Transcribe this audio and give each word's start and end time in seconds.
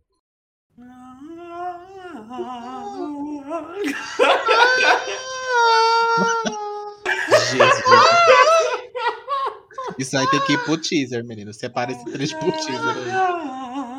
Isso 9.96 10.18
aí 10.18 10.28
tem 10.28 10.40
que 10.40 10.54
ir 10.54 10.58
pro 10.64 10.76
teaser, 10.76 11.24
menino. 11.24 11.54
Separa 11.54 11.92
esse 11.92 12.04
trecho 12.06 12.36
pro 12.40 12.50
teaser 12.50 12.96
aí. 12.96 13.97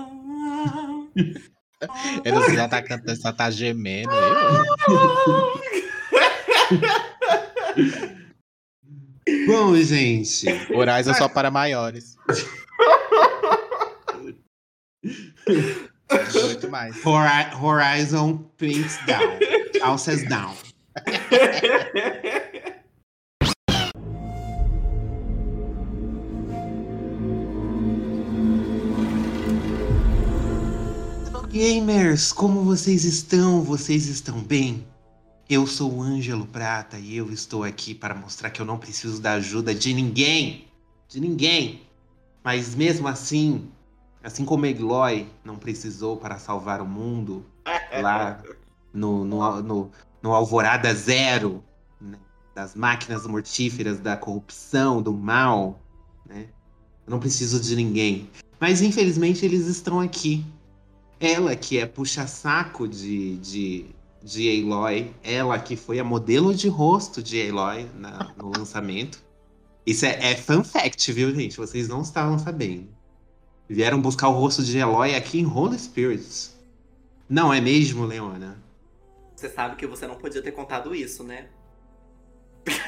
Ele 2.26 2.56
já 2.56 2.68
tá 2.68 2.82
cantando, 2.82 3.22
só 3.22 3.32
tá 3.32 3.50
gemendo 3.50 4.10
aí. 4.12 4.34
Bom, 9.48 9.76
gente. 9.78 10.46
Horizon 10.74 11.14
só 11.14 11.30
para 11.30 11.50
maiores. 11.52 12.16
Muito 16.34 16.70
mais. 16.70 16.96
Hori- 17.06 17.56
Horizon 17.62 18.38
Paints 18.58 18.98
Down. 19.06 19.40
Houses 19.82 20.28
Down. 20.28 20.56
Gamers, 31.60 32.32
como 32.32 32.64
vocês 32.64 33.04
estão? 33.04 33.62
Vocês 33.62 34.08
estão 34.08 34.40
bem? 34.40 34.88
Eu 35.50 35.68
sou 35.68 35.94
o 35.94 36.02
Ângelo 36.02 36.46
Prata 36.46 36.98
e 36.98 37.18
eu 37.18 37.30
estou 37.34 37.66
aqui 37.66 37.94
para 37.94 38.16
mostrar 38.16 38.50
que 38.50 38.62
eu 38.62 38.66
não 38.66 38.78
preciso 38.78 39.22
da 39.22 39.34
ajuda 39.34 39.76
de 39.76 39.94
ninguém. 39.94 40.70
De 41.10 41.20
ninguém. 41.20 41.82
Mas 42.42 42.76
mesmo 42.76 43.10
assim, 43.10 43.70
assim 44.24 44.46
como 44.46 44.66
Eloy 44.66 45.28
não 45.44 45.58
precisou 45.58 46.16
para 46.16 46.40
salvar 46.40 46.80
o 46.80 46.86
mundo 46.86 47.46
lá 48.02 48.42
no, 48.94 49.26
no, 49.26 49.62
no, 49.62 49.92
no 50.24 50.32
Alvorada 50.34 50.96
Zero, 50.96 51.62
né, 52.00 52.18
das 52.56 52.74
máquinas 52.74 53.28
mortíferas, 53.28 54.00
da 54.00 54.16
corrupção, 54.16 55.02
do 55.02 55.12
mal, 55.12 55.78
né? 56.26 56.48
Eu 57.06 57.12
não 57.12 57.20
preciso 57.20 57.60
de 57.60 57.76
ninguém. 57.76 58.30
Mas 58.62 58.82
infelizmente 58.82 59.44
eles 59.44 59.68
estão 59.68 60.00
aqui. 60.00 60.46
Ela 61.20 61.56
que 61.56 61.78
é 61.78 61.86
puxa-saco 61.86 62.88
de, 62.88 63.38
de, 63.38 63.86
de 64.24 64.64
Aloy, 64.64 65.14
ela 65.24 65.60
que 65.60 65.76
foi 65.76 66.00
a 66.00 66.04
modelo 66.04 66.54
de 66.54 66.68
rosto 66.70 67.22
de 67.22 67.50
Aloy 67.50 67.88
na- 67.96 68.34
no 68.38 68.52
lançamento. 68.58 69.22
Isso 69.86 70.06
é, 70.06 70.32
é 70.32 70.36
fun 70.36 70.64
fact, 70.64 71.12
viu, 71.12 71.34
gente? 71.34 71.58
Vocês 71.58 71.88
não 71.88 72.02
estavam 72.02 72.38
sabendo. 72.40 72.88
Vieram 73.68 74.02
buscar 74.02 74.30
o 74.30 74.34
rosto 74.34 74.64
de 74.64 74.78
Eloy 74.78 75.16
aqui 75.16 75.40
em 75.40 75.46
Holy 75.46 75.78
Spirits. 75.78 76.58
Não 77.30 77.54
é 77.54 77.62
mesmo, 77.62 78.06
Leona? 78.06 78.58
Você 79.36 79.48
sabe 79.50 79.76
que 79.76 79.86
você 79.86 80.08
não 80.08 80.16
podia 80.16 80.42
ter 80.42 80.52
contado 80.52 80.94
isso, 80.96 81.24
né? 81.24 81.48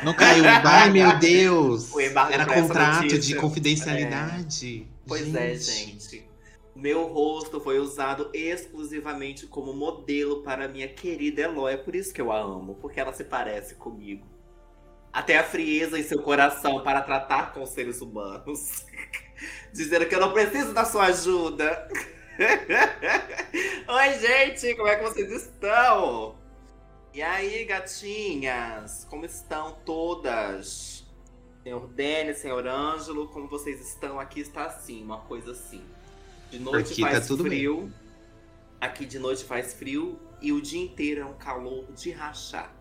Não 0.04 0.14
caiu 0.14 0.44
Ai, 0.46 0.90
meu 0.92 1.18
Deus! 1.20 1.92
Era 2.32 2.46
contrato 2.46 3.18
de 3.20 3.36
confidencialidade. 3.36 4.88
Pois 5.08 5.34
é, 5.34 5.56
gente. 5.56 6.28
Meu 6.76 7.04
rosto 7.06 7.60
foi 7.60 7.80
usado 7.80 8.30
exclusivamente 8.34 9.46
como 9.46 9.74
modelo 9.74 10.42
para 10.42 10.68
minha 10.68 10.88
querida 10.88 11.42
Eloy. 11.42 11.74
É 11.74 11.78
por 11.78 11.96
isso 11.96 12.14
que 12.14 12.22
eu 12.22 12.32
a 12.32 12.40
amo, 12.40 12.76
porque 12.76 13.00
ela 13.00 13.12
se 13.12 13.26
parece 13.26 13.76
comigo. 13.76 14.26
Até 15.12 15.38
a 15.38 15.44
frieza 15.44 16.00
em 16.00 16.04
seu 16.04 16.22
coração 16.22 16.82
para 16.82 17.02
tratar 17.02 17.54
com 17.54 17.66
seres 17.66 18.02
humanos. 18.02 18.86
Dizendo 19.74 20.06
que 20.06 20.16
eu 20.16 20.20
não 20.22 20.32
preciso 20.32 20.74
da 20.74 20.86
sua 20.86 21.08
ajuda. 21.08 21.90
Oi, 23.88 24.20
gente, 24.20 24.74
como 24.76 24.88
é 24.88 24.96
que 24.96 25.04
vocês 25.04 25.32
estão? 25.32 26.40
E 27.14 27.22
aí, 27.22 27.66
gatinhas? 27.66 29.06
Como 29.10 29.26
estão 29.26 29.74
todas? 29.86 31.06
Senhor 31.62 31.88
Denis, 31.90 32.38
senhor 32.38 32.66
Ângelo, 32.66 33.28
como 33.28 33.50
vocês 33.50 33.82
estão? 33.82 34.20
Aqui 34.20 34.40
está 34.40 34.66
assim, 34.66 35.04
uma 35.04 35.20
coisa 35.20 35.52
assim. 35.52 35.84
De 36.52 36.60
noite 36.60 36.92
Aqui 36.92 37.02
tá 37.02 37.10
faz 37.10 37.28
bem. 37.30 37.38
frio. 37.38 37.94
Aqui 38.80 39.06
de 39.06 39.18
noite 39.20 39.44
faz 39.44 39.74
frio 39.74 40.20
e 40.42 40.52
o 40.52 40.62
dia 40.62 40.82
inteiro 40.84 41.22
é 41.22 41.26
um 41.26 41.34
calor 41.34 41.86
de 41.96 42.12
rachar. 42.12 42.74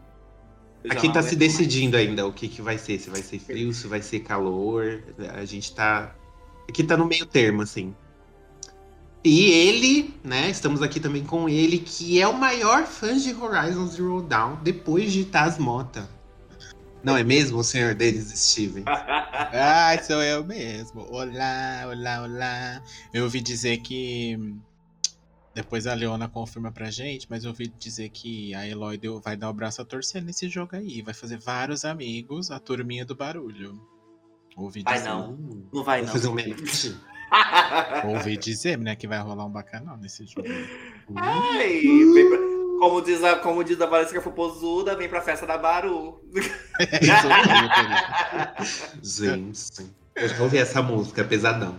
Eu 0.82 0.92
Aqui 0.92 1.08
tá 1.12 1.22
se 1.22 1.28
aguento 1.28 1.38
mais. 1.40 1.58
decidindo 1.58 1.96
ainda 1.96 2.26
o 2.26 2.32
que, 2.32 2.48
que 2.48 2.60
vai 2.60 2.76
ser. 2.78 2.98
Se 2.98 3.10
vai 3.10 3.22
ser 3.22 3.38
frio, 3.38 3.72
se 3.72 3.86
vai 3.86 4.02
ser 4.02 4.20
calor. 4.20 5.02
A 5.34 5.44
gente 5.44 5.74
tá. 5.74 6.14
Aqui 6.68 6.82
tá 6.82 6.96
no 6.96 7.06
meio 7.06 7.26
termo, 7.26 7.62
assim. 7.62 7.94
E 9.22 9.50
ele, 9.50 10.14
né? 10.24 10.48
Estamos 10.48 10.80
aqui 10.80 10.98
também 10.98 11.22
com 11.22 11.48
ele, 11.48 11.78
que 11.78 12.20
é 12.20 12.26
o 12.26 12.32
maior 12.32 12.86
fã 12.86 13.16
de 13.16 13.34
Horizon 13.34 13.86
Zero 13.86 14.22
Dawn 14.22 14.56
depois 14.62 15.12
de 15.12 15.26
Taz 15.26 15.58
Mota. 15.58 16.08
Não 17.02 17.16
é 17.16 17.24
mesmo, 17.24 17.58
o 17.58 17.64
senhor 17.64 17.94
deles, 17.94 18.28
Steven? 18.38 18.84
Ai, 18.86 20.02
sou 20.02 20.22
eu 20.22 20.44
mesmo. 20.44 21.00
Olá, 21.10 21.84
olá, 21.86 22.22
olá. 22.22 22.82
Eu 23.12 23.24
ouvi 23.24 23.40
dizer 23.40 23.78
que. 23.78 24.36
Depois 25.54 25.86
a 25.86 25.94
Leona 25.94 26.28
confirma 26.28 26.70
pra 26.70 26.90
gente, 26.90 27.26
mas 27.28 27.42
eu 27.44 27.50
ouvi 27.50 27.66
dizer 27.78 28.08
que 28.10 28.54
a 28.54 28.68
Eloy 28.68 28.96
deu- 28.96 29.20
vai 29.20 29.36
dar 29.36 29.50
o 29.50 29.52
braço 29.52 29.82
a 29.82 29.84
torcer 29.84 30.22
nesse 30.22 30.48
jogo 30.48 30.76
aí. 30.76 31.02
Vai 31.02 31.12
fazer 31.14 31.38
vários 31.38 31.84
amigos, 31.84 32.50
a 32.50 32.60
turminha 32.60 33.04
do 33.04 33.16
barulho. 33.16 33.80
Ouvi 34.56 34.82
Vai 34.82 34.94
dizer. 34.98 35.08
não. 35.08 35.36
Não 35.72 35.82
vai, 35.82 36.02
não. 36.02 36.08
fazer 36.12 36.28
um. 36.28 36.34
Ouvi 38.14 38.36
dizer, 38.36 38.78
né, 38.78 38.94
que 38.94 39.08
vai 39.08 39.18
rolar 39.20 39.44
um 39.46 39.50
bacanal 39.50 39.96
nesse 39.96 40.24
jogo. 40.26 40.46
Ai, 41.16 41.80
vem 41.80 42.28
pra- 42.28 42.49
como, 42.80 43.02
diz 43.02 43.22
a, 43.22 43.36
como 43.36 43.62
diz 43.62 43.78
a 43.78 43.84
Valesca 43.84 44.22
Fupozuda, 44.22 44.96
vem 44.96 45.06
pra 45.06 45.20
festa 45.20 45.46
da 45.46 45.58
Baru. 45.58 46.24
Gente, 49.02 49.86
eu 50.16 50.26
já 50.26 50.42
ouvi 50.42 50.56
essa 50.56 50.80
música, 50.80 51.22
pesadão. 51.22 51.76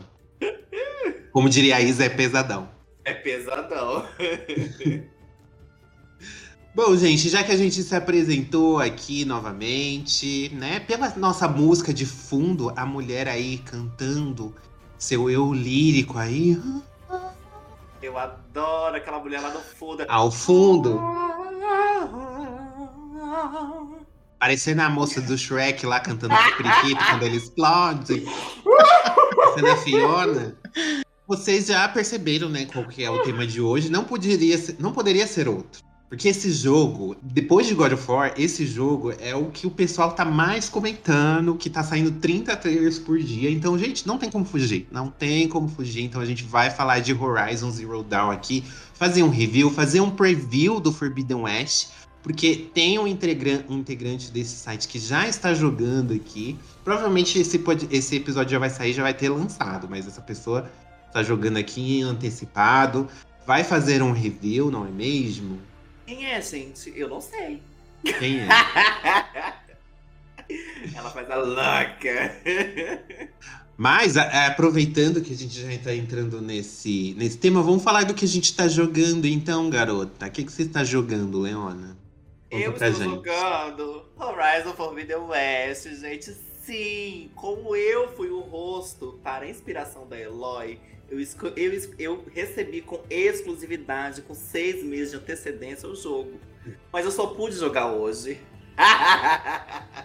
Como 1.31 1.49
diria 1.49 1.77
a 1.77 1.81
Isa, 1.81 2.05
é 2.05 2.09
pesadão. 2.09 2.69
É 3.03 3.15
pesadão. 3.15 4.05
Bom, 6.75 6.95
gente, 6.95 7.27
já 7.29 7.43
que 7.43 7.51
a 7.51 7.57
gente 7.57 7.83
se 7.83 7.95
apresentou 7.95 8.79
aqui 8.79 9.25
novamente, 9.25 10.49
né? 10.53 10.79
Pela 10.79 11.09
nossa 11.17 11.47
música 11.47 11.93
de 11.93 12.05
fundo, 12.05 12.71
a 12.77 12.85
mulher 12.85 13.27
aí 13.27 13.57
cantando 13.57 14.55
seu 14.97 15.29
eu 15.29 15.51
lírico 15.51 16.17
aí, 16.17 16.57
Eu 18.01 18.17
adoro 18.17 18.95
aquela 18.95 19.19
mulher 19.19 19.41
lá 19.41 19.53
no 19.53 19.59
fundo. 19.59 20.05
ao 20.07 20.31
fundo, 20.31 20.99
parecendo 24.39 24.81
a 24.81 24.89
moça 24.89 25.21
do 25.21 25.37
Shrek 25.37 25.85
lá 25.85 25.99
cantando 25.99 26.33
periquito 26.57 27.03
quando 27.09 27.23
ele 27.23 27.37
explode. 27.37 28.25
Parecendo 29.35 29.71
a 29.71 29.77
Fiona. 29.77 30.55
Vocês 31.27 31.67
já 31.67 31.87
perceberam, 31.87 32.49
né, 32.49 32.65
qual 32.65 32.85
que 32.85 33.03
é 33.03 33.09
o 33.09 33.21
tema 33.21 33.45
de 33.45 33.61
hoje? 33.61 33.89
Não 33.89 34.03
poderia 34.03 34.57
ser, 34.57 34.75
não 34.79 34.91
poderia 34.91 35.27
ser 35.27 35.47
outro. 35.47 35.81
Porque 36.11 36.27
esse 36.27 36.51
jogo, 36.51 37.15
depois 37.21 37.65
de 37.67 37.73
God 37.73 37.93
of 37.93 38.11
War, 38.11 38.33
esse 38.37 38.67
jogo 38.67 39.13
é 39.17 39.33
o 39.33 39.45
que 39.45 39.65
o 39.65 39.71
pessoal 39.71 40.11
tá 40.11 40.25
mais 40.25 40.67
comentando, 40.67 41.55
que 41.55 41.69
tá 41.69 41.81
saindo 41.83 42.11
30 42.11 42.53
trailers 42.57 42.99
por 42.99 43.17
dia. 43.17 43.49
Então, 43.49 43.79
gente, 43.79 44.05
não 44.05 44.17
tem 44.17 44.29
como 44.29 44.43
fugir. 44.43 44.89
Não 44.91 45.07
tem 45.09 45.47
como 45.47 45.69
fugir. 45.69 46.03
Então 46.03 46.19
a 46.19 46.25
gente 46.25 46.43
vai 46.43 46.69
falar 46.69 46.99
de 46.99 47.13
Horizon 47.13 47.71
Zero 47.71 48.03
Dawn 48.03 48.29
aqui, 48.29 48.61
fazer 48.93 49.23
um 49.23 49.29
review, 49.29 49.71
fazer 49.71 50.01
um 50.01 50.09
preview 50.11 50.81
do 50.81 50.91
Forbidden 50.91 51.43
West. 51.43 51.91
Porque 52.21 52.57
tem 52.73 52.99
um, 52.99 53.07
integra- 53.07 53.63
um 53.69 53.77
integrante 53.77 54.31
desse 54.31 54.57
site 54.57 54.89
que 54.89 54.99
já 54.99 55.29
está 55.29 55.53
jogando 55.53 56.13
aqui. 56.13 56.57
Provavelmente 56.83 57.39
esse, 57.39 57.57
pod- 57.57 57.87
esse 57.89 58.17
episódio 58.17 58.51
já 58.51 58.59
vai 58.59 58.69
sair, 58.69 58.91
já 58.91 59.01
vai 59.01 59.13
ter 59.13 59.29
lançado. 59.29 59.87
Mas 59.89 60.05
essa 60.05 60.19
pessoa 60.21 60.69
está 61.07 61.23
jogando 61.23 61.55
aqui 61.55 62.01
antecipado. 62.01 63.07
Vai 63.47 63.63
fazer 63.63 64.03
um 64.03 64.11
review, 64.11 64.69
não 64.69 64.85
é 64.85 64.89
mesmo? 64.91 65.70
Quem 66.11 66.25
é, 66.25 66.41
gente? 66.41 66.91
Eu 66.93 67.07
não 67.07 67.21
sei. 67.21 67.61
Quem 68.19 68.41
é? 68.41 68.47
Ela 70.93 71.09
faz 71.09 71.31
a 71.31 71.35
louca. 71.37 72.41
Mas, 73.77 74.17
a- 74.17 74.47
aproveitando 74.47 75.21
que 75.21 75.31
a 75.31 75.35
gente 75.37 75.57
já 75.57 75.71
está 75.71 75.95
entrando 75.95 76.41
nesse, 76.41 77.13
nesse 77.17 77.37
tema, 77.37 77.63
vamos 77.63 77.81
falar 77.81 78.03
do 78.03 78.13
que 78.13 78.25
a 78.25 78.27
gente 78.27 78.43
está 78.43 78.67
jogando 78.67 79.25
então, 79.25 79.69
garota. 79.69 80.27
O 80.27 80.31
que, 80.31 80.43
que 80.43 80.51
você 80.51 80.63
está 80.63 80.83
jogando, 80.83 81.39
Leona? 81.39 81.97
Conta 82.51 82.61
Eu 82.61 82.71
estou 82.73 82.87
gente. 82.93 83.09
jogando 83.09 84.03
Horizon 84.17 84.73
Forbidden 84.73 85.15
West, 85.15 85.87
gente. 85.97 86.35
Sim, 86.61 87.31
como 87.35 87.73
eu 87.73 88.13
fui 88.17 88.27
o 88.29 88.41
rosto 88.41 89.17
para 89.23 89.45
a 89.45 89.49
inspiração 89.49 90.05
da 90.07 90.19
Eloy, 90.19 90.77
Eu, 91.11 91.19
eu, 91.57 91.93
eu 91.99 92.25
recebi 92.33 92.81
com 92.81 93.03
exclusividade, 93.09 94.21
com 94.21 94.33
seis 94.33 94.81
meses 94.81 95.11
de 95.11 95.17
antecedência, 95.17 95.89
o 95.89 95.95
jogo. 95.95 96.39
Mas 96.91 97.03
eu 97.03 97.11
só 97.11 97.27
pude 97.27 97.53
jogar 97.53 97.91
hoje. 97.91 98.39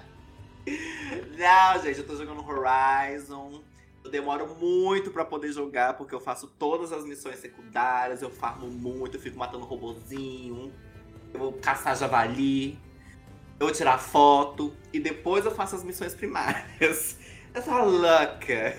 Não, 1.39 1.83
gente, 1.83 2.01
eu 2.01 2.07
tô 2.07 2.17
jogando 2.17 2.45
Horizon. 2.45 3.63
Eu 4.03 4.11
demoro 4.11 4.53
muito 4.57 5.13
pra 5.13 5.25
poder 5.25 5.53
jogar, 5.53 5.95
porque 5.95 6.13
eu 6.13 6.21
faço 6.21 6.49
todas 6.59 6.93
as 6.93 7.05
missões 7.05 7.39
secundárias, 7.39 8.21
eu 8.21 8.31
farmo 8.31 8.67
muito, 8.67 9.17
eu 9.17 9.21
fico 9.21 9.39
matando 9.39 9.65
robozinho, 9.65 10.73
eu 11.33 11.41
vou 11.41 11.53
caçar 11.53 11.97
javali, 11.97 12.79
eu 13.59 13.67
vou 13.67 13.73
tirar 13.73 13.99
foto, 13.99 14.73
e 14.93 15.01
depois 15.01 15.45
eu 15.45 15.51
faço 15.51 15.77
as 15.77 15.85
missões 15.85 16.15
primárias. 16.15 17.17
Eu 17.55 17.63
sou 17.63 17.85
louca. 17.85 18.77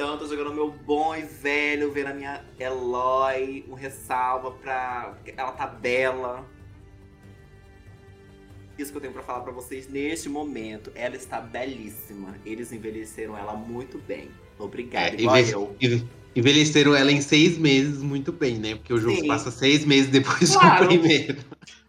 Tô 0.00 0.26
jogando 0.26 0.54
meu 0.54 0.70
bom 0.70 1.14
e 1.14 1.22
velho, 1.22 1.92
vendo 1.92 2.06
a 2.06 2.14
minha 2.14 2.42
Eloy, 2.58 3.66
um 3.68 3.74
ressalva 3.74 4.50
pra. 4.52 5.14
Ela 5.36 5.52
tá 5.52 5.66
bela. 5.66 6.46
Isso 8.78 8.90
que 8.90 8.96
eu 8.96 9.00
tenho 9.02 9.12
pra 9.12 9.22
falar 9.22 9.40
pra 9.40 9.52
vocês 9.52 9.86
neste 9.88 10.26
momento. 10.30 10.90
Ela 10.94 11.16
está 11.16 11.38
belíssima. 11.38 12.34
Eles 12.46 12.72
envelheceram 12.72 13.36
ela 13.36 13.52
muito 13.54 13.98
bem. 13.98 14.30
Obrigada, 14.58 15.08
É, 15.16 15.20
igual 15.20 15.36
eu. 15.38 15.76
enve- 15.80 16.06
Envelheceram 16.34 16.94
ela 16.94 17.10
em 17.12 17.20
seis 17.20 17.58
meses 17.58 18.00
muito 18.02 18.32
bem, 18.32 18.58
né? 18.58 18.76
Porque 18.76 18.94
o 18.94 18.98
jogo 18.98 19.16
Sim. 19.16 19.26
passa 19.26 19.50
seis 19.50 19.84
meses 19.84 20.10
depois 20.10 20.54
Claro. 20.56 20.84
do 20.84 20.98
primeiro. 20.98 21.36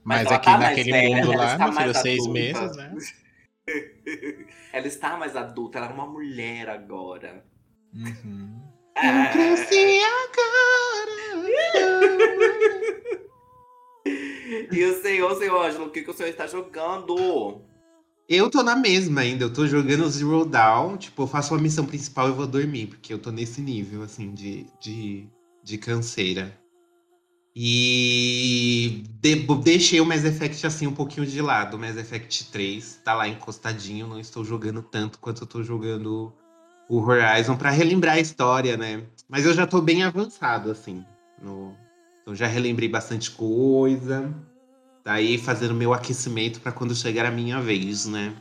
Mas, 0.03 0.23
Mas 0.23 0.31
aqui 0.33 0.45
tá 0.45 0.57
naquele 0.57 0.91
velha, 0.91 1.15
mundo 1.25 1.37
lá, 1.37 1.57
meu 1.57 1.73
filho, 1.73 1.93
seis 1.93 2.19
adulta. 2.19 2.33
meses, 2.33 2.75
né? 2.75 2.95
Ela 4.73 4.87
está 4.87 5.15
mais 5.15 5.35
adulta, 5.35 5.77
ela 5.77 5.87
é 5.87 5.93
uma 5.93 6.07
mulher 6.07 6.69
agora. 6.69 7.45
Uhum. 7.93 8.61
E 14.71 14.83
o 14.83 15.01
senhor, 15.01 15.35
senhor 15.37 15.65
Ângelo, 15.65 15.85
o 15.85 15.89
que, 15.89 16.01
que 16.01 16.09
o 16.09 16.13
senhor 16.13 16.29
está 16.29 16.47
jogando? 16.47 17.61
Eu 18.27 18.49
tô 18.49 18.63
na 18.63 18.75
mesma 18.75 19.21
ainda, 19.21 19.45
eu 19.45 19.53
tô 19.53 19.67
jogando 19.67 20.09
Zero 20.09 20.45
Dawn, 20.45 20.97
tipo, 20.97 21.23
eu 21.23 21.27
faço 21.27 21.53
uma 21.53 21.61
missão 21.61 21.85
principal 21.85 22.29
e 22.29 22.33
vou 22.33 22.47
dormir, 22.47 22.87
porque 22.87 23.13
eu 23.13 23.19
tô 23.19 23.31
nesse 23.31 23.61
nível, 23.61 24.03
assim, 24.03 24.33
de, 24.33 24.65
de, 24.79 25.27
de 25.63 25.77
canseira. 25.77 26.57
E 27.53 29.03
de- 29.19 29.45
deixei 29.61 29.99
o 29.99 30.05
Mass 30.05 30.23
Effect, 30.23 30.65
assim, 30.65 30.87
um 30.87 30.93
pouquinho 30.93 31.25
de 31.25 31.41
lado. 31.41 31.75
O 31.75 31.79
Mass 31.79 31.97
Effect 31.97 32.49
3 32.51 33.01
tá 33.03 33.13
lá 33.13 33.27
encostadinho, 33.27 34.07
não 34.07 34.19
estou 34.19 34.45
jogando 34.45 34.81
tanto 34.81 35.19
quanto 35.19 35.43
eu 35.43 35.47
tô 35.47 35.61
jogando 35.61 36.31
o 36.91 37.01
Horizon 37.01 37.55
pra 37.55 37.69
relembrar 37.69 38.15
a 38.15 38.19
história, 38.19 38.75
né? 38.75 39.01
Mas 39.29 39.45
eu 39.45 39.53
já 39.53 39.65
tô 39.65 39.81
bem 39.81 40.03
avançado, 40.03 40.69
assim, 40.69 41.05
no... 41.41 41.73
Então 42.21 42.35
já 42.35 42.47
relembrei 42.47 42.89
bastante 42.89 43.31
coisa. 43.31 44.29
Daí 45.01 45.37
fazendo 45.37 45.73
meu 45.73 45.93
aquecimento 45.93 46.59
pra 46.59 46.73
quando 46.73 46.93
chegar 46.93 47.25
a 47.25 47.31
minha 47.31 47.61
vez, 47.61 48.05
né? 48.05 48.35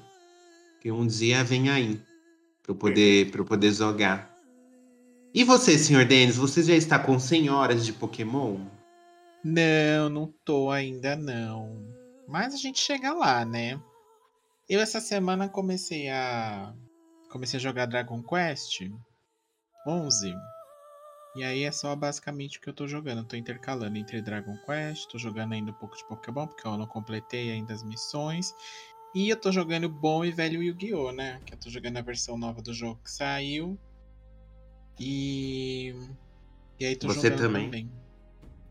Que 0.81 0.91
um 0.91 1.07
dia 1.07 1.45
vem 1.45 1.71
aí 1.71 2.03
pra 2.61 2.73
eu 2.73 2.75
poder, 2.75 3.31
pra 3.31 3.41
eu 3.41 3.45
poder 3.45 3.73
jogar. 3.73 4.37
E 5.33 5.45
você, 5.45 5.79
senhor 5.79 6.05
Denis, 6.05 6.37
você 6.37 6.61
já 6.61 6.75
está 6.75 6.99
com 6.99 7.21
100 7.21 7.51
horas 7.51 7.87
de 7.87 7.93
Pokémon? 7.93 8.59
Não, 9.45 10.09
não 10.11 10.35
tô 10.45 10.71
ainda 10.71 11.15
não. 11.15 11.87
Mas 12.27 12.53
a 12.53 12.57
gente 12.57 12.81
chega 12.81 13.13
lá, 13.13 13.45
né? 13.45 13.81
Eu 14.69 14.81
essa 14.81 15.01
semana 15.01 15.49
comecei 15.49 16.09
a 16.09 16.75
comecei 17.31 17.59
a 17.59 17.63
jogar 17.63 17.87
Dragon 17.87 18.23
Quest 18.23 18.83
11. 19.87 20.35
E 21.37 21.45
aí 21.45 21.63
é 21.63 21.71
só 21.71 21.95
basicamente 21.95 22.59
o 22.59 22.61
que 22.61 22.69
eu 22.69 22.75
tô 22.75 22.87
jogando. 22.87 23.19
Eu 23.19 23.25
tô 23.25 23.37
intercalando 23.37 23.97
entre 23.97 24.21
Dragon 24.21 24.57
Quest, 24.67 25.09
tô 25.11 25.19
jogando 25.19 25.53
ainda 25.53 25.71
um 25.71 25.75
pouco 25.75 25.97
de 25.97 26.05
Pokémon, 26.05 26.47
porque 26.47 26.67
eu 26.67 26.77
não 26.77 26.87
completei 26.87 27.53
ainda 27.53 27.73
as 27.73 27.85
missões. 27.85 28.53
E 29.15 29.29
eu 29.29 29.41
tô 29.41 29.51
jogando 29.51 29.89
bom 29.89 30.25
e 30.25 30.33
velho 30.33 30.63
Yu-Gi-Oh, 30.63 31.13
né? 31.13 31.41
Que 31.47 31.55
eu 31.55 31.59
tô 31.59 31.71
jogando 31.71 31.97
a 31.97 32.03
versão 32.03 32.37
nova 32.37 32.61
do 32.61 32.75
jogo 32.75 33.01
que 33.03 33.11
saiu. 33.11 33.79
E 34.99 35.95
e 36.79 36.85
aí 36.85 36.97
tô 36.97 37.09
Você 37.09 37.29
jogando 37.29 37.39
também? 37.39 37.65
também. 37.67 37.91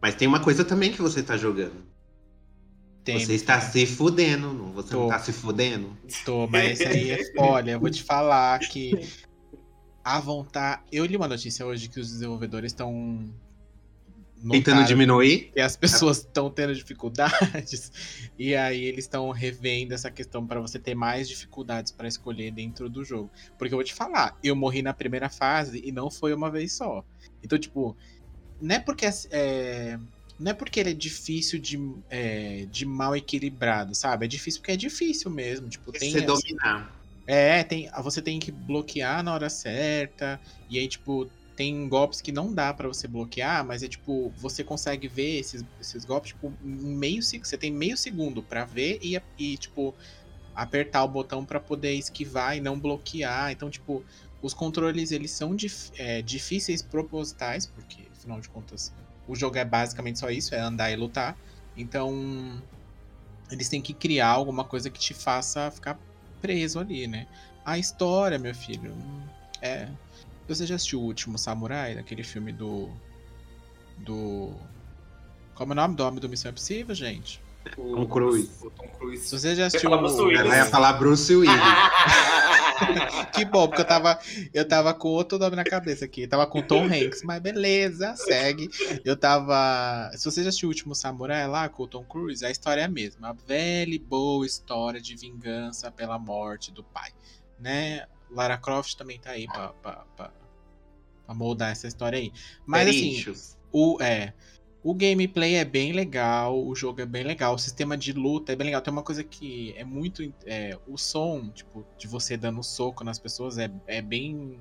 Mas 0.01 0.15
tem 0.15 0.27
uma 0.27 0.43
coisa 0.43 0.65
também 0.65 0.91
que 0.91 1.01
você 1.01 1.23
tá 1.23 1.37
jogando. 1.37 1.88
Você 3.17 3.33
está 3.33 3.59
tem. 3.59 3.85
se 3.85 3.95
fudendo, 3.95 4.53
não? 4.53 4.71
Você 4.73 4.93
não 4.93 5.03
Tô. 5.03 5.07
tá 5.07 5.19
se 5.19 5.31
fudendo? 5.31 5.97
Tô, 6.25 6.47
mas 6.47 6.79
esse 6.79 6.85
aí 6.85 7.11
é. 7.11 7.31
Olha, 7.37 7.71
eu 7.71 7.79
vou 7.79 7.89
te 7.89 8.03
falar 8.03 8.59
que 8.59 8.91
a 10.03 10.19
vontade. 10.19 10.81
Eu 10.91 11.05
li 11.05 11.15
uma 11.15 11.27
notícia 11.27 11.65
hoje 11.65 11.87
que 11.87 11.99
os 11.99 12.09
desenvolvedores 12.11 12.71
estão. 12.71 13.33
Tentando 14.49 14.85
diminuir? 14.85 15.51
Que 15.53 15.59
as 15.59 15.75
pessoas 15.75 16.19
estão 16.19 16.49
tendo 16.49 16.73
dificuldades. 16.73 17.91
E 18.39 18.55
aí 18.55 18.85
eles 18.85 19.03
estão 19.03 19.29
revendo 19.31 19.93
essa 19.93 20.09
questão 20.09 20.47
para 20.47 20.61
você 20.61 20.79
ter 20.79 20.95
mais 20.95 21.27
dificuldades 21.27 21.91
para 21.91 22.07
escolher 22.07 22.51
dentro 22.51 22.89
do 22.89 23.03
jogo. 23.03 23.29
Porque 23.57 23.73
eu 23.73 23.77
vou 23.77 23.83
te 23.83 23.93
falar, 23.93 24.37
eu 24.41 24.55
morri 24.55 24.81
na 24.81 24.93
primeira 24.93 25.29
fase 25.29 25.81
e 25.83 25.91
não 25.91 26.09
foi 26.09 26.33
uma 26.33 26.49
vez 26.49 26.71
só. 26.71 27.03
Então, 27.43 27.59
tipo, 27.59 27.97
não 28.61 28.75
é 28.75 28.79
porque 28.79 29.05
é, 29.29 29.99
não 30.39 30.51
é 30.51 30.53
porque 30.53 30.79
ele 30.79 30.91
é 30.91 30.93
difícil 30.93 31.59
de, 31.59 31.77
é, 32.09 32.65
de 32.67 32.85
mal 32.85 33.15
equilibrado, 33.15 33.93
sabe? 33.95 34.25
É 34.25 34.29
difícil 34.29 34.61
porque 34.61 34.71
é 34.71 34.77
difícil 34.77 35.29
mesmo. 35.31 35.69
Tipo, 35.69 35.91
tem 35.91 36.11
você 36.11 36.21
dominar. 36.21 36.93
é, 37.27 37.63
tem, 37.63 37.89
você 38.03 38.21
tem 38.21 38.39
que 38.39 38.51
bloquear 38.51 39.23
na 39.23 39.33
hora 39.33 39.49
certa. 39.49 40.41
E 40.69 40.79
aí, 40.79 40.87
tipo, 40.87 41.31
tem 41.55 41.87
golpes 41.89 42.21
que 42.21 42.31
não 42.31 42.53
dá 42.53 42.73
pra 42.73 42.87
você 42.87 43.07
bloquear, 43.07 43.65
mas 43.65 43.83
é 43.83 43.87
tipo, 43.87 44.31
você 44.37 44.63
consegue 44.63 45.07
ver 45.07 45.39
esses, 45.39 45.63
esses 45.79 46.05
golpes, 46.05 46.31
tipo, 46.31 46.57
meio. 46.61 47.21
Você 47.21 47.57
tem 47.57 47.71
meio 47.71 47.97
segundo 47.97 48.43
pra 48.43 48.65
ver 48.65 48.99
e, 49.01 49.21
e, 49.37 49.57
tipo, 49.57 49.95
apertar 50.53 51.03
o 51.03 51.07
botão 51.09 51.45
pra 51.45 51.59
poder 51.59 51.93
esquivar 51.93 52.57
e 52.57 52.61
não 52.61 52.79
bloquear. 52.79 53.51
Então, 53.51 53.69
tipo, 53.69 54.05
os 54.41 54.53
controles, 54.53 55.11
eles 55.11 55.31
são 55.31 55.55
dif- 55.55 55.91
é, 55.97 56.21
difíceis 56.21 56.81
propositais, 56.81 57.67
porque, 57.67 58.09
afinal 58.11 58.39
de 58.41 58.49
contas, 58.49 58.93
o 59.29 59.35
jogo 59.35 59.57
é 59.57 59.63
basicamente 59.63 60.17
só 60.17 60.31
isso, 60.31 60.55
é 60.55 60.59
andar 60.59 60.91
e 60.91 60.95
lutar. 60.95 61.37
Então, 61.77 62.59
eles 63.51 63.69
têm 63.69 63.79
que 63.79 63.93
criar 63.93 64.29
alguma 64.29 64.63
coisa 64.63 64.89
que 64.89 64.99
te 64.99 65.13
faça 65.13 65.69
ficar 65.69 65.99
preso 66.41 66.79
ali, 66.79 67.05
né? 67.05 67.27
A 67.63 67.77
história, 67.77 68.39
meu 68.39 68.55
filho, 68.55 68.91
é. 69.61 69.87
Você 70.47 70.65
já 70.65 70.75
assistiu 70.75 70.99
o 70.99 71.03
último 71.03 71.37
Samurai, 71.37 71.93
daquele 71.93 72.23
filme 72.23 72.51
do. 72.51 72.89
Do. 73.99 74.51
Como 75.53 75.73
é 75.73 75.75
o 75.75 75.75
nome 75.75 75.95
do 75.95 76.03
homem 76.03 76.19
do 76.19 76.27
Missão 76.27 76.49
Impossível, 76.49 76.95
gente? 76.95 77.39
O, 77.77 77.97
Tom 77.97 78.07
Cruise. 78.07 78.49
O 78.63 78.71
Tom 78.71 78.87
Cruise. 78.87 79.27
Se 79.27 79.37
você 79.37 79.55
já 79.55 79.67
assistiu. 79.67 79.91
falar 79.91 80.01
Bruce 80.01 80.21
Willis. 80.21 80.39
Ela 80.39 80.55
ia 80.55 80.65
falar 80.65 80.93
Bruce 80.93 81.35
Willis. 81.35 81.53
Que 83.33 83.45
bom, 83.45 83.67
porque 83.67 83.81
eu 83.81 83.87
tava, 83.87 84.19
eu 84.53 84.67
tava 84.67 84.93
com 84.93 85.09
outro 85.09 85.37
nome 85.37 85.55
na 85.55 85.63
cabeça 85.63 86.05
aqui. 86.05 86.23
Eu 86.23 86.29
tava 86.29 86.47
com 86.47 86.61
Tom 86.61 86.85
Hanks, 86.85 87.23
mas 87.23 87.41
beleza, 87.41 88.15
segue. 88.15 88.69
Eu 89.03 89.15
tava. 89.15 90.11
Se 90.15 90.25
você 90.25 90.43
já 90.43 90.49
assistiu 90.49 90.69
o 90.69 90.71
último 90.71 90.95
Samurai 90.95 91.47
lá 91.47 91.69
com 91.69 91.83
o 91.83 91.87
Tom 91.87 92.03
Cruise, 92.03 92.45
a 92.45 92.51
história 92.51 92.81
é 92.81 92.85
a 92.85 92.89
mesma. 92.89 93.29
A 93.29 93.33
velha 93.33 93.93
e 93.93 93.99
boa 93.99 94.45
história 94.45 94.99
de 94.99 95.15
vingança 95.15 95.91
pela 95.91 96.17
morte 96.17 96.71
do 96.71 96.83
pai. 96.83 97.11
Né? 97.59 98.05
Lara 98.31 98.57
Croft 98.57 98.95
também 98.95 99.19
tá 99.19 99.31
aí 99.31 99.47
pra, 99.47 99.69
pra, 99.69 100.05
pra, 100.15 100.31
pra 101.25 101.35
moldar 101.35 101.71
essa 101.71 101.87
história 101.87 102.19
aí. 102.19 102.31
Mas 102.65 102.87
assim. 102.87 103.11
Perichos. 103.11 103.57
O, 103.71 104.01
é, 104.01 104.33
o 104.89 104.93
gameplay 104.95 105.53
é 105.53 105.63
bem 105.63 105.91
legal, 105.91 106.65
o 106.65 106.73
jogo 106.73 106.99
é 106.99 107.05
bem 107.05 107.23
legal, 107.23 107.53
o 107.53 107.59
sistema 107.59 107.95
de 107.95 108.11
luta 108.11 108.53
é 108.53 108.55
bem 108.55 108.65
legal. 108.65 108.81
Tem 108.81 108.91
uma 108.91 109.03
coisa 109.03 109.23
que 109.23 109.71
é 109.77 109.83
muito. 109.83 110.23
é, 110.47 110.75
o 110.87 110.97
som, 110.97 111.47
tipo, 111.51 111.85
de 111.95 112.07
você 112.07 112.35
dando 112.35 112.63
soco 112.63 113.03
nas 113.03 113.19
pessoas 113.19 113.59
é, 113.59 113.69
é 113.85 114.01
bem. 114.01 114.59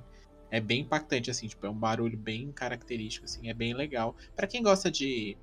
É 0.51 0.59
bem 0.59 0.81
impactante, 0.81 1.29
assim, 1.31 1.47
tipo, 1.47 1.65
é 1.65 1.69
um 1.69 1.77
barulho 1.77 2.17
bem 2.17 2.51
característico, 2.51 3.25
assim, 3.25 3.49
é 3.49 3.53
bem 3.53 3.73
legal. 3.73 4.15
Pra 4.35 4.47
quem 4.47 4.63
gosta 4.63 4.89
de 4.89 5.35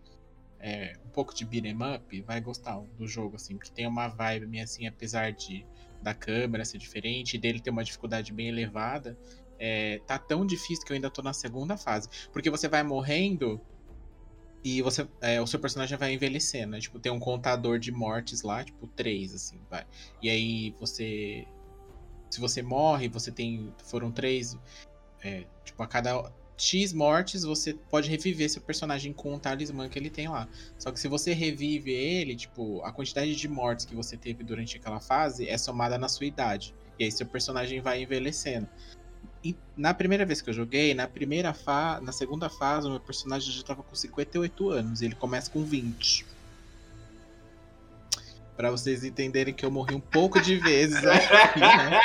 é, 0.60 0.96
um 1.04 1.08
pouco 1.10 1.34
de 1.34 1.44
beat'em 1.44 1.76
up, 1.94 2.20
vai 2.22 2.40
gostar 2.40 2.80
do 2.96 3.06
jogo, 3.06 3.36
assim, 3.36 3.56
porque 3.56 3.70
tem 3.70 3.86
uma 3.86 4.08
vibe 4.08 4.60
assim, 4.60 4.86
apesar 4.86 5.32
de 5.32 5.64
da 6.02 6.14
câmera 6.14 6.64
ser 6.64 6.78
diferente, 6.78 7.38
dele 7.38 7.60
ter 7.60 7.70
uma 7.70 7.84
dificuldade 7.84 8.32
bem 8.32 8.48
elevada, 8.48 9.18
é, 9.58 10.00
tá 10.06 10.18
tão 10.18 10.46
difícil 10.46 10.84
que 10.84 10.92
eu 10.92 10.94
ainda 10.94 11.10
tô 11.10 11.22
na 11.22 11.32
segunda 11.32 11.76
fase. 11.76 12.08
Porque 12.32 12.50
você 12.50 12.68
vai 12.68 12.82
morrendo 12.82 13.60
e 14.68 14.82
você 14.82 15.06
é, 15.20 15.40
o 15.40 15.46
seu 15.46 15.60
personagem 15.60 15.96
vai 15.96 16.12
envelhecendo, 16.12 16.72
né? 16.72 16.80
Tipo, 16.80 16.98
tem 16.98 17.12
um 17.12 17.20
contador 17.20 17.78
de 17.78 17.92
mortes 17.92 18.42
lá, 18.42 18.64
tipo, 18.64 18.88
três, 18.88 19.32
assim, 19.32 19.60
vai. 19.70 19.86
E 20.20 20.28
aí 20.28 20.74
você. 20.80 21.46
Se 22.28 22.40
você 22.40 22.62
morre, 22.62 23.08
você 23.08 23.30
tem. 23.30 23.72
Foram 23.84 24.10
três. 24.10 24.58
é, 25.22 25.44
tipo, 25.64 25.80
a 25.84 25.86
cada 25.86 26.32
X 26.56 26.92
mortes, 26.92 27.44
você 27.44 27.74
pode 27.74 28.10
reviver 28.10 28.50
seu 28.50 28.60
personagem 28.60 29.12
com 29.12 29.34
um 29.34 29.38
talismã 29.38 29.88
que 29.88 30.00
ele 30.00 30.10
tem 30.10 30.26
lá. 30.26 30.48
Só 30.76 30.90
que 30.90 30.98
se 30.98 31.06
você 31.06 31.32
revive 31.32 31.92
ele, 31.92 32.34
tipo, 32.34 32.82
a 32.82 32.90
quantidade 32.90 33.36
de 33.36 33.46
mortes 33.46 33.86
que 33.86 33.94
você 33.94 34.16
teve 34.16 34.42
durante 34.42 34.78
aquela 34.78 34.98
fase 34.98 35.48
é 35.48 35.56
somada 35.56 35.96
na 35.96 36.08
sua 36.08 36.26
idade. 36.26 36.74
E 36.98 37.04
aí 37.04 37.12
seu 37.12 37.26
personagem 37.26 37.80
vai 37.80 38.02
envelhecendo. 38.02 38.68
E 39.46 39.56
na 39.76 39.94
primeira 39.94 40.26
vez 40.26 40.40
que 40.40 40.50
eu 40.50 40.54
joguei, 40.54 40.92
na 40.92 41.06
primeira 41.06 41.54
fa 41.54 42.00
na 42.00 42.10
segunda 42.10 42.48
fase, 42.48 42.88
o 42.88 42.90
meu 42.90 43.00
personagem 43.00 43.52
já 43.52 43.62
tava 43.62 43.82
com 43.82 43.94
58 43.94 44.70
anos. 44.70 45.00
E 45.00 45.04
ele 45.04 45.14
começa 45.14 45.50
com 45.50 45.62
20. 45.62 46.26
Pra 48.56 48.70
vocês 48.70 49.04
entenderem 49.04 49.54
que 49.54 49.64
eu 49.64 49.70
morri 49.70 49.94
um 49.94 50.00
pouco 50.00 50.40
de 50.40 50.56
vezes 50.56 50.96
aqui, 51.06 51.60
né? 51.60 52.00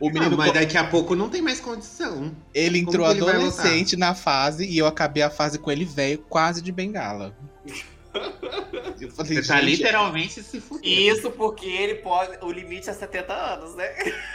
O, 0.00 0.06
o 0.06 0.08
menino. 0.08 0.32
Não, 0.32 0.36
mas 0.36 0.52
daqui 0.52 0.76
a 0.76 0.84
pouco 0.84 1.14
não 1.14 1.30
tem 1.30 1.40
mais 1.40 1.60
condição. 1.60 2.34
Ele 2.52 2.80
entrou 2.80 3.08
ele 3.08 3.20
adolescente 3.22 3.96
na 3.96 4.14
fase 4.14 4.66
e 4.66 4.76
eu 4.76 4.86
acabei 4.86 5.22
a 5.22 5.30
fase 5.30 5.58
com 5.58 5.70
ele 5.70 5.84
velho, 5.84 6.18
quase 6.28 6.60
de 6.60 6.72
bengala. 6.72 7.34
Falei, 8.14 9.34
Você 9.42 9.42
tá 9.42 9.60
gente, 9.60 9.64
literalmente 9.76 10.42
se 10.42 10.60
fudendo. 10.60 10.86
Isso 10.86 11.30
porque 11.32 11.66
ele 11.66 11.96
pode. 11.96 12.38
O 12.44 12.50
limite 12.50 12.88
é 12.88 12.92
70 12.92 13.32
anos, 13.32 13.74
né? 13.74 13.92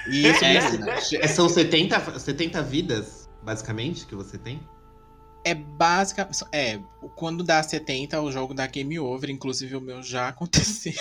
Isso, 0.07 0.43
É, 0.43 0.71
menina. 0.71 0.91
é, 0.93 1.27
são 1.27 1.47
70, 1.47 2.19
70 2.19 2.61
vidas, 2.63 3.29
basicamente, 3.41 4.05
que 4.05 4.15
você 4.15 4.37
tem? 4.37 4.59
É 5.45 5.55
básica. 5.55 6.29
É, 6.51 6.79
quando 7.15 7.43
dá 7.43 7.63
70, 7.63 8.21
o 8.21 8.31
jogo 8.31 8.53
dá 8.53 8.67
game 8.67 8.99
over. 8.99 9.29
Inclusive, 9.29 9.75
o 9.75 9.81
meu 9.81 10.03
já 10.03 10.27
aconteceu. 10.29 10.93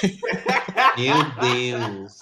Meu 0.97 1.25
Deus. 1.41 2.21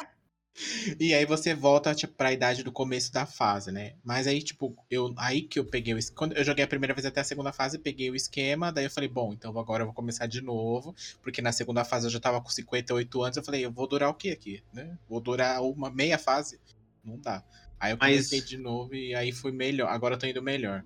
E 0.99 1.13
aí 1.15 1.25
você 1.27 1.55
volta, 1.55 1.95
tipo, 1.95 2.15
pra 2.15 2.33
idade 2.33 2.63
do 2.63 2.73
começo 2.73 3.13
da 3.13 3.27
fase, 3.27 3.71
né? 3.71 3.95
Mas 4.05 4.27
aí, 4.27 4.43
tipo, 4.43 4.75
eu, 4.91 5.13
aí 5.17 5.43
que 5.43 5.59
eu 5.59 5.65
peguei 5.65 5.95
o. 5.95 5.99
Quando 6.15 6.35
eu 6.37 6.45
joguei 6.45 6.65
a 6.65 6.69
primeira 6.69 6.95
vez 6.95 7.05
até 7.05 7.21
a 7.21 7.25
segunda 7.25 7.53
fase, 7.53 7.79
peguei 7.79 8.11
o 8.11 8.15
esquema. 8.17 8.73
Daí 8.73 8.85
eu 8.87 8.91
falei, 8.91 9.09
bom, 9.09 9.33
então 9.33 9.57
agora 9.59 9.83
eu 9.83 9.87
vou 9.87 9.95
começar 9.95 10.27
de 10.27 10.41
novo. 10.41 10.95
Porque 11.23 11.43
na 11.43 11.53
segunda 11.53 11.85
fase 11.85 12.07
eu 12.07 12.11
já 12.11 12.21
tava 12.21 12.41
com 12.41 12.49
58 12.49 13.23
anos. 13.23 13.37
Eu 13.37 13.45
falei, 13.45 13.65
eu 13.65 13.71
vou 13.73 13.87
durar 13.87 14.09
o 14.09 14.15
quê 14.15 14.31
aqui, 14.31 14.63
né? 14.73 14.97
Vou 15.09 15.21
durar 15.21 15.63
uma 15.63 15.91
meia 15.91 16.19
fase? 16.19 16.59
Não 17.05 17.19
dá. 17.19 17.45
Aí 17.79 17.93
eu 17.93 17.99
Mas- 18.01 18.11
comecei 18.29 18.41
de 18.41 18.57
novo 18.57 18.95
e 18.95 19.15
aí 19.15 19.33
fui 19.33 19.53
melhor. 19.53 19.89
Agora 19.89 20.15
eu 20.15 20.19
tô 20.19 20.27
indo 20.27 20.43
melhor. 20.43 20.83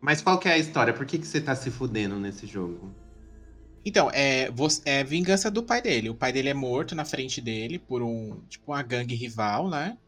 Mas 0.00 0.20
qual 0.20 0.38
que 0.38 0.48
é 0.48 0.52
a 0.52 0.58
história? 0.58 0.92
Por 0.92 1.06
que, 1.06 1.18
que 1.18 1.26
você 1.26 1.40
tá 1.40 1.54
se 1.56 1.70
fudendo 1.70 2.20
nesse 2.20 2.46
jogo? 2.46 2.94
Então, 3.84 4.10
é, 4.12 4.48
é 4.84 5.04
vingança 5.04 5.50
do 5.50 5.62
pai 5.62 5.82
dele. 5.82 6.08
O 6.08 6.14
pai 6.14 6.32
dele 6.32 6.48
é 6.48 6.54
morto 6.54 6.94
na 6.94 7.04
frente 7.04 7.40
dele 7.40 7.78
por 7.78 8.02
um, 8.02 8.40
tipo, 8.48 8.72
uma 8.72 8.82
gangue 8.82 9.14
rival, 9.14 9.68
né? 9.68 9.98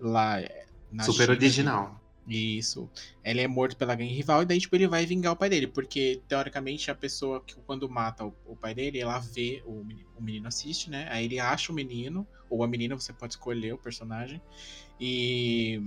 Lá 0.00 0.40
é, 0.40 0.66
na 0.92 1.02
Super 1.04 1.24
China. 1.24 1.32
original. 1.32 2.00
Isso. 2.28 2.90
Ele 3.24 3.40
é 3.40 3.46
morto 3.46 3.76
pela 3.76 3.94
gangue 3.94 4.12
rival 4.12 4.42
e 4.42 4.46
daí, 4.46 4.60
tipo, 4.60 4.74
ele 4.74 4.88
vai 4.88 5.06
vingar 5.06 5.32
o 5.32 5.36
pai 5.36 5.48
dele. 5.48 5.66
Porque, 5.66 6.20
teoricamente, 6.28 6.90
a 6.90 6.94
pessoa 6.94 7.40
que 7.40 7.54
quando 7.66 7.88
mata 7.88 8.24
o, 8.24 8.34
o 8.46 8.56
pai 8.56 8.74
dele, 8.74 8.98
ela 8.98 9.18
vê, 9.18 9.62
o 9.64 9.84
menino, 9.84 10.08
o 10.18 10.22
menino 10.22 10.48
assiste, 10.48 10.90
né? 10.90 11.06
Aí 11.10 11.24
ele 11.24 11.38
acha 11.38 11.70
o 11.70 11.74
menino, 11.74 12.26
ou 12.50 12.62
a 12.62 12.68
menina, 12.68 12.94
você 12.94 13.12
pode 13.12 13.34
escolher 13.34 13.72
o 13.72 13.78
personagem. 13.78 14.42
E, 15.00 15.80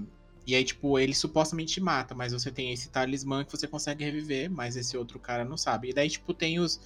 e 0.48 0.55
aí, 0.55 0.63
tipo, 0.63 0.98
ele 0.98 1.13
supostamente 1.13 1.79
mata, 1.81 2.15
mas 2.15 2.31
você 2.31 2.51
tem 2.51 2.71
esse 2.71 2.89
talismã 2.89 3.43
que 3.43 3.51
você 3.51 3.67
consegue 3.67 4.03
reviver, 4.03 4.50
mas 4.50 4.75
esse 4.75 4.98
outro 4.98 5.19
cara 5.19 5.43
não 5.43 5.57
sabe. 5.57 5.89
E 5.89 5.93
daí, 5.93 6.09
tipo, 6.09 6.33
tem 6.33 6.59
os. 6.59 6.79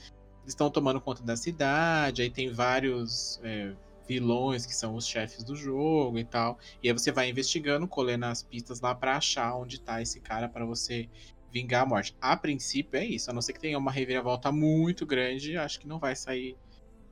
Eles 0.43 0.53
estão 0.53 0.69
tomando 0.69 1.01
conta 1.01 1.23
da 1.23 1.35
cidade, 1.35 2.21
aí 2.21 2.29
tem 2.29 2.51
vários 2.51 3.39
é, 3.43 3.73
vilões 4.07 4.65
que 4.65 4.75
são 4.75 4.95
os 4.95 5.07
chefes 5.07 5.43
do 5.43 5.55
jogo 5.55 6.19
e 6.19 6.25
tal. 6.25 6.59
E 6.81 6.87
aí 6.87 6.93
você 6.93 7.11
vai 7.11 7.29
investigando, 7.29 7.87
colhendo 7.87 8.25
as 8.25 8.43
pistas 8.43 8.81
lá 8.81 8.93
pra 8.93 9.17
achar 9.17 9.55
onde 9.55 9.79
tá 9.79 10.01
esse 10.01 10.19
cara 10.19 10.49
pra 10.49 10.65
você 10.65 11.09
vingar 11.49 11.83
a 11.83 11.85
morte. 11.85 12.15
A 12.19 12.35
princípio 12.35 12.99
é 12.99 13.05
isso, 13.05 13.29
a 13.29 13.33
não 13.33 13.41
ser 13.41 13.53
que 13.53 13.59
tenha 13.59 13.77
uma 13.77 13.91
reviravolta 13.91 14.51
muito 14.51 15.05
grande, 15.05 15.57
acho 15.57 15.79
que 15.79 15.87
não 15.87 15.99
vai 15.99 16.15
sair. 16.15 16.57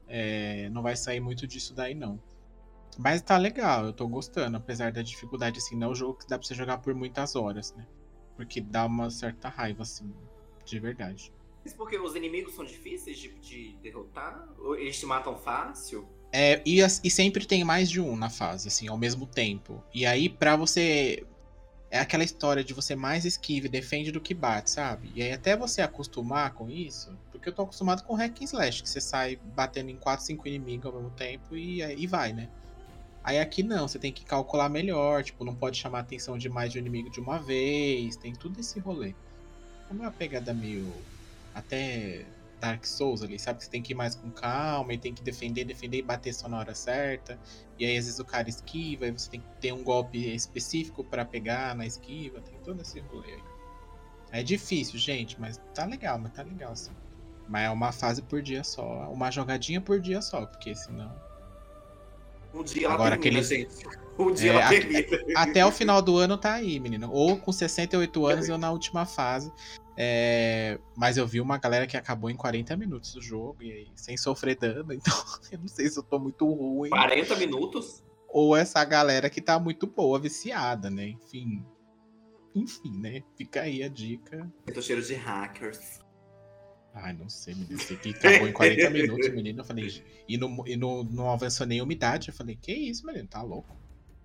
é, 0.08 0.70
não 0.72 0.82
vai 0.82 0.96
sair 0.96 1.20
muito 1.22 1.48
disso 1.48 1.74
daí, 1.74 1.96
não. 1.96 2.20
Mas 2.98 3.22
tá 3.22 3.38
legal, 3.38 3.86
eu 3.86 3.94
tô 3.94 4.08
gostando, 4.08 4.58
apesar 4.58 4.92
da 4.92 5.02
dificuldade, 5.02 5.60
assim, 5.60 5.78
não 5.78 5.88
é 5.88 5.92
um 5.92 5.96
jogo 5.96 6.16
que 6.20 6.28
dá 6.28 6.38
pra 6.38 6.46
você 6.46 6.54
jogar 6.54 6.80
por 6.80 6.94
muitas 6.94 7.36
horas, 7.36 7.74
né? 7.74 7.88
Porque 8.36 8.60
dá 8.60 8.86
uma 8.86 9.10
certa 9.10 9.48
raiva, 9.48 9.84
assim, 9.84 10.14
de 10.66 10.80
verdade. 10.80 11.32
Porque 11.78 11.98
os 11.98 12.16
inimigos 12.16 12.56
são 12.56 12.66
difíceis 12.66 13.18
de, 13.18 13.30
de 13.40 13.76
derrotar? 13.82 14.48
Eles 14.78 15.00
te 15.00 15.06
matam 15.06 15.36
fácil? 15.36 16.08
É, 16.32 16.62
e, 16.66 16.80
e 16.80 17.12
sempre 17.12 17.46
tem 17.46 17.64
mais 17.64 17.90
de 17.90 18.00
um 18.00 18.16
na 18.16 18.30
fase, 18.30 18.68
assim, 18.68 18.88
ao 18.88 18.98
mesmo 18.98 19.26
tempo. 19.26 19.84
E 19.94 20.06
aí, 20.06 20.30
pra 20.30 20.56
você. 20.56 21.26
É 21.94 22.00
aquela 22.00 22.24
história 22.24 22.64
de 22.64 22.74
você 22.74 22.96
mais 22.96 23.26
esquive, 23.26 23.68
defende 23.68 24.14
do 24.14 24.22
que 24.22 24.34
bate, 24.34 24.72
sabe? 24.72 25.12
E 25.14 25.22
aí, 25.22 25.34
até 25.34 25.58
você 25.58 25.82
acostumar 25.82 26.54
com 26.54 26.70
isso. 26.70 27.14
Porque 27.32 27.50
eu 27.50 27.54
tô 27.54 27.64
acostumado 27.64 28.04
com 28.04 28.14
hack 28.14 28.42
and 28.42 28.46
slash, 28.46 28.82
que 28.82 28.90
você 28.90 29.02
sai 29.02 29.36
batendo 29.54 29.90
em 29.90 29.98
4, 29.98 30.26
5 30.26 30.48
inimigos 30.48 30.86
ao 30.86 30.94
mesmo 30.94 31.10
tempo 31.10 31.54
e 31.54 31.84
aí 31.84 32.08
vai, 32.08 32.32
né? 32.32 32.48
Aí 33.24 33.40
aqui 33.40 33.62
não, 33.62 33.88
você 33.88 34.00
tem 34.00 34.12
que 34.12 34.26
calcular 34.26 34.70
melhor, 34.70 35.24
tipo, 35.24 35.44
não 35.44 35.54
pode 35.54 35.78
chamar 35.78 36.00
a 36.00 36.02
atenção 36.02 36.38
de 36.38 36.50
mais 36.50 36.72
de 36.72 36.80
um 36.80 36.82
inimigo 36.82 37.10
de 37.10 37.20
uma 37.20 37.38
vez, 37.38 38.16
tem 38.16 38.34
tudo 38.34 38.60
esse 38.60 38.80
rolê. 38.80 39.14
Como 39.88 40.02
é 40.02 40.06
uma 40.06 40.12
pegada 40.12 40.54
meio. 40.54 40.92
Até 41.54 42.26
Dark 42.60 42.86
Souls 42.86 43.24
ali, 43.24 43.40
sabe? 43.40 43.58
Que 43.60 43.66
você 43.66 43.72
tem 43.72 43.82
que 43.82 43.94
ir 43.94 43.96
mais 43.96 44.16
com 44.16 44.30
calma 44.30 44.94
e 44.94 44.98
tem 44.98 45.14
que 45.14 45.24
defender, 45.24 45.66
defender 45.66 45.98
e 45.98 46.02
bater 46.02 46.34
só 46.34 46.48
na 46.48 46.60
hora 46.60 46.76
certa. 46.76 47.40
E 47.80 47.86
aí 47.86 47.98
às 47.98 48.06
vezes 48.06 48.20
o 48.20 48.26
cara 48.26 48.48
esquiva, 48.50 49.06
aí 49.06 49.12
você 49.12 49.30
tem 49.30 49.40
que 49.40 49.48
ter 49.60 49.74
um 49.74 49.84
golpe 49.84 50.18
específico 50.34 51.04
pra 51.04 51.26
pegar 51.26 51.76
na 51.76 51.86
esquiva, 51.86 52.40
tem 52.42 52.54
todo 52.64 52.82
esse 52.82 53.00
rolê 53.00 53.34
aí. 53.34 53.44
É 54.34 54.44
difícil, 54.44 54.98
gente, 55.00 55.40
mas 55.42 55.60
tá 55.74 55.86
legal, 55.86 56.18
mas 56.20 56.32
tá 56.32 56.44
legal 56.44 56.76
sim. 56.76 56.92
Mas 57.50 57.64
é 57.64 57.70
uma 57.70 57.92
fase 57.92 58.22
por 58.22 58.42
dia 58.42 58.64
só, 58.64 59.10
uma 59.12 59.30
jogadinha 59.32 59.82
por 59.82 60.00
dia 60.00 60.22
só, 60.22 60.46
porque 60.46 60.74
senão. 60.76 61.12
Um 62.54 62.64
dia 62.64 62.90
Agora, 62.90 63.18
termina, 63.18 63.42
aquele-. 63.44 63.68
Um 64.20 64.34
dia 64.34 64.52
É, 64.52 64.56
ela 64.56 64.66
a- 64.66 64.70
termina. 64.70 65.08
Até 65.36 65.66
o 65.66 65.72
final 65.72 66.02
do 66.02 66.18
ano 66.18 66.38
tá 66.38 66.54
aí, 66.54 66.80
menino. 66.80 67.10
Ou 67.12 67.38
com 67.38 67.52
68 67.52 68.26
anos 68.26 68.48
ou 68.50 68.58
na 68.58 68.70
última 68.72 69.06
fase. 69.06 69.52
É, 70.04 70.80
Mas 70.98 71.16
eu 71.16 71.28
vi 71.28 71.40
uma 71.40 71.60
galera 71.60 71.86
que 71.86 71.96
acabou 71.96 72.28
em 72.28 72.36
40 72.36 72.76
minutos 72.76 73.14
do 73.14 73.22
jogo, 73.22 73.62
e 73.62 73.72
aí, 73.72 73.88
sem 73.96 74.18
sofrer 74.18 74.58
dano, 74.58 74.92
então 74.94 75.14
eu 75.52 75.60
não 75.60 75.68
sei 75.68 75.88
se 75.90 76.00
eu 76.00 76.02
tô 76.02 76.18
muito 76.18 76.52
ruim. 76.52 76.90
40 76.90 77.36
minutos? 77.36 78.04
Ou 78.28 78.56
essa 78.56 78.84
galera 78.84 79.30
que 79.30 79.40
tá 79.40 79.60
muito 79.60 79.86
boa, 79.86 80.18
viciada, 80.18 80.90
né? 80.90 81.10
Enfim. 81.10 81.64
Enfim, 82.56 82.98
né? 82.98 83.22
Fica 83.38 83.62
aí 83.62 83.84
a 83.84 83.88
dica. 83.88 84.52
Eu 84.66 84.74
tô 84.74 84.82
cheiro 84.82 85.04
de 85.04 85.14
hackers. 85.14 86.00
Ai, 86.96 87.14
não 87.14 87.30
sei, 87.30 87.54
menino. 87.54 87.76
Esse 87.76 87.94
aqui 87.94 88.10
acabou 88.10 88.48
em 88.48 88.54
40 88.54 88.90
minutos, 88.90 89.30
menino. 89.30 89.60
Eu 89.60 89.66
falei, 89.66 90.04
e 90.28 90.36
não, 90.36 90.64
e 90.66 90.76
não, 90.76 91.04
não 91.04 91.30
avançou 91.30 91.68
nem 91.68 91.80
a 91.80 91.84
umidade. 91.84 92.30
Eu 92.30 92.34
falei, 92.34 92.56
que 92.56 92.74
isso, 92.74 93.06
menino? 93.06 93.28
Tá 93.28 93.44
louco. 93.44 93.78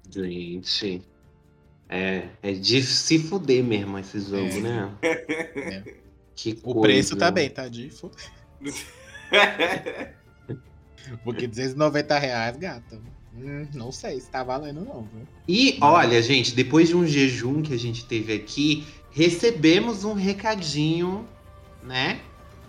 Gente. 0.09 1.03
É, 1.89 2.29
é 2.43 2.53
de 2.53 2.83
se 2.83 3.19
fuder 3.19 3.63
mesmo 3.63 3.99
esse 3.99 4.19
jogo, 4.21 4.49
É. 4.49 4.61
né? 4.61 4.91
É. 5.03 5.83
Que 6.39 6.51
O 6.63 6.75
coisa. 6.75 6.81
preço 6.83 7.17
tá 7.17 7.31
bem, 7.31 7.49
tá? 7.49 7.67
De 7.67 7.89
foder. 7.89 8.27
Porque 11.25 11.47
290 11.47 12.19
reais, 12.19 12.57
gata. 12.57 13.01
Hum, 13.35 13.67
não 13.75 13.93
sei 13.93 14.21
se 14.21 14.29
tá 14.31 14.43
valendo, 14.43 14.81
não, 14.85 15.03
viu? 15.13 15.27
E 15.47 15.79
olha, 15.81 16.21
gente, 16.23 16.55
depois 16.55 16.89
de 16.89 16.97
um 16.97 17.07
jejum 17.07 17.63
que 17.63 17.73
a 17.73 17.79
gente 17.79 18.05
teve 18.05 18.33
aqui, 18.35 18.87
recebemos 19.11 20.05
um 20.05 20.15
recadinho, 20.15 21.27
né? 21.83 22.21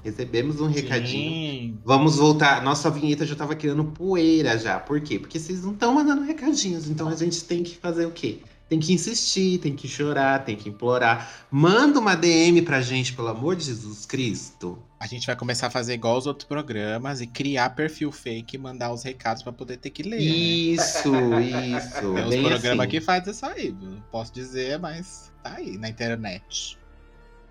Recebemos 0.03 0.61
um 0.61 0.67
recadinho. 0.67 1.31
Sim. 1.31 1.77
Vamos 1.83 2.15
voltar. 2.17 2.61
Nossa 2.63 2.89
vinheta 2.89 3.25
já 3.25 3.35
tava 3.35 3.55
criando 3.55 3.83
poeira 3.83 4.57
já. 4.57 4.79
Por 4.79 5.01
quê? 5.01 5.19
Porque 5.19 5.39
vocês 5.39 5.63
não 5.63 5.73
estão 5.73 5.93
mandando 5.93 6.21
recadinhos. 6.23 6.89
Então 6.89 7.07
a 7.09 7.15
gente 7.15 7.43
tem 7.43 7.63
que 7.63 7.75
fazer 7.75 8.05
o 8.05 8.11
quê? 8.11 8.39
Tem 8.69 8.79
que 8.79 8.91
insistir, 8.91 9.59
tem 9.59 9.73
que 9.75 9.87
chorar, 9.87 10.43
tem 10.43 10.55
que 10.55 10.67
implorar. 10.67 11.45
Manda 11.49 11.99
uma 11.99 12.15
DM 12.15 12.61
pra 12.63 12.81
gente, 12.81 13.13
pelo 13.13 13.29
amor 13.29 13.55
de 13.55 13.63
Jesus 13.65 14.05
Cristo. 14.05 14.77
A 14.99 15.07
gente 15.07 15.25
vai 15.25 15.35
começar 15.35 15.67
a 15.67 15.69
fazer 15.69 15.93
igual 15.93 16.17
os 16.17 16.25
outros 16.27 16.45
programas 16.47 17.21
e 17.21 17.27
criar 17.27 17.69
perfil 17.69 18.11
fake 18.11 18.55
e 18.55 18.59
mandar 18.59 18.91
os 18.91 19.03
recados 19.03 19.41
pra 19.41 19.53
poder 19.53 19.77
ter 19.77 19.89
que 19.91 20.03
ler. 20.03 20.17
né? 20.17 20.23
Isso, 20.23 21.13
isso. 21.39 22.13
Tem 22.13 22.23
uns 22.25 22.29
bem 22.29 22.43
programas 22.43 22.79
assim. 22.79 22.89
que 22.89 22.99
faz 23.01 23.27
isso 23.27 23.45
aí? 23.45 23.75
Não 23.79 24.01
posso 24.11 24.33
dizer, 24.33 24.79
mas 24.79 25.31
tá 25.41 25.53
aí 25.55 25.77
na 25.77 25.87
internet. 25.87 26.77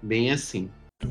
Bem 0.03 0.31
assim. 0.33 0.69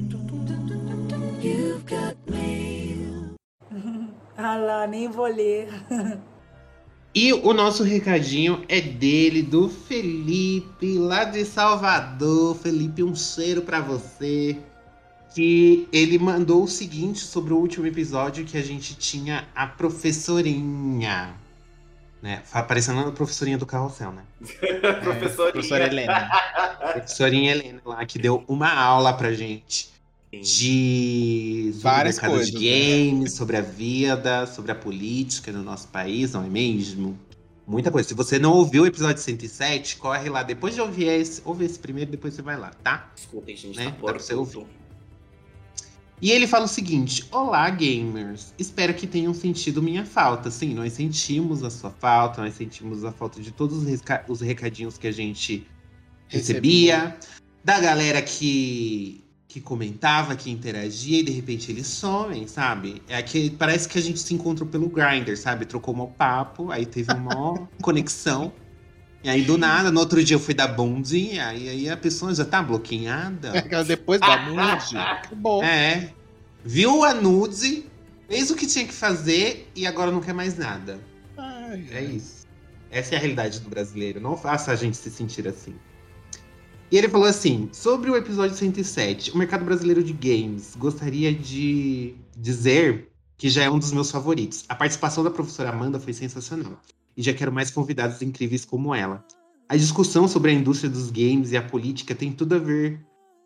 Ah 4.38 4.58
lá, 4.58 4.86
nem 4.86 5.08
vou 5.10 5.28
ler. 5.28 5.70
E 7.16 7.32
o 7.32 7.54
nosso 7.54 7.82
recadinho 7.82 8.66
é 8.68 8.82
dele, 8.82 9.42
do 9.42 9.70
Felipe, 9.70 10.98
lá 10.98 11.24
de 11.24 11.46
Salvador. 11.46 12.58
Felipe, 12.58 13.02
um 13.04 13.16
cheiro 13.16 13.62
pra 13.62 13.80
você. 13.80 14.58
Que 15.34 15.88
ele 15.94 16.20
mandou 16.20 16.64
o 16.64 16.68
seguinte 16.68 17.20
sobre 17.20 17.54
o 17.54 17.58
último 17.58 17.88
episódio 17.88 18.44
que 18.44 18.58
a 18.58 18.62
gente 18.62 18.96
tinha 18.96 19.48
a 19.56 19.66
professorinha. 19.66 21.34
Né? 22.22 22.44
Parecendo 22.68 23.00
a 23.00 23.12
professorinha 23.14 23.58
do 23.58 23.66
carrossel, 23.66 24.12
né? 24.12 24.24
Professorinha. 25.02 25.52
Professora 25.54 25.88
Helena. 25.88 26.30
Professorinha 26.92 27.52
Helena 27.52 27.82
lá, 27.86 28.06
que 28.06 28.20
deu 28.20 28.44
uma 28.46 28.74
aula 28.74 29.14
pra 29.14 29.32
gente 29.32 29.95
de 30.42 31.70
sobre 31.74 31.82
Várias 31.84 32.20
coisas, 32.20 32.52
de 32.52 32.70
games, 32.70 33.34
sobre 33.34 33.58
a 33.58 33.62
vida, 33.62 34.46
sobre 34.48 34.72
a 34.72 34.76
política 34.76 35.52
no 35.52 35.64
nosso 35.64 35.88
país, 35.90 36.34
não 36.34 36.44
é 36.44 36.50
mesmo? 36.50 37.18
Muita 37.68 37.90
coisa. 37.90 38.08
Se 38.08 38.14
você 38.14 38.38
não 38.38 38.52
ouviu 38.54 38.84
o 38.84 38.86
episódio 38.86 39.22
107, 39.22 39.98
corre 39.98 40.30
lá. 40.30 40.44
Depois 40.44 40.76
de 40.76 40.82
ouvir 40.82 41.06
esse, 41.08 41.42
ouve 41.44 41.66
esse 41.66 41.80
primeiro, 41.80 42.12
depois 42.12 42.34
você 42.36 42.42
vai 42.44 42.58
lá, 42.58 42.70
tá? 42.84 43.12
Desculpem, 43.16 43.56
gente, 43.58 43.78
Né? 43.78 43.86
tá 43.86 43.92
Dá 43.92 43.98
pra 44.14 44.20
você 44.20 44.36
ouvir. 44.36 44.66
E 46.22 46.32
ele 46.32 46.48
fala 46.48 46.66
o 46.66 46.68
seguinte: 46.68 47.26
Olá, 47.32 47.70
gamers. 47.70 48.54
Espero 48.58 48.94
que 48.94 49.06
tenham 49.08 49.34
sentido 49.34 49.82
minha 49.82 50.06
falta. 50.06 50.50
Sim, 50.52 50.74
nós 50.74 50.94
sentimos 50.94 51.64
a 51.64 51.70
sua 51.70 51.90
falta, 51.90 52.42
nós 52.42 52.54
sentimos 52.54 53.04
a 53.04 53.12
falta 53.12 53.42
de 53.42 53.52
todos 53.52 53.80
os 53.80 53.86
reca- 53.90 54.24
os 54.28 54.42
recadinhos 54.42 54.98
que 54.98 55.08
a 55.08 55.12
gente 55.12 55.68
recebia, 56.28 57.18
da 57.64 57.80
galera 57.80 58.22
que, 58.22 59.24
que 59.56 59.62
comentava, 59.62 60.36
que 60.36 60.52
interagia, 60.52 61.22
e 61.22 61.24
de 61.24 61.32
repente 61.32 61.72
eles 61.72 61.88
somem, 61.88 62.46
sabe? 62.46 63.02
É 63.08 63.22
que 63.22 63.50
parece 63.52 63.88
que 63.88 63.98
a 63.98 64.02
gente 64.02 64.20
se 64.20 64.34
encontrou 64.34 64.68
pelo 64.68 64.90
Grindr, 64.90 65.38
sabe? 65.38 65.66
Trocou 65.66 65.96
um 65.96 66.06
papo, 66.08 66.72
aí 66.72 66.86
teve 66.86 67.14
uma 67.14 67.66
conexão. 67.82 68.52
E 69.24 69.30
aí, 69.30 69.44
do 69.44 69.58
nada, 69.58 69.90
no 69.94 70.02
outro 70.02 70.22
dia 70.22 70.36
eu 70.36 70.42
fui 70.42 70.54
dar 70.54 70.68
bonde, 70.68 71.40
aí, 71.40 71.70
aí 71.70 71.90
a 71.90 71.96
pessoa 71.96 72.36
já 72.36 72.44
tá 72.44 72.62
bloqueada. 72.62 73.58
Aquela 73.58 73.86
Depois 73.86 74.20
da 74.20 74.46
nude, 74.46 74.98
acabou. 74.98 75.64
É. 75.64 76.12
Viu 76.62 77.06
a 77.06 77.14
nude, 77.14 77.86
fez 78.28 78.52
o 78.52 78.56
que 78.56 78.68
tinha 78.68 78.86
que 78.86 78.94
fazer 78.94 79.72
e 79.74 79.88
agora 79.88 80.12
não 80.12 80.20
quer 80.20 80.34
mais 80.34 80.58
nada. 80.58 81.00
Ai, 81.38 81.88
É 81.94 82.04
isso. 82.04 82.46
Essa 82.92 83.16
é 83.16 83.18
a 83.18 83.22
realidade 83.22 83.62
do 83.62 83.70
brasileiro. 83.70 84.20
Não 84.20 84.36
faça 84.36 84.74
a 84.74 84.76
gente 84.76 84.98
se 84.98 85.10
sentir 85.10 85.48
assim. 85.48 85.76
E 86.92 86.98
ele 86.98 87.10
falou 87.10 87.28
assim: 87.28 87.70
sobre 87.72 88.10
o 88.10 88.16
episódio 88.16 88.56
107, 88.56 89.32
o 89.32 89.38
mercado 89.38 89.66
brasileiro 89.66 90.04
de 90.04 90.14
games, 90.14 90.76
gostaria 90.78 91.34
de 91.34 92.16
dizer 92.38 93.10
que 93.38 93.50
já 93.50 93.64
é 93.64 93.70
um 93.70 93.80
dos 93.80 93.92
meus 93.92 94.12
favoritos. 94.12 94.64
A 94.70 94.76
participação 94.76 95.24
da 95.24 95.32
professora 95.32 95.70
Amanda 95.70 96.00
foi 96.00 96.14
sensacional. 96.14 96.80
E 97.18 97.22
já 97.24 97.34
quero 97.34 97.52
mais 97.52 97.72
convidados 97.72 98.22
incríveis 98.22 98.66
como 98.66 98.94
ela. 98.94 99.26
A 99.68 99.76
discussão 99.76 100.28
sobre 100.28 100.52
a 100.52 100.54
indústria 100.54 100.90
dos 100.90 101.10
games 101.10 101.52
e 101.52 101.58
a 101.58 101.62
política 101.62 102.14
tem 102.14 102.32
tudo 102.32 102.56
a 102.56 102.60
ver. 102.60 103.00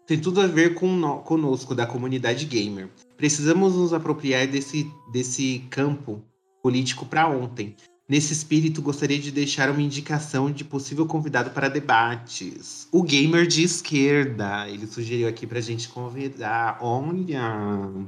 Tem 0.06 0.20
tudo 0.20 0.42
a 0.42 0.48
ver 0.48 0.74
com 0.74 0.92
no- 0.92 1.20
conosco, 1.20 1.74
da 1.76 1.86
comunidade 1.86 2.46
gamer. 2.46 2.90
Precisamos 3.16 3.76
nos 3.76 3.94
apropriar 3.94 4.48
desse, 4.48 4.92
desse 5.12 5.64
campo 5.70 6.22
político 6.64 7.06
para 7.06 7.28
ontem. 7.30 7.76
Nesse 8.10 8.34
espírito, 8.34 8.82
gostaria 8.82 9.20
de 9.20 9.32
deixar 9.32 9.70
uma 9.70 9.84
indicação 9.84 10.50
de 10.52 10.64
possível 10.64 11.06
convidado 11.06 11.52
para 11.52 11.70
debates. 11.70 12.88
O 12.92 13.04
gamer 13.04 13.46
de 13.46 13.62
esquerda. 13.62 14.68
Ele 14.68 14.88
sugeriu 14.88 15.28
aqui 15.28 15.46
pra 15.46 15.62
gente 15.62 15.88
convidar. 15.88 16.80
Olha. 16.82 18.08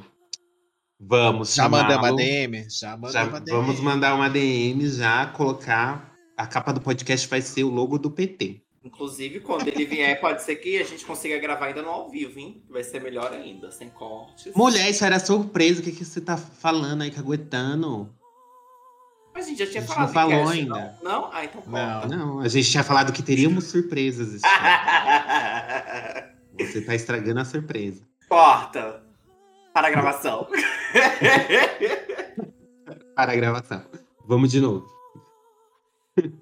Vamos 1.00 1.54
Já 1.54 1.70
mandamos 1.70 1.96
chamá-lo. 1.96 2.14
a 2.16 2.18
DM? 2.18 2.64
Já 2.68 2.90
Já 2.90 2.98
mandamos 2.98 3.34
a 3.36 3.40
DM. 3.40 3.58
vamos 3.58 3.80
mandar 3.80 4.16
uma 4.16 4.28
DM 4.28 4.90
já, 4.90 5.28
colocar. 5.28 6.12
A 6.36 6.48
capa 6.48 6.74
do 6.74 6.82
podcast 6.82 7.28
vai 7.28 7.42
ser 7.42 7.64
o 7.64 7.70
logo 7.70 8.00
do 8.00 8.10
PT. 8.10 8.60
Inclusive, 8.84 9.42
quando 9.42 9.68
ele 9.68 9.86
vier, 9.86 10.20
pode 10.20 10.42
ser 10.42 10.56
que 10.56 10.78
a 10.80 10.84
gente 10.84 11.06
consiga 11.06 11.38
gravar 11.38 11.68
ainda 11.68 11.84
no 11.84 11.90
ao 11.90 12.10
vivo, 12.10 12.40
hein? 12.40 12.64
Vai 12.68 12.84
ser 12.84 13.00
melhor 13.00 13.32
ainda, 13.32 13.70
sem 13.70 13.90
cortes. 13.90 14.52
Mulher, 14.56 14.90
isso 14.90 15.06
era 15.06 15.20
surpresa. 15.20 15.80
O 15.80 15.84
que, 15.84 15.92
que 15.92 16.04
você 16.04 16.20
tá 16.20 16.36
falando 16.36 17.04
aí, 17.04 17.12
caguetando? 17.12 18.10
Mas 19.34 19.46
a 19.46 19.50
gente 19.50 19.60
já 19.60 19.66
tinha 19.66 19.82
A 19.82 19.86
gente 19.86 19.94
falado. 19.94 20.08
não 20.08 20.14
falou 20.14 20.46
cast, 20.46 20.60
ainda. 20.60 20.96
Não? 21.02 21.12
não? 21.12 21.30
Ah, 21.34 21.46
então 21.46 21.62
conta. 21.62 22.08
Não, 22.08 22.40
a 22.40 22.48
gente 22.48 22.70
tinha 22.70 22.84
falado 22.84 23.14
que 23.14 23.24
teríamos 23.24 23.66
surpresas. 23.66 24.42
Você 26.60 26.82
tá 26.82 26.94
estragando 26.94 27.40
a 27.40 27.46
surpresa. 27.46 28.02
Corta. 28.28 29.02
Para 29.74 29.88
a 29.88 29.92
gravação. 29.92 30.48
para 33.16 33.32
a 33.32 33.36
gravação. 33.36 33.82
Vamos 34.28 34.52
de 34.52 34.60
novo. 34.60 34.86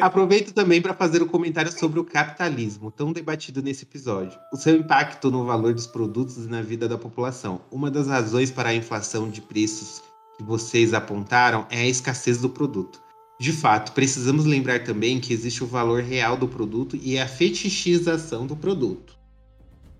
Aproveito 0.00 0.52
também 0.52 0.82
para 0.82 0.94
fazer 0.94 1.22
um 1.22 1.28
comentário 1.28 1.70
sobre 1.70 2.00
o 2.00 2.04
capitalismo, 2.04 2.90
tão 2.90 3.12
debatido 3.12 3.62
nesse 3.62 3.84
episódio. 3.84 4.36
O 4.52 4.56
seu 4.56 4.76
impacto 4.76 5.30
no 5.30 5.44
valor 5.44 5.72
dos 5.72 5.86
produtos 5.86 6.36
e 6.38 6.48
na 6.48 6.62
vida 6.62 6.88
da 6.88 6.98
população. 6.98 7.60
Uma 7.70 7.90
das 7.90 8.08
razões 8.08 8.50
para 8.50 8.70
a 8.70 8.74
inflação 8.74 9.28
de 9.28 9.40
preços 9.40 10.02
que 10.42 10.48
vocês 10.48 10.92
apontaram 10.92 11.66
é 11.70 11.80
a 11.80 11.86
escassez 11.86 12.38
do 12.38 12.50
produto. 12.50 13.00
De 13.40 13.52
fato, 13.52 13.92
precisamos 13.92 14.44
lembrar 14.44 14.84
também 14.84 15.18
que 15.18 15.32
existe 15.32 15.64
o 15.64 15.66
valor 15.66 16.02
real 16.02 16.36
do 16.36 16.46
produto 16.46 16.98
e 17.00 17.18
a 17.18 17.26
fetichização 17.26 18.46
do 18.46 18.56
produto. 18.56 19.16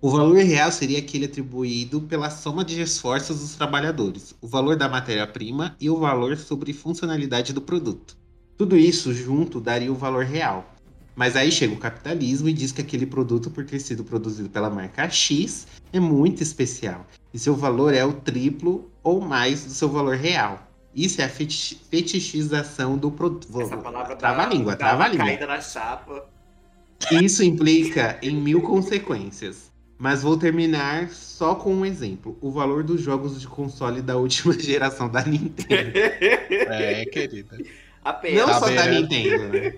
O 0.01 0.09
valor 0.09 0.37
real 0.37 0.71
seria 0.71 0.99
aquele 0.99 1.25
atribuído 1.25 2.01
pela 2.01 2.29
soma 2.29 2.63
de 2.63 2.81
esforços 2.81 3.39
dos 3.39 3.55
trabalhadores, 3.55 4.35
o 4.41 4.47
valor 4.47 4.75
da 4.75 4.89
matéria-prima 4.89 5.75
e 5.79 5.89
o 5.89 5.97
valor 5.97 6.37
sobre 6.37 6.73
funcionalidade 6.73 7.53
do 7.53 7.61
produto. 7.61 8.17
Tudo 8.57 8.77
isso 8.77 9.13
junto 9.13 9.61
daria 9.61 9.91
o 9.91 9.95
valor 9.95 10.25
real. 10.25 10.73
Mas 11.15 11.35
aí 11.35 11.51
chega 11.51 11.73
o 11.73 11.77
capitalismo 11.77 12.49
e 12.49 12.53
diz 12.53 12.71
que 12.71 12.81
aquele 12.81 13.05
produto, 13.05 13.49
por 13.49 13.65
ter 13.65 13.79
sido 13.79 14.03
produzido 14.03 14.49
pela 14.49 14.69
marca 14.69 15.09
X, 15.09 15.67
é 15.91 15.99
muito 15.99 16.41
especial. 16.41 17.05
E 17.33 17.39
seu 17.39 17.55
valor 17.55 17.93
é 17.93 18.05
o 18.05 18.13
triplo 18.13 18.91
ou 19.01 19.19
mais 19.19 19.65
do 19.65 19.71
seu 19.71 19.89
valor 19.89 20.15
real. 20.15 20.67
Isso 20.95 21.19
é 21.21 21.25
a 21.25 21.29
feti- 21.29 21.81
fetichização 21.89 22.95
do 22.97 23.09
produto. 23.09 23.59
Essa 23.61 23.77
palavra 23.77 24.15
Trava 24.15 24.43
a 24.43 24.45
dá- 24.45 24.53
língua, 24.53 24.71
dá 24.73 24.77
trava 24.77 25.03
a 25.05 25.07
língua. 25.07 25.25
caída 25.25 25.47
na 25.47 25.59
chapa. 25.59 26.25
Isso 27.11 27.43
implica 27.43 28.17
em 28.21 28.35
mil 28.35 28.61
consequências. 28.61 29.71
Mas 29.97 30.21
vou 30.21 30.37
terminar 30.37 31.09
só 31.09 31.55
com 31.55 31.73
um 31.73 31.85
exemplo: 31.85 32.37
o 32.41 32.51
valor 32.51 32.83
dos 32.83 33.01
jogos 33.01 33.39
de 33.41 33.47
console 33.47 34.01
da 34.01 34.17
última 34.17 34.53
geração 34.59 35.09
da 35.09 35.23
Nintendo. 35.23 35.91
É, 35.95 37.05
querida. 37.05 37.57
Apenas. 38.03 38.39
Não 38.41 38.47
Tá 38.47 38.59
só 38.59 38.69
da? 38.69 38.85
Nintendo, 38.87 39.47
né? 39.49 39.73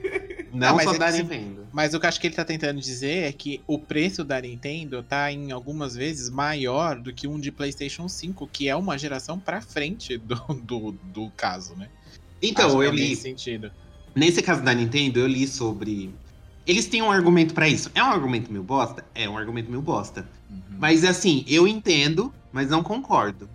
Não 0.56 0.70
Ah, 0.70 0.74
mas 0.74 0.86
só 0.86 0.98
da 0.98 1.12
se- 1.12 1.22
Nintendo. 1.22 1.68
Mas 1.74 1.94
o 1.94 2.00
que 2.00 2.06
eu 2.06 2.08
acho 2.08 2.22
que 2.22 2.28
ele 2.28 2.36
tá 2.36 2.46
tentando 2.46 2.80
dizer 2.80 3.24
é 3.28 3.32
que 3.34 3.62
o 3.68 3.78
preço 3.78 4.24
da 4.24 4.40
Nintendo 4.40 5.04
tá 5.04 5.30
em 5.32 5.52
algumas 5.52 5.96
vezes 5.96 6.30
maior 6.30 6.98
do 7.00 7.12
que 7.14 7.28
um 7.28 7.38
de 7.40 7.52
PlayStation 7.52 8.08
5, 8.08 8.48
que 8.48 8.70
é 8.70 8.76
uma 8.76 8.98
geração 8.98 9.38
pra 9.38 9.60
frente 9.62 10.18
do, 10.18 10.36
do, 10.64 10.92
do 10.92 11.30
caso, 11.36 11.76
né? 11.76 11.90
Então, 12.42 12.82
eu 12.82 12.90
é 12.90 12.92
nesse 12.94 13.04
li. 13.10 13.16
sentido. 13.16 13.72
Nesse 14.16 14.42
caso 14.42 14.62
da 14.64 14.74
Nintendo, 14.74 15.20
eu 15.20 15.28
li 15.28 15.46
sobre. 15.48 16.14
Eles 16.66 16.86
têm 16.88 17.02
um 17.02 17.12
argumento 17.12 17.54
pra 17.54 17.68
isso. 17.68 17.92
É 17.94 18.02
um 18.02 18.08
argumento 18.08 18.50
meio 18.52 18.64
bosta? 18.64 19.04
É 19.14 19.28
um 19.30 19.38
argumento 19.38 19.70
meio 19.70 19.82
bosta. 19.82 20.28
Uhum. 20.50 20.60
Mas 20.80 21.04
assim, 21.04 21.44
eu 21.48 21.68
entendo, 21.68 22.34
mas 22.52 22.70
não 22.70 22.82
concordo. 22.82 23.50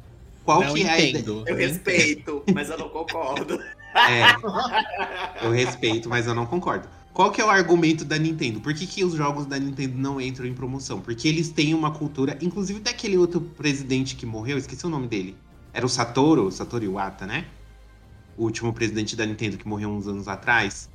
Qual 0.44 0.62
Não 0.62 0.74
que 0.74 0.82
é 0.82 0.90
a 0.90 0.96
ideia? 0.98 1.10
entendo. 1.10 1.44
Eu 1.46 1.56
respeito, 1.56 2.42
mas 2.52 2.68
eu 2.70 2.78
não 2.78 2.88
concordo. 2.88 3.58
É, 3.94 5.46
eu 5.46 5.50
respeito, 5.50 6.09
mas 6.09 6.26
eu 6.26 6.35
não 6.35 6.46
concordo. 6.46 6.88
Qual 7.12 7.33
que 7.33 7.40
é 7.40 7.44
o 7.44 7.50
argumento 7.50 8.05
da 8.05 8.16
Nintendo? 8.16 8.61
Por 8.61 8.72
que, 8.72 8.87
que 8.87 9.05
os 9.05 9.14
jogos 9.14 9.44
da 9.44 9.59
Nintendo 9.59 9.98
não 9.98 10.20
entram 10.20 10.46
em 10.46 10.55
promoção? 10.55 11.00
Porque 11.00 11.26
eles 11.26 11.48
têm 11.48 11.74
uma 11.74 11.90
cultura, 11.90 12.38
inclusive 12.40 12.81
daquele 12.81 13.16
outro 13.16 13.40
presidente 13.40 14.14
que 14.14 14.24
morreu, 14.24 14.57
esqueci 14.57 14.87
o 14.87 14.88
nome 14.88 15.09
dele. 15.09 15.37
Era 15.72 15.85
o 15.85 15.88
Satoru, 15.88 16.50
Satoru 16.50 16.85
Iwata, 16.85 17.26
né? 17.26 17.46
O 18.37 18.44
último 18.44 18.72
presidente 18.72 19.16
da 19.16 19.26
Nintendo 19.26 19.59
que 19.59 19.66
morreu 19.66 19.90
uns 19.90 20.07
anos 20.07 20.29
atrás. 20.29 20.88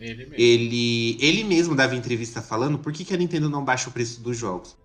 Ele 0.00 0.24
mesmo. 0.24 0.34
Ele, 0.36 1.18
ele 1.20 1.44
mesmo 1.44 1.74
dava 1.74 1.94
entrevista 1.94 2.40
falando 2.40 2.78
por 2.78 2.92
que, 2.92 3.04
que 3.04 3.12
a 3.12 3.16
Nintendo 3.16 3.50
não 3.50 3.64
baixa 3.64 3.88
o 3.88 3.92
preço 3.92 4.20
dos 4.20 4.36
jogos. 4.36 4.76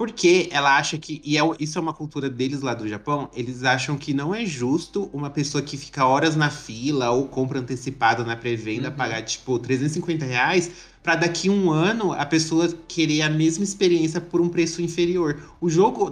Porque 0.00 0.48
ela 0.50 0.78
acha 0.78 0.96
que, 0.96 1.20
e 1.22 1.36
é, 1.36 1.42
isso 1.58 1.76
é 1.76 1.82
uma 1.82 1.92
cultura 1.92 2.30
deles 2.30 2.62
lá 2.62 2.72
do 2.72 2.88
Japão, 2.88 3.28
eles 3.34 3.64
acham 3.64 3.98
que 3.98 4.14
não 4.14 4.34
é 4.34 4.46
justo 4.46 5.10
uma 5.12 5.28
pessoa 5.28 5.60
que 5.60 5.76
fica 5.76 6.06
horas 6.06 6.34
na 6.34 6.48
fila 6.48 7.10
ou 7.10 7.28
compra 7.28 7.58
antecipado 7.60 8.24
na 8.24 8.34
pré-venda 8.34 8.88
Uhum. 8.88 8.94
pagar, 8.96 9.20
tipo, 9.20 9.58
350 9.58 10.24
reais, 10.24 10.70
pra 11.02 11.16
daqui 11.16 11.50
um 11.50 11.70
ano 11.70 12.14
a 12.14 12.24
pessoa 12.24 12.66
querer 12.88 13.20
a 13.20 13.28
mesma 13.28 13.62
experiência 13.62 14.22
por 14.22 14.40
um 14.40 14.48
preço 14.48 14.80
inferior. 14.80 15.38
O 15.60 15.68
jogo, 15.68 16.10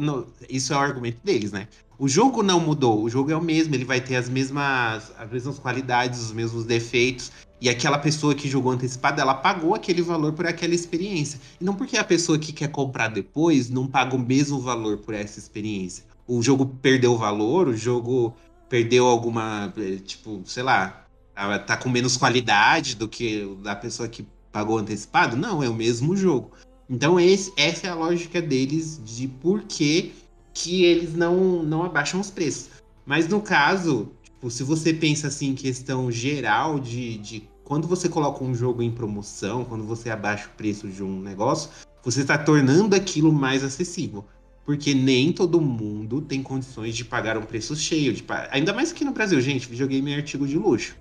isso 0.50 0.74
é 0.74 0.76
o 0.76 0.80
argumento 0.80 1.20
deles, 1.24 1.50
né? 1.50 1.66
O 1.98 2.06
jogo 2.06 2.42
não 2.42 2.60
mudou, 2.60 3.02
o 3.02 3.08
jogo 3.08 3.30
é 3.30 3.36
o 3.36 3.42
mesmo, 3.42 3.74
ele 3.74 3.86
vai 3.86 4.02
ter 4.02 4.16
as 4.16 4.28
mesmas, 4.28 5.10
as 5.18 5.30
mesmas 5.30 5.58
qualidades, 5.58 6.20
os 6.20 6.32
mesmos 6.32 6.66
defeitos. 6.66 7.32
E 7.60 7.68
aquela 7.68 7.98
pessoa 7.98 8.34
que 8.34 8.48
jogou 8.48 8.72
antecipado, 8.72 9.20
ela 9.20 9.34
pagou 9.34 9.74
aquele 9.74 10.00
valor 10.00 10.32
por 10.32 10.46
aquela 10.46 10.74
experiência. 10.74 11.40
E 11.60 11.64
não 11.64 11.74
porque 11.74 11.96
a 11.96 12.04
pessoa 12.04 12.38
que 12.38 12.52
quer 12.52 12.68
comprar 12.68 13.08
depois 13.08 13.68
não 13.68 13.86
paga 13.86 14.14
o 14.14 14.18
mesmo 14.18 14.60
valor 14.60 14.98
por 14.98 15.14
essa 15.14 15.38
experiência. 15.38 16.04
O 16.26 16.40
jogo 16.42 16.66
perdeu 16.66 17.16
valor, 17.16 17.68
o 17.68 17.76
jogo 17.76 18.34
perdeu 18.68 19.06
alguma, 19.06 19.72
eh, 19.76 19.96
tipo, 19.96 20.42
sei 20.44 20.62
lá, 20.62 21.04
ah, 21.34 21.58
tá 21.58 21.76
com 21.76 21.88
menos 21.88 22.16
qualidade 22.16 22.94
do 22.94 23.08
que 23.08 23.44
da 23.62 23.74
pessoa 23.74 24.08
que 24.08 24.26
pagou 24.52 24.78
antecipado. 24.78 25.36
Não, 25.36 25.62
é 25.62 25.68
o 25.68 25.74
mesmo 25.74 26.16
jogo. 26.16 26.52
Então 26.88 27.18
esse, 27.18 27.52
essa 27.56 27.86
é 27.86 27.90
a 27.90 27.94
lógica 27.94 28.40
deles 28.40 29.00
de 29.04 29.28
por 29.28 29.62
que, 29.62 30.14
que 30.54 30.84
eles 30.84 31.14
não, 31.14 31.62
não 31.62 31.82
abaixam 31.82 32.20
os 32.20 32.30
preços. 32.30 32.70
Mas 33.04 33.28
no 33.28 33.40
caso, 33.40 34.12
se 34.48 34.62
você 34.62 34.92
pensa 34.94 35.28
assim 35.28 35.48
em 35.48 35.54
questão 35.54 36.10
geral 36.10 36.78
de, 36.78 37.18
de 37.18 37.48
quando 37.64 37.86
você 37.88 38.08
coloca 38.08 38.42
um 38.44 38.54
jogo 38.54 38.82
em 38.82 38.90
promoção, 38.90 39.64
quando 39.64 39.84
você 39.84 40.10
abaixa 40.10 40.46
o 40.46 40.56
preço 40.56 40.88
de 40.88 41.02
um 41.02 41.20
negócio, 41.20 41.70
você 42.02 42.22
está 42.22 42.38
tornando 42.38 42.94
aquilo 42.94 43.32
mais 43.32 43.64
acessível. 43.64 44.24
Porque 44.64 44.94
nem 44.94 45.32
todo 45.32 45.60
mundo 45.60 46.20
tem 46.20 46.42
condições 46.42 46.94
de 46.94 47.04
pagar 47.04 47.36
um 47.38 47.42
preço 47.42 47.74
cheio. 47.74 48.12
De 48.12 48.24
Ainda 48.50 48.72
mais 48.72 48.92
aqui 48.92 49.04
no 49.04 49.12
Brasil, 49.12 49.40
gente, 49.40 49.68
videogame 49.68 50.12
é 50.12 50.16
artigo 50.16 50.46
de 50.46 50.56
luxo. 50.58 50.94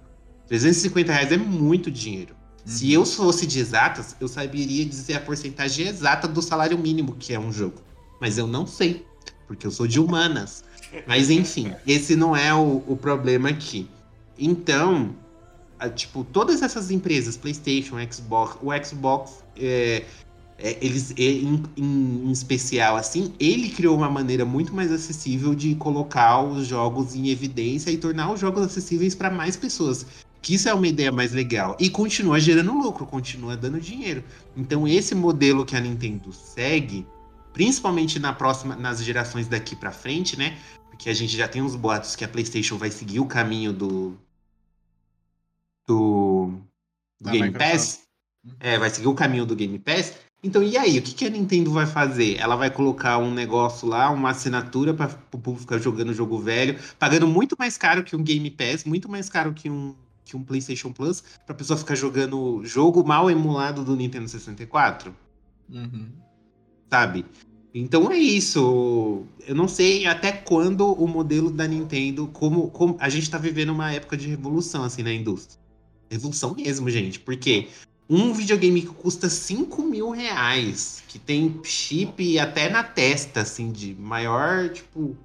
350 0.47 1.11
reais 1.11 1.31
é 1.31 1.37
muito 1.37 1.91
dinheiro. 1.91 2.35
Se 2.65 2.85
Uhum. 2.85 2.91
eu 3.01 3.05
fosse 3.05 3.45
de 3.45 3.59
exatas, 3.59 4.15
eu 4.19 4.27
saberia 4.27 4.85
dizer 4.85 5.15
a 5.15 5.19
porcentagem 5.21 5.87
exata 5.87 6.27
do 6.27 6.41
salário 6.41 6.77
mínimo 6.77 7.15
que 7.15 7.33
é 7.33 7.39
um 7.39 7.51
jogo. 7.51 7.81
Mas 8.19 8.37
eu 8.37 8.47
não 8.47 8.65
sei, 8.65 9.05
porque 9.47 9.67
eu 9.67 9.71
sou 9.71 9.87
de 9.87 9.99
humanas. 9.99 10.63
Mas 11.05 11.29
enfim, 11.29 11.73
esse 11.85 12.15
não 12.15 12.35
é 12.35 12.53
o, 12.53 12.83
o 12.87 12.97
problema 12.97 13.49
aqui. 13.49 13.87
Então, 14.37 15.15
a- 15.79 15.89
tipo, 15.89 16.23
todas 16.23 16.61
essas 16.61 16.91
empresas, 16.91 17.37
PlayStation, 17.37 17.95
Xbox, 18.11 18.57
o 18.61 18.69
Xbox, 18.85 19.43
é, 19.55 20.03
é, 20.59 20.77
eles, 20.81 21.11
é, 21.11 21.23
em, 21.23 21.63
em- 21.75 22.23
em 22.27 22.31
especial, 22.31 22.95
assim, 22.95 23.33
ele 23.39 23.69
criou 23.69 23.95
uma 23.95 24.09
maneira 24.09 24.43
muito 24.45 24.73
mais 24.73 24.91
acessível 24.91 25.53
de 25.53 25.75
colocar 25.75 26.41
os 26.41 26.65
jogos 26.67 27.15
em 27.15 27.29
evidência 27.29 27.91
e 27.91 27.97
tornar 27.97 28.31
os 28.31 28.39
jogos 28.39 28.63
acessíveis 28.63 29.13
para 29.13 29.29
mais 29.29 29.55
pessoas. 29.55 30.05
Que 30.41 30.53
isso 30.53 30.69
é 30.69 30.73
uma 30.73 30.87
ideia 30.87 31.11
mais 31.11 31.31
legal. 31.33 31.75
E 31.79 31.89
continua 31.89 32.39
gerando 32.39 32.71
lucro, 32.73 33.05
continua 33.05 33.57
dando 33.57 33.79
dinheiro. 33.81 34.23
Então, 34.55 34.87
esse 34.87 35.13
modelo 35.13 35.65
que 35.65 35.75
a 35.75 35.79
Nintendo 35.79 36.31
segue, 36.31 37.05
principalmente 37.53 38.19
na 38.19 38.31
próxima, 38.31 38.75
nas 38.75 39.03
gerações 39.03 39.47
daqui 39.47 39.75
para 39.75 39.91
frente, 39.91 40.37
né? 40.37 40.57
Porque 40.97 41.11
a 41.11 41.13
gente 41.13 41.37
já 41.37 41.47
tem 41.47 41.61
uns 41.61 41.75
boatos 41.75 42.15
que 42.15 42.25
a 42.25 42.27
PlayStation 42.27 42.75
vai 42.75 42.89
seguir 42.89 43.19
o 43.19 43.27
caminho 43.27 43.71
do. 43.71 44.17
do. 45.87 46.59
do 47.21 47.29
Game. 47.29 47.51
Pass. 47.51 48.01
É, 48.59 48.79
vai 48.79 48.89
seguir 48.89 49.07
o 49.07 49.13
caminho 49.13 49.45
do 49.45 49.55
Game 49.55 49.77
Pass. 49.77 50.15
Então, 50.41 50.63
e 50.63 50.75
aí? 50.75 50.97
O 50.97 51.01
que, 51.03 51.13
que 51.13 51.25
a 51.25 51.29
Nintendo 51.29 51.71
vai 51.71 51.85
fazer? 51.85 52.37
Ela 52.37 52.55
vai 52.55 52.71
colocar 52.71 53.19
um 53.19 53.31
negócio 53.31 53.87
lá, 53.87 54.09
uma 54.09 54.31
assinatura 54.31 54.91
para 54.91 55.15
o 55.31 55.37
povo 55.37 55.59
ficar 55.59 55.77
jogando 55.77 56.13
jogo 56.15 56.39
velho, 56.39 56.79
pagando 56.97 57.27
muito 57.27 57.55
mais 57.59 57.77
caro 57.77 58.03
que 58.03 58.15
um 58.15 58.23
Game 58.23 58.49
Pass, 58.49 58.83
muito 58.83 59.07
mais 59.07 59.29
caro 59.29 59.53
que 59.53 59.69
um, 59.69 59.95
que 60.25 60.35
um 60.35 60.43
PlayStation 60.43 60.91
Plus, 60.91 61.23
pra 61.45 61.53
pessoa 61.53 61.77
ficar 61.77 61.95
jogando 61.95 62.61
jogo 62.65 63.03
mal 63.03 63.29
emulado 63.29 63.83
do 63.83 63.95
Nintendo 63.95 64.27
64? 64.27 65.15
Uhum. 65.69 66.09
sabe? 66.89 67.23
Então 67.79 68.11
é 68.11 68.17
isso. 68.17 69.23
Eu 69.45 69.53
não 69.53 69.67
sei 69.67 70.07
até 70.07 70.31
quando 70.31 70.91
o 70.91 71.07
modelo 71.07 71.51
da 71.51 71.67
Nintendo, 71.67 72.27
como, 72.33 72.69
como 72.71 72.97
a 72.99 73.07
gente 73.07 73.29
tá 73.29 73.37
vivendo 73.37 73.69
uma 73.69 73.93
época 73.93 74.17
de 74.17 74.27
revolução 74.27 74.83
assim 74.83 75.03
na 75.03 75.13
indústria. 75.13 75.59
Revolução 76.09 76.55
mesmo, 76.55 76.89
gente. 76.89 77.19
Porque 77.19 77.67
um 78.09 78.33
videogame 78.33 78.81
que 78.81 78.87
custa 78.87 79.29
5 79.29 79.83
mil 79.83 80.09
reais, 80.09 81.03
que 81.07 81.19
tem 81.19 81.59
chip 81.63 82.39
até 82.39 82.67
na 82.67 82.83
testa, 82.83 83.41
assim, 83.41 83.71
de 83.71 83.93
maior, 83.93 84.69
tipo. 84.69 85.15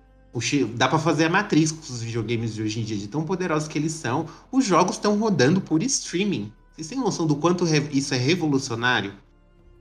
Dá 0.76 0.88
pra 0.88 0.98
fazer 0.98 1.26
a 1.26 1.30
matriz 1.30 1.72
com 1.72 1.80
os 1.80 2.02
videogames 2.02 2.54
de 2.54 2.62
hoje 2.62 2.80
em 2.80 2.84
dia, 2.84 2.96
de 2.96 3.06
tão 3.06 3.22
poderosos 3.22 3.68
que 3.68 3.78
eles 3.78 3.92
são. 3.92 4.26
Os 4.50 4.64
jogos 4.64 4.96
estão 4.96 5.18
rodando 5.18 5.60
por 5.60 5.82
streaming. 5.82 6.50
Vocês 6.72 6.88
têm 6.88 6.98
noção 6.98 7.26
do 7.26 7.36
quanto 7.36 7.66
isso 7.66 8.14
é 8.14 8.16
revolucionário? 8.16 9.12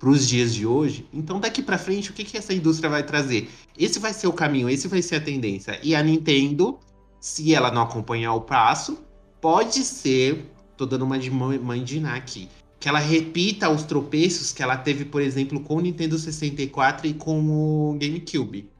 Para 0.01 0.09
os 0.09 0.27
dias 0.27 0.51
de 0.51 0.65
hoje. 0.65 1.07
Então, 1.13 1.39
daqui 1.39 1.61
para 1.61 1.77
frente, 1.77 2.09
o 2.09 2.13
que, 2.13 2.23
que 2.23 2.35
essa 2.35 2.51
indústria 2.51 2.89
vai 2.89 3.03
trazer? 3.03 3.47
Esse 3.77 3.99
vai 3.99 4.11
ser 4.11 4.25
o 4.25 4.33
caminho, 4.33 4.67
esse 4.67 4.87
vai 4.87 4.99
ser 4.99 5.17
a 5.17 5.21
tendência. 5.21 5.79
E 5.83 5.93
a 5.93 6.01
Nintendo, 6.01 6.79
se 7.19 7.53
ela 7.53 7.71
não 7.71 7.83
acompanhar 7.83 8.33
o 8.33 8.41
passo, 8.41 8.97
pode 9.39 9.83
ser, 9.83 10.51
tô 10.75 10.87
dando 10.87 11.03
uma 11.03 11.19
de 11.19 11.99
Ná 11.99 12.15
aqui, 12.15 12.49
que 12.79 12.89
ela 12.89 12.97
repita 12.97 13.69
os 13.69 13.83
tropeços 13.83 14.51
que 14.51 14.63
ela 14.63 14.75
teve, 14.75 15.05
por 15.05 15.21
exemplo, 15.21 15.59
com 15.59 15.75
o 15.75 15.81
Nintendo 15.81 16.17
64 16.17 17.05
e 17.05 17.13
com 17.13 17.39
o 17.39 17.93
GameCube. 17.99 18.71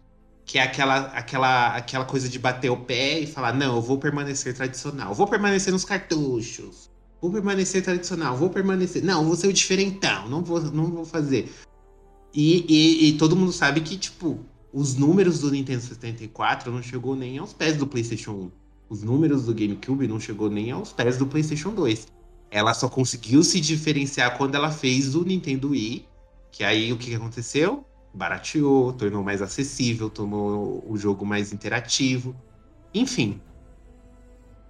Que 0.44 0.58
é 0.58 0.64
aquela, 0.64 1.02
aquela, 1.12 1.76
aquela 1.76 2.04
coisa 2.04 2.28
de 2.28 2.40
bater 2.40 2.72
o 2.72 2.78
pé 2.78 3.20
e 3.20 3.28
falar: 3.28 3.54
não, 3.54 3.76
eu 3.76 3.82
vou 3.82 4.00
permanecer 4.00 4.56
tradicional, 4.56 5.10
eu 5.10 5.16
vou 5.16 5.28
permanecer 5.28 5.72
nos 5.72 5.86
cartuchos, 5.86 6.91
Vou 7.22 7.32
permanecer 7.32 7.84
tradicional, 7.84 8.36
vou 8.36 8.50
permanecer. 8.50 9.04
Não, 9.04 9.24
vou 9.26 9.36
ser 9.36 9.48
o 9.48 9.54
diferentão, 9.54 10.28
não 10.28 10.44
vou, 10.44 10.60
não 10.60 10.86
vou 10.86 11.06
fazer. 11.06 11.52
E, 12.34 12.66
e, 12.68 13.10
e 13.10 13.18
todo 13.18 13.36
mundo 13.36 13.52
sabe 13.52 13.82
que, 13.82 13.98
tipo, 13.98 14.40
os 14.74 14.96
números 14.96 15.40
do 15.40 15.52
Nintendo 15.52 15.82
64 15.82 16.72
não 16.72 16.82
chegou 16.82 17.16
nem 17.16 17.38
aos 17.38 17.54
pés 17.54 17.78
do 17.78 17.86
PlayStation 17.86 18.32
1. 18.32 18.52
Os 18.90 19.04
números 19.04 19.46
do 19.46 19.54
GameCube 19.54 20.08
não 20.08 20.20
chegou 20.20 20.50
nem 20.50 20.72
aos 20.72 20.92
pés 20.92 21.18
do 21.18 21.28
PlayStation 21.28 21.70
2. 21.74 22.08
Ela 22.50 22.74
só 22.74 22.90
conseguiu 22.90 23.44
se 23.44 23.62
diferenciar 23.62 24.38
quando 24.38 24.56
ela 24.56 24.72
fez 24.72 25.16
o 25.16 25.24
Nintendo 25.24 25.70
Wii. 25.70 26.06
Que 26.52 26.64
aí 26.64 26.92
o 26.92 26.98
que 26.98 27.14
aconteceu? 27.14 27.86
Barateou, 28.14 28.92
tornou 28.92 29.24
mais 29.24 29.42
acessível, 29.42 30.10
tornou 30.10 30.84
o 30.88 30.98
jogo 30.98 31.26
mais 31.26 31.54
interativo. 31.54 32.36
Enfim. 32.94 33.40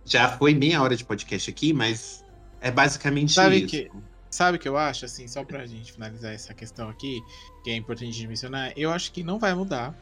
Já 0.05 0.29
foi 0.37 0.53
meia 0.53 0.81
hora 0.81 0.95
de 0.95 1.05
podcast 1.05 1.49
aqui, 1.49 1.73
mas 1.73 2.23
é 2.61 2.71
basicamente 2.71 3.33
Sabe 3.33 3.57
isso. 3.57 3.67
que- 3.67 3.91
Sabe 4.29 4.55
o 4.55 4.59
que 4.61 4.69
eu 4.69 4.77
acho, 4.77 5.03
assim, 5.03 5.27
só 5.27 5.43
pra 5.43 5.65
gente 5.65 5.91
finalizar 5.91 6.33
essa 6.33 6.53
questão 6.53 6.87
aqui, 6.87 7.19
que 7.65 7.69
é 7.69 7.75
importante 7.75 8.13
de 8.13 8.25
mencionar, 8.25 8.71
eu 8.77 8.89
acho 8.89 9.11
que 9.11 9.23
não 9.23 9.37
vai 9.37 9.53
mudar 9.53 9.93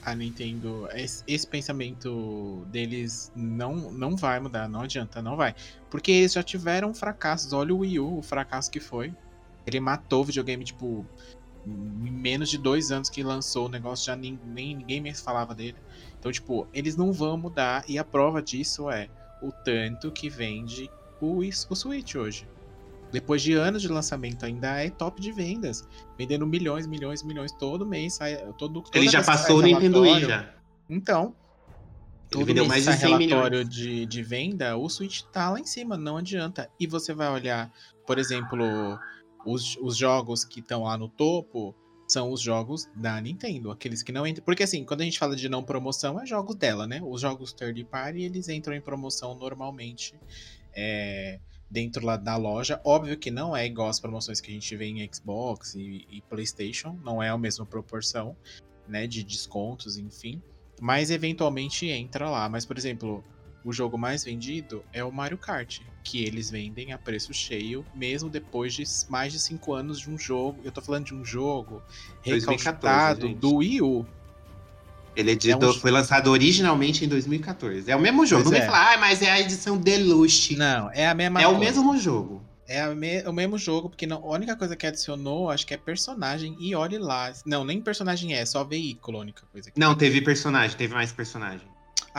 a 0.00 0.14
Nintendo. 0.14 0.88
Esse, 0.94 1.24
esse 1.26 1.44
pensamento 1.44 2.64
deles 2.70 3.32
não, 3.34 3.74
não 3.90 4.14
vai 4.16 4.38
mudar, 4.38 4.68
não 4.68 4.82
adianta, 4.82 5.20
não 5.20 5.34
vai. 5.36 5.56
Porque 5.90 6.12
eles 6.12 6.34
já 6.34 6.42
tiveram 6.42 6.94
fracassos. 6.94 7.52
Olha 7.52 7.74
o 7.74 7.78
Wii 7.78 7.98
U, 7.98 8.18
o 8.18 8.22
fracasso 8.22 8.70
que 8.70 8.78
foi. 8.78 9.12
Ele 9.66 9.80
matou 9.80 10.22
o 10.22 10.24
videogame, 10.24 10.64
tipo, 10.64 11.04
em 11.66 12.10
menos 12.12 12.48
de 12.48 12.58
dois 12.58 12.92
anos 12.92 13.10
que 13.10 13.24
lançou 13.24 13.66
o 13.66 13.68
negócio, 13.68 14.06
já 14.06 14.14
nem, 14.14 14.38
nem 14.46 14.76
ninguém 14.76 15.00
mais 15.00 15.20
falava 15.20 15.52
dele. 15.52 15.76
Então, 16.18 16.30
tipo, 16.30 16.68
eles 16.72 16.94
não 16.96 17.12
vão 17.12 17.36
mudar, 17.36 17.84
e 17.88 17.98
a 17.98 18.04
prova 18.04 18.40
disso 18.40 18.88
é 18.88 19.08
o 19.42 19.50
tanto 19.50 20.12
que 20.12 20.30
vende 20.30 20.88
o, 21.20 21.38
o 21.38 21.76
Switch 21.76 22.14
hoje. 22.14 22.46
Depois 23.10 23.40
de 23.40 23.54
anos 23.54 23.80
de 23.80 23.88
lançamento, 23.88 24.44
ainda 24.44 24.82
é 24.82 24.90
top 24.90 25.20
de 25.20 25.32
vendas. 25.32 25.86
Vendendo 26.18 26.46
milhões, 26.46 26.86
milhões, 26.86 27.22
milhões 27.22 27.52
todo 27.52 27.86
mês. 27.86 28.14
Sai, 28.14 28.36
todo, 28.58 28.84
Ele 28.92 29.08
já 29.08 29.22
passou 29.22 29.58
o 29.58 29.62
Nintendo 29.62 30.02
Wii 30.02 30.20
já. 30.20 30.54
Então, 30.90 31.24
Ele 31.24 31.34
todo 32.30 32.44
vendeu 32.44 32.68
mês 32.68 32.84
mais 32.84 32.96
de 32.96 33.06
100 33.06 33.18
relatório 33.18 33.58
milhões. 33.58 33.68
de, 33.74 34.06
de 34.06 34.22
venda, 34.22 34.76
o 34.76 34.88
Switch 34.88 35.22
tá 35.32 35.50
lá 35.50 35.58
em 35.58 35.64
cima, 35.64 35.96
não 35.96 36.18
adianta. 36.18 36.70
E 36.78 36.86
você 36.86 37.14
vai 37.14 37.30
olhar, 37.30 37.72
por 38.06 38.18
exemplo, 38.18 38.98
os, 39.46 39.78
os 39.80 39.96
jogos 39.96 40.44
que 40.44 40.60
estão 40.60 40.82
lá 40.82 40.98
no 40.98 41.08
topo 41.08 41.74
são 42.06 42.32
os 42.32 42.40
jogos 42.40 42.88
da 42.94 43.20
Nintendo, 43.20 43.70
aqueles 43.70 44.02
que 44.02 44.12
não 44.12 44.26
entram. 44.26 44.44
Porque 44.44 44.62
assim, 44.62 44.84
quando 44.84 45.02
a 45.02 45.04
gente 45.04 45.18
fala 45.18 45.36
de 45.36 45.48
não 45.48 45.62
promoção, 45.62 46.20
é 46.20 46.26
jogos 46.26 46.56
dela, 46.56 46.86
né? 46.86 47.00
Os 47.02 47.20
jogos 47.20 47.52
third 47.52 47.82
party, 47.84 48.22
eles 48.22 48.48
entram 48.48 48.74
em 48.74 48.80
promoção 48.80 49.34
normalmente 49.34 50.14
é, 50.78 51.40
dentro 51.68 52.06
lá 52.06 52.16
da 52.16 52.36
loja. 52.36 52.80
Óbvio 52.84 53.18
que 53.18 53.32
não 53.32 53.56
é 53.56 53.66
igual 53.66 53.88
as 53.88 53.98
promoções 53.98 54.40
que 54.40 54.50
a 54.50 54.54
gente 54.54 54.76
vê 54.76 54.86
em 54.86 55.08
Xbox 55.12 55.74
e, 55.74 56.06
e 56.08 56.22
PlayStation, 56.22 56.96
não 57.04 57.20
é 57.20 57.28
a 57.28 57.36
mesma 57.36 57.66
proporção, 57.66 58.36
né? 58.86 59.06
De 59.08 59.24
descontos, 59.24 59.98
enfim. 59.98 60.40
Mas 60.80 61.10
eventualmente 61.10 61.88
entra 61.88 62.30
lá. 62.30 62.48
Mas, 62.48 62.64
por 62.64 62.78
exemplo, 62.78 63.24
o 63.64 63.72
jogo 63.72 63.98
mais 63.98 64.22
vendido 64.22 64.84
é 64.92 65.02
o 65.02 65.10
Mario 65.10 65.36
Kart, 65.36 65.80
que 66.04 66.22
eles 66.22 66.48
vendem 66.48 66.92
a 66.92 66.98
preço 66.98 67.34
cheio, 67.34 67.84
mesmo 67.92 68.30
depois 68.30 68.72
de 68.72 68.84
mais 69.08 69.32
de 69.32 69.40
5 69.40 69.74
anos 69.74 69.98
de 69.98 70.08
um 70.08 70.16
jogo. 70.16 70.60
Eu 70.62 70.70
tô 70.70 70.80
falando 70.80 71.06
de 71.06 71.14
um 71.14 71.24
jogo 71.24 71.82
2014, 72.24 72.46
recalchutado 72.46 73.26
gente. 73.26 73.38
do 73.38 73.56
Wii 73.56 73.82
U. 73.82 74.06
Ele 75.18 75.32
é 75.32 75.34
de- 75.34 75.50
É 75.50 75.56
um 75.56 75.72
foi 75.72 75.90
lançado 75.90 76.28
originalmente 76.30 77.04
em 77.04 77.08
2014. 77.08 77.90
É 77.90 77.96
o 77.96 78.00
mesmo 78.00 78.24
jogo. 78.24 78.44
Pois 78.44 78.52
não 78.52 78.56
é. 78.58 78.60
vem 78.60 78.70
falar, 78.70 78.94
ah, 78.94 78.98
mas 78.98 79.20
é 79.20 79.28
a 79.32 79.40
edição 79.40 79.76
Deluxe. 79.76 80.54
Não, 80.56 80.88
é 80.92 81.08
a 81.08 81.14
mesma 81.14 81.42
é 81.42 81.46
o 81.48 81.56
coisa. 81.56 81.64
mesmo 81.72 81.98
jogo. 81.98 82.40
É 82.68 82.86
me- 82.94 83.22
o 83.26 83.32
mesmo 83.32 83.58
jogo, 83.58 83.88
porque 83.88 84.06
não, 84.06 84.18
a 84.18 84.28
única 84.30 84.54
coisa 84.54 84.76
que 84.76 84.86
adicionou, 84.86 85.50
acho 85.50 85.66
que 85.66 85.74
é 85.74 85.76
personagem, 85.76 86.54
e 86.60 86.72
olhe 86.74 86.98
lá. 86.98 87.32
Não, 87.44 87.64
nem 87.64 87.80
personagem 87.80 88.32
é, 88.34 88.44
só 88.46 88.62
veículo, 88.62 89.18
a 89.18 89.20
única 89.22 89.42
coisa 89.50 89.70
que 89.72 89.80
Não, 89.80 89.94
teve 89.94 90.20
personagem, 90.20 90.76
teve 90.76 90.94
mais 90.94 91.10
personagem. 91.10 91.66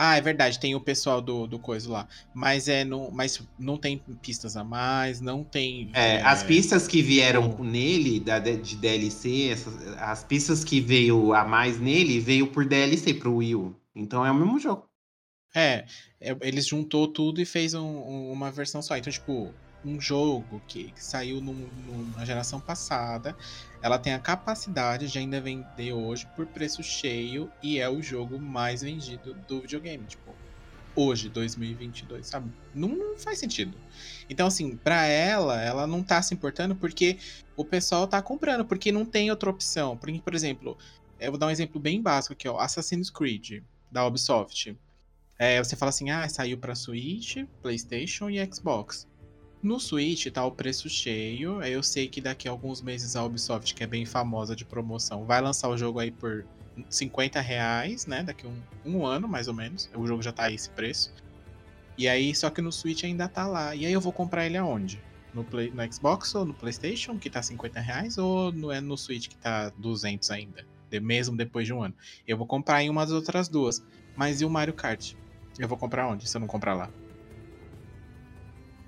Ah, 0.02 0.16
é 0.16 0.20
verdade, 0.22 0.58
tem 0.58 0.74
o 0.74 0.80
pessoal 0.80 1.20
do, 1.20 1.46
do 1.46 1.58
coisa 1.58 1.90
lá. 1.92 2.08
Mas 2.32 2.68
é 2.68 2.84
não, 2.86 3.10
mas 3.10 3.42
não 3.58 3.76
tem 3.76 3.98
pistas 4.22 4.56
a 4.56 4.64
mais, 4.64 5.20
não 5.20 5.44
tem. 5.44 5.90
É, 5.92 6.22
as 6.22 6.42
pistas 6.42 6.88
que 6.88 7.02
vieram 7.02 7.54
nele, 7.58 8.18
da, 8.18 8.38
de 8.38 8.76
DLC, 8.76 9.48
essas- 9.50 9.86
as 9.98 10.24
pistas 10.24 10.64
que 10.64 10.80
veio 10.80 11.34
a 11.34 11.44
mais 11.44 11.78
nele, 11.78 12.18
veio 12.18 12.46
por 12.46 12.64
DLC 12.64 13.12
pro 13.12 13.36
Wii 13.36 13.54
U. 13.56 13.76
Então 13.94 14.24
é 14.24 14.30
o 14.30 14.34
mesmo 14.34 14.58
jogo. 14.58 14.88
É, 15.54 15.84
é, 16.18 16.34
eles 16.40 16.66
juntou 16.66 17.06
tudo 17.06 17.38
e 17.42 17.44
fez 17.44 17.74
um- 17.74 18.30
uma 18.32 18.50
versão 18.50 18.80
só. 18.80 18.96
Então, 18.96 19.12
tipo, 19.12 19.52
um 19.84 20.00
jogo 20.00 20.62
que, 20.66 20.90
que 20.92 21.02
saiu 21.02 21.40
num- 21.40 21.68
num- 21.86 22.12
na 22.16 22.24
geração 22.24 22.60
passada, 22.60 23.36
ela 23.82 23.98
tem 23.98 24.12
a 24.12 24.18
capacidade 24.18 25.08
de 25.10 25.18
ainda 25.18 25.40
vender 25.40 25.92
hoje 25.92 26.26
por 26.36 26.46
preço 26.46 26.82
cheio 26.82 27.50
e 27.62 27.78
é 27.78 27.88
o 27.88 28.02
jogo 28.02 28.38
mais 28.38 28.82
vendido 28.82 29.34
do 29.48 29.62
videogame. 29.62 30.04
Tipo, 30.06 30.34
hoje, 30.94 31.28
2022, 31.30 32.26
sabe? 32.26 32.52
Não, 32.74 32.88
não 32.88 33.16
faz 33.18 33.38
sentido. 33.38 33.76
Então, 34.28 34.46
assim, 34.46 34.76
pra 34.76 35.06
ela, 35.06 35.60
ela 35.62 35.86
não 35.86 36.02
tá 36.02 36.20
se 36.20 36.34
importando 36.34 36.76
porque 36.76 37.18
o 37.56 37.64
pessoal 37.64 38.06
tá 38.06 38.20
comprando, 38.20 38.64
porque 38.64 38.92
não 38.92 39.04
tem 39.04 39.30
outra 39.30 39.48
opção. 39.50 39.96
Porque, 39.96 40.20
por 40.20 40.34
exemplo, 40.34 40.76
eu 41.18 41.30
vou 41.32 41.38
dar 41.38 41.46
um 41.46 41.50
exemplo 41.50 41.80
bem 41.80 42.02
básico 42.02 42.34
aqui, 42.34 42.48
ó. 42.48 42.58
Assassin's 42.58 43.08
Creed, 43.10 43.62
da 43.90 44.06
Ubisoft. 44.06 44.76
é, 45.38 45.58
você 45.62 45.74
fala 45.74 45.88
assim, 45.88 46.10
ah, 46.10 46.28
saiu 46.28 46.58
pra 46.58 46.74
Switch, 46.74 47.38
Playstation 47.62 48.28
e 48.28 48.44
Xbox. 48.52 49.08
No 49.62 49.78
Switch 49.78 50.26
tá 50.28 50.44
o 50.44 50.50
preço 50.50 50.88
cheio. 50.88 51.62
Eu 51.62 51.82
sei 51.82 52.08
que 52.08 52.20
daqui 52.20 52.48
a 52.48 52.50
alguns 52.50 52.80
meses 52.80 53.14
a 53.14 53.22
Ubisoft, 53.22 53.74
que 53.74 53.84
é 53.84 53.86
bem 53.86 54.06
famosa 54.06 54.56
de 54.56 54.64
promoção, 54.64 55.26
vai 55.26 55.40
lançar 55.40 55.68
o 55.68 55.76
jogo 55.76 55.98
aí 55.98 56.10
por 56.10 56.46
50 56.88 57.40
reais, 57.40 58.06
né? 58.06 58.22
Daqui 58.22 58.46
um, 58.46 58.56
um 58.86 59.04
ano, 59.04 59.28
mais 59.28 59.48
ou 59.48 59.54
menos. 59.54 59.90
O 59.94 60.06
jogo 60.06 60.22
já 60.22 60.32
tá 60.32 60.44
aí 60.44 60.54
esse 60.54 60.70
preço. 60.70 61.12
E 61.98 62.08
aí, 62.08 62.34
só 62.34 62.48
que 62.48 62.62
no 62.62 62.72
Switch 62.72 63.04
ainda 63.04 63.28
tá 63.28 63.46
lá. 63.46 63.74
E 63.74 63.84
aí 63.84 63.92
eu 63.92 64.00
vou 64.00 64.12
comprar 64.12 64.46
ele 64.46 64.56
aonde? 64.56 64.98
No, 65.34 65.44
Play, 65.44 65.70
no 65.70 65.92
Xbox 65.92 66.34
ou 66.34 66.46
no 66.46 66.54
Playstation, 66.54 67.18
que 67.18 67.28
tá 67.28 67.42
50 67.42 67.78
reais, 67.80 68.16
ou 68.16 68.50
no, 68.50 68.72
é 68.72 68.80
no 68.80 68.96
Switch 68.96 69.28
que 69.28 69.36
tá 69.36 69.70
200 69.76 70.30
ainda? 70.30 70.64
De, 70.90 70.98
mesmo 71.00 71.36
depois 71.36 71.66
de 71.66 71.74
um 71.74 71.82
ano. 71.82 71.94
Eu 72.26 72.38
vou 72.38 72.46
comprar 72.46 72.82
em 72.82 72.88
uma 72.88 73.04
das 73.04 73.12
outras 73.12 73.46
duas. 73.46 73.84
Mas 74.16 74.40
e 74.40 74.46
o 74.46 74.50
Mario 74.50 74.72
Kart? 74.72 75.12
Eu 75.58 75.68
vou 75.68 75.76
comprar 75.76 76.08
onde, 76.08 76.26
se 76.26 76.34
eu 76.34 76.40
não 76.40 76.48
comprar 76.48 76.72
lá? 76.72 76.88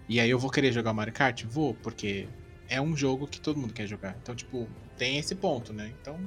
E 0.09 0.21
aí 0.21 0.29
eu 0.29 0.39
vou 0.39 0.51
querer 0.51 0.73
jogar 0.73 0.93
Mario 0.93 1.13
Kart? 1.13 1.45
Vou, 1.45 1.75
porque 1.75 2.29
é 2.69 2.81
um 2.81 2.97
jogo 2.97 3.27
que 3.27 3.41
todo 3.41 3.59
mundo 3.59 3.73
quer 3.73 3.87
jogar. 3.87 4.17
Então, 4.23 4.35
tipo, 4.35 4.69
tem 4.97 5.19
esse 5.19 5.35
ponto, 5.35 5.73
né? 5.73 5.93
Então, 6.01 6.19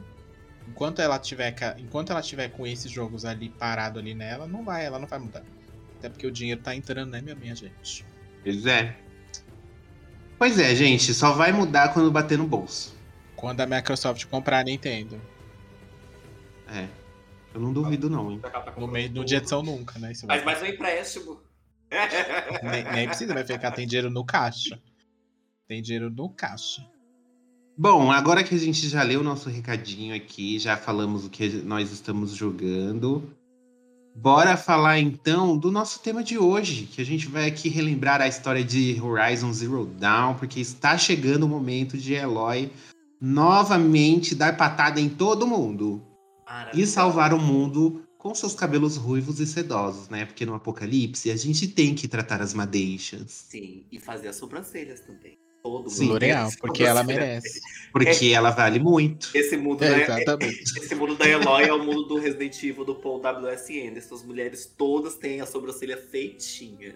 enquanto 0.67 1.01
ela 1.01 1.19
tiver, 1.19 1.55
enquanto 1.77 2.11
ela 2.11 2.21
tiver 2.21 2.49
com 2.49 2.65
esses 2.65 2.91
jogos 2.91 3.25
ali 3.25 3.49
parado 3.49 3.99
ali 3.99 4.13
nela, 4.13 4.47
não 4.47 4.63
vai, 4.63 4.85
ela 4.85 4.99
não 4.99 5.07
vai 5.07 5.19
mudar. 5.19 5.43
Até 5.97 6.09
porque 6.09 6.27
o 6.27 6.31
dinheiro 6.31 6.61
tá 6.61 6.75
entrando, 6.75 7.11
né, 7.11 7.21
minha, 7.21 7.35
minha 7.35 7.55
gente? 7.55 8.05
Pois 8.43 8.65
é. 8.65 8.95
Pois 10.37 10.59
é, 10.59 10.75
gente, 10.75 11.13
só 11.13 11.31
vai 11.31 11.51
mudar 11.51 11.93
quando 11.93 12.11
bater 12.11 12.37
no 12.37 12.45
bolso. 12.45 12.95
Quando 13.35 13.61
a 13.61 13.65
Microsoft 13.65 14.25
comprar 14.25 14.59
a 14.59 14.63
Nintendo. 14.63 15.19
É. 16.67 16.87
Eu 17.53 17.61
não 17.61 17.71
duvido, 17.71 18.09
não, 18.09 18.31
hein? 18.31 18.41
No 18.77 18.87
meio 18.87 19.09
do 19.09 19.23
dia 19.23 19.39
de 19.39 19.47
São 19.47 19.63
Nunca, 19.63 19.97
né? 19.97 20.11
Mas 20.27 20.43
mais 20.43 20.61
um 20.61 20.65
empréstimo. 20.65 21.41
Nem, 22.63 22.83
nem 22.91 23.07
precisa, 23.07 23.33
vai 23.33 23.45
ficar, 23.45 23.71
tem 23.71 23.87
dinheiro 23.87 24.09
no 24.09 24.25
caixa. 24.25 24.79
Tem 25.67 25.81
dinheiro 25.81 26.09
no 26.09 26.29
caixa. 26.29 26.85
Bom, 27.77 28.11
agora 28.11 28.43
que 28.43 28.55
a 28.55 28.57
gente 28.57 28.87
já 28.87 29.03
leu 29.03 29.19
o 29.19 29.23
nosso 29.23 29.49
recadinho 29.49 30.15
aqui, 30.15 30.57
já 30.59 30.77
falamos 30.77 31.25
o 31.25 31.29
que 31.29 31.49
nós 31.63 31.91
estamos 31.91 32.31
jogando, 32.31 33.35
bora 34.15 34.55
falar 34.55 34.99
então 34.99 35.57
do 35.57 35.69
nosso 35.69 35.99
tema 35.99 36.23
de 36.23 36.37
hoje, 36.37 36.85
que 36.85 37.01
a 37.01 37.05
gente 37.05 37.27
vai 37.27 37.47
aqui 37.47 37.67
relembrar 37.67 38.21
a 38.21 38.29
história 38.29 38.63
de 38.63 39.01
Horizon 39.01 39.51
Zero 39.51 39.85
Dawn, 39.85 40.35
porque 40.35 40.61
está 40.61 40.97
chegando 40.97 41.43
o 41.43 41.49
momento 41.49 41.97
de 41.97 42.13
Eloy 42.13 42.71
novamente 43.19 44.35
dar 44.35 44.55
patada 44.55 45.01
em 45.01 45.09
todo 45.09 45.47
mundo 45.47 46.01
e 46.73 46.85
salvar 46.85 47.33
o 47.33 47.39
mundo 47.39 48.04
com 48.25 48.33
seus 48.33 48.55
cabelos 48.55 48.97
ruivos 48.97 49.39
e 49.39 49.45
sedosos, 49.45 50.09
né? 50.09 50.25
Porque 50.25 50.47
no 50.47 50.55
apocalipse 50.55 51.29
a 51.29 51.35
gente 51.35 51.67
tem 51.67 51.93
que 51.93 52.07
tratar 52.07 52.41
as 52.41 52.55
madeixas. 52.55 53.45
Sim, 53.47 53.85
e 53.91 53.99
fazer 53.99 54.29
as 54.29 54.35
sobrancelhas 54.35 55.01
também. 55.01 55.37
Todo 55.61 55.91
Sim, 55.91 56.07
L'Oreal, 56.07 56.49
porque 56.59 56.83
ela 56.83 57.03
merece. 57.03 57.61
Porque 57.91 58.25
é, 58.25 58.31
ela 58.31 58.49
vale 58.49 58.79
muito. 58.79 59.29
Esse 59.31 59.55
mundo, 59.55 59.83
é, 59.83 60.07
da, 60.07 60.19
exatamente. 60.19 60.63
esse 60.75 60.95
mundo 60.95 61.15
da 61.15 61.29
Eloy 61.29 61.65
é 61.65 61.73
o 61.73 61.83
mundo 61.83 62.07
do 62.07 62.17
Resident 62.17 62.63
Evil 62.63 62.83
do 62.83 62.95
Paul 62.95 63.21
W.S. 63.21 63.87
Anderson. 63.87 64.15
As 64.15 64.23
mulheres 64.23 64.65
todas 64.75 65.13
têm 65.13 65.39
a 65.39 65.45
sobrancelha 65.45 65.95
feitinha. 65.95 66.95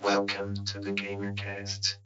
Welcome 0.00 0.54
to 0.66 0.80
the 0.80 0.92
GamerCast. 0.92 1.98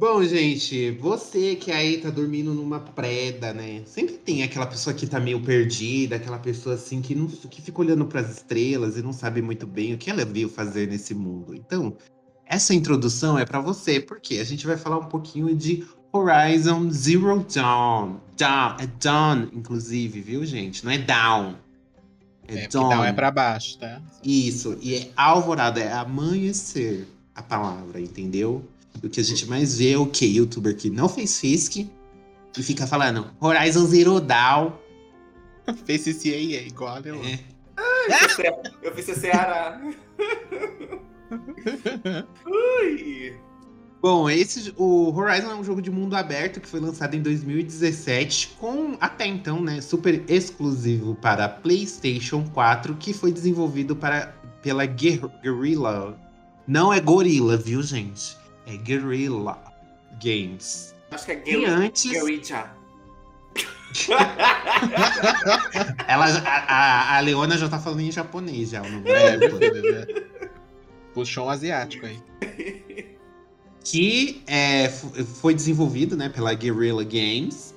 Bom, 0.00 0.24
gente, 0.24 0.92
você 0.92 1.54
que 1.54 1.70
aí 1.70 1.98
tá 1.98 2.08
dormindo 2.08 2.54
numa 2.54 2.80
preda, 2.80 3.52
né? 3.52 3.82
Sempre 3.84 4.14
tem 4.14 4.42
aquela 4.42 4.64
pessoa 4.66 4.94
que 4.94 5.06
tá 5.06 5.20
meio 5.20 5.42
perdida, 5.42 6.16
aquela 6.16 6.38
pessoa 6.38 6.74
assim 6.74 7.02
que, 7.02 7.14
não, 7.14 7.26
que 7.26 7.60
fica 7.60 7.82
olhando 7.82 8.06
para 8.06 8.22
as 8.22 8.30
estrelas 8.30 8.96
e 8.96 9.02
não 9.02 9.12
sabe 9.12 9.42
muito 9.42 9.66
bem 9.66 9.92
o 9.92 9.98
que 9.98 10.08
ela 10.08 10.24
veio 10.24 10.48
fazer 10.48 10.88
nesse 10.88 11.14
mundo. 11.14 11.54
Então, 11.54 11.94
essa 12.46 12.72
introdução 12.72 13.38
é 13.38 13.44
para 13.44 13.60
você, 13.60 14.00
porque 14.00 14.38
a 14.38 14.44
gente 14.44 14.66
vai 14.66 14.78
falar 14.78 14.96
um 14.96 15.04
pouquinho 15.04 15.54
de 15.54 15.86
Horizon 16.10 16.90
Zero 16.90 17.44
Dawn. 17.54 18.16
Dawn, 18.38 18.76
é 18.80 18.86
Dawn, 18.98 19.48
inclusive, 19.52 20.18
viu, 20.22 20.46
gente? 20.46 20.82
Não 20.82 20.92
é 20.92 20.96
Down. 20.96 21.56
É, 22.48 22.60
é 22.60 22.68
Dawn. 22.68 22.88
Down 22.88 23.04
é 23.04 23.12
pra 23.12 23.30
baixo, 23.30 23.78
tá? 23.78 24.00
Isso, 24.24 24.78
e 24.80 24.94
é 24.94 25.10
alvorada, 25.14 25.78
é 25.78 25.92
amanhecer 25.92 27.06
a 27.34 27.42
palavra, 27.42 28.00
entendeu? 28.00 28.66
O 29.02 29.08
que 29.08 29.20
a 29.20 29.24
gente 29.24 29.46
mais 29.46 29.78
vê 29.78 29.92
é 29.92 29.98
o 29.98 30.06
que? 30.06 30.26
Youtuber 30.26 30.76
que 30.76 30.90
não 30.90 31.08
fez 31.08 31.38
Fisk 31.40 31.76
e 31.76 32.62
fica 32.62 32.86
falando 32.86 33.30
Horizon 33.40 33.86
Zero 33.86 34.20
Dawn. 34.20 34.72
fez 35.86 36.04
CCA, 36.04 36.36
igual 36.36 36.96
a 36.96 36.98
Leon. 36.98 37.22
É. 37.24 37.38
eu 38.82 38.94
fiz 38.94 39.06
Ceará. 39.06 39.80
Ui. 42.46 43.34
Bom, 44.02 44.30
esse, 44.30 44.72
o 44.78 45.14
Horizon 45.14 45.50
é 45.50 45.54
um 45.54 45.62
jogo 45.62 45.82
de 45.82 45.90
mundo 45.90 46.16
aberto 46.16 46.58
que 46.58 46.66
foi 46.66 46.80
lançado 46.80 47.14
em 47.14 47.20
2017, 47.20 48.56
com 48.58 48.96
até 48.98 49.26
então, 49.26 49.60
né, 49.60 49.82
super 49.82 50.24
exclusivo 50.26 51.14
para 51.16 51.46
PlayStation 51.46 52.42
4, 52.54 52.94
que 52.94 53.12
foi 53.12 53.30
desenvolvido 53.30 53.94
para, 53.94 54.34
pela 54.62 54.86
Guerrilla. 54.86 56.18
Não 56.66 56.90
é 56.90 56.98
Gorilla, 56.98 57.58
viu, 57.58 57.82
gente? 57.82 58.39
É 58.70 58.76
Guerrilla 58.76 59.58
Games. 60.22 60.94
Acho 61.10 61.26
que 61.26 61.32
é 61.32 61.36
Guerrilla. 61.36 61.68
E 61.68 61.70
antes... 61.70 62.12
Guerrilla. 62.12 62.78
Ela, 66.06 66.26
a, 66.44 67.16
a, 67.16 67.20
Leona 67.20 67.58
já 67.58 67.68
tá 67.68 67.80
falando 67.80 67.98
em 68.00 68.12
japonês 68.12 68.70
já. 68.70 68.80
Não 68.82 69.02
é, 69.10 69.36
Puxou 71.12 71.46
um 71.46 71.50
asiático 71.50 72.06
aí. 72.06 72.22
Que 73.82 74.44
é, 74.46 74.88
foi 74.88 75.52
desenvolvido 75.52 76.16
né, 76.16 76.28
pela 76.28 76.54
Guerrilla 76.54 77.02
Games. 77.02 77.74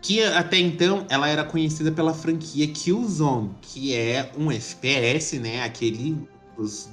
Que 0.00 0.22
até 0.22 0.58
então 0.58 1.04
ela 1.08 1.28
era 1.28 1.42
conhecida 1.42 1.90
pela 1.90 2.14
franquia 2.14 2.68
Killzone, 2.68 3.50
que 3.60 3.92
é 3.92 4.30
um 4.38 4.52
FPS, 4.52 5.40
né? 5.40 5.64
Aquele. 5.64 6.16
Os 6.56 6.88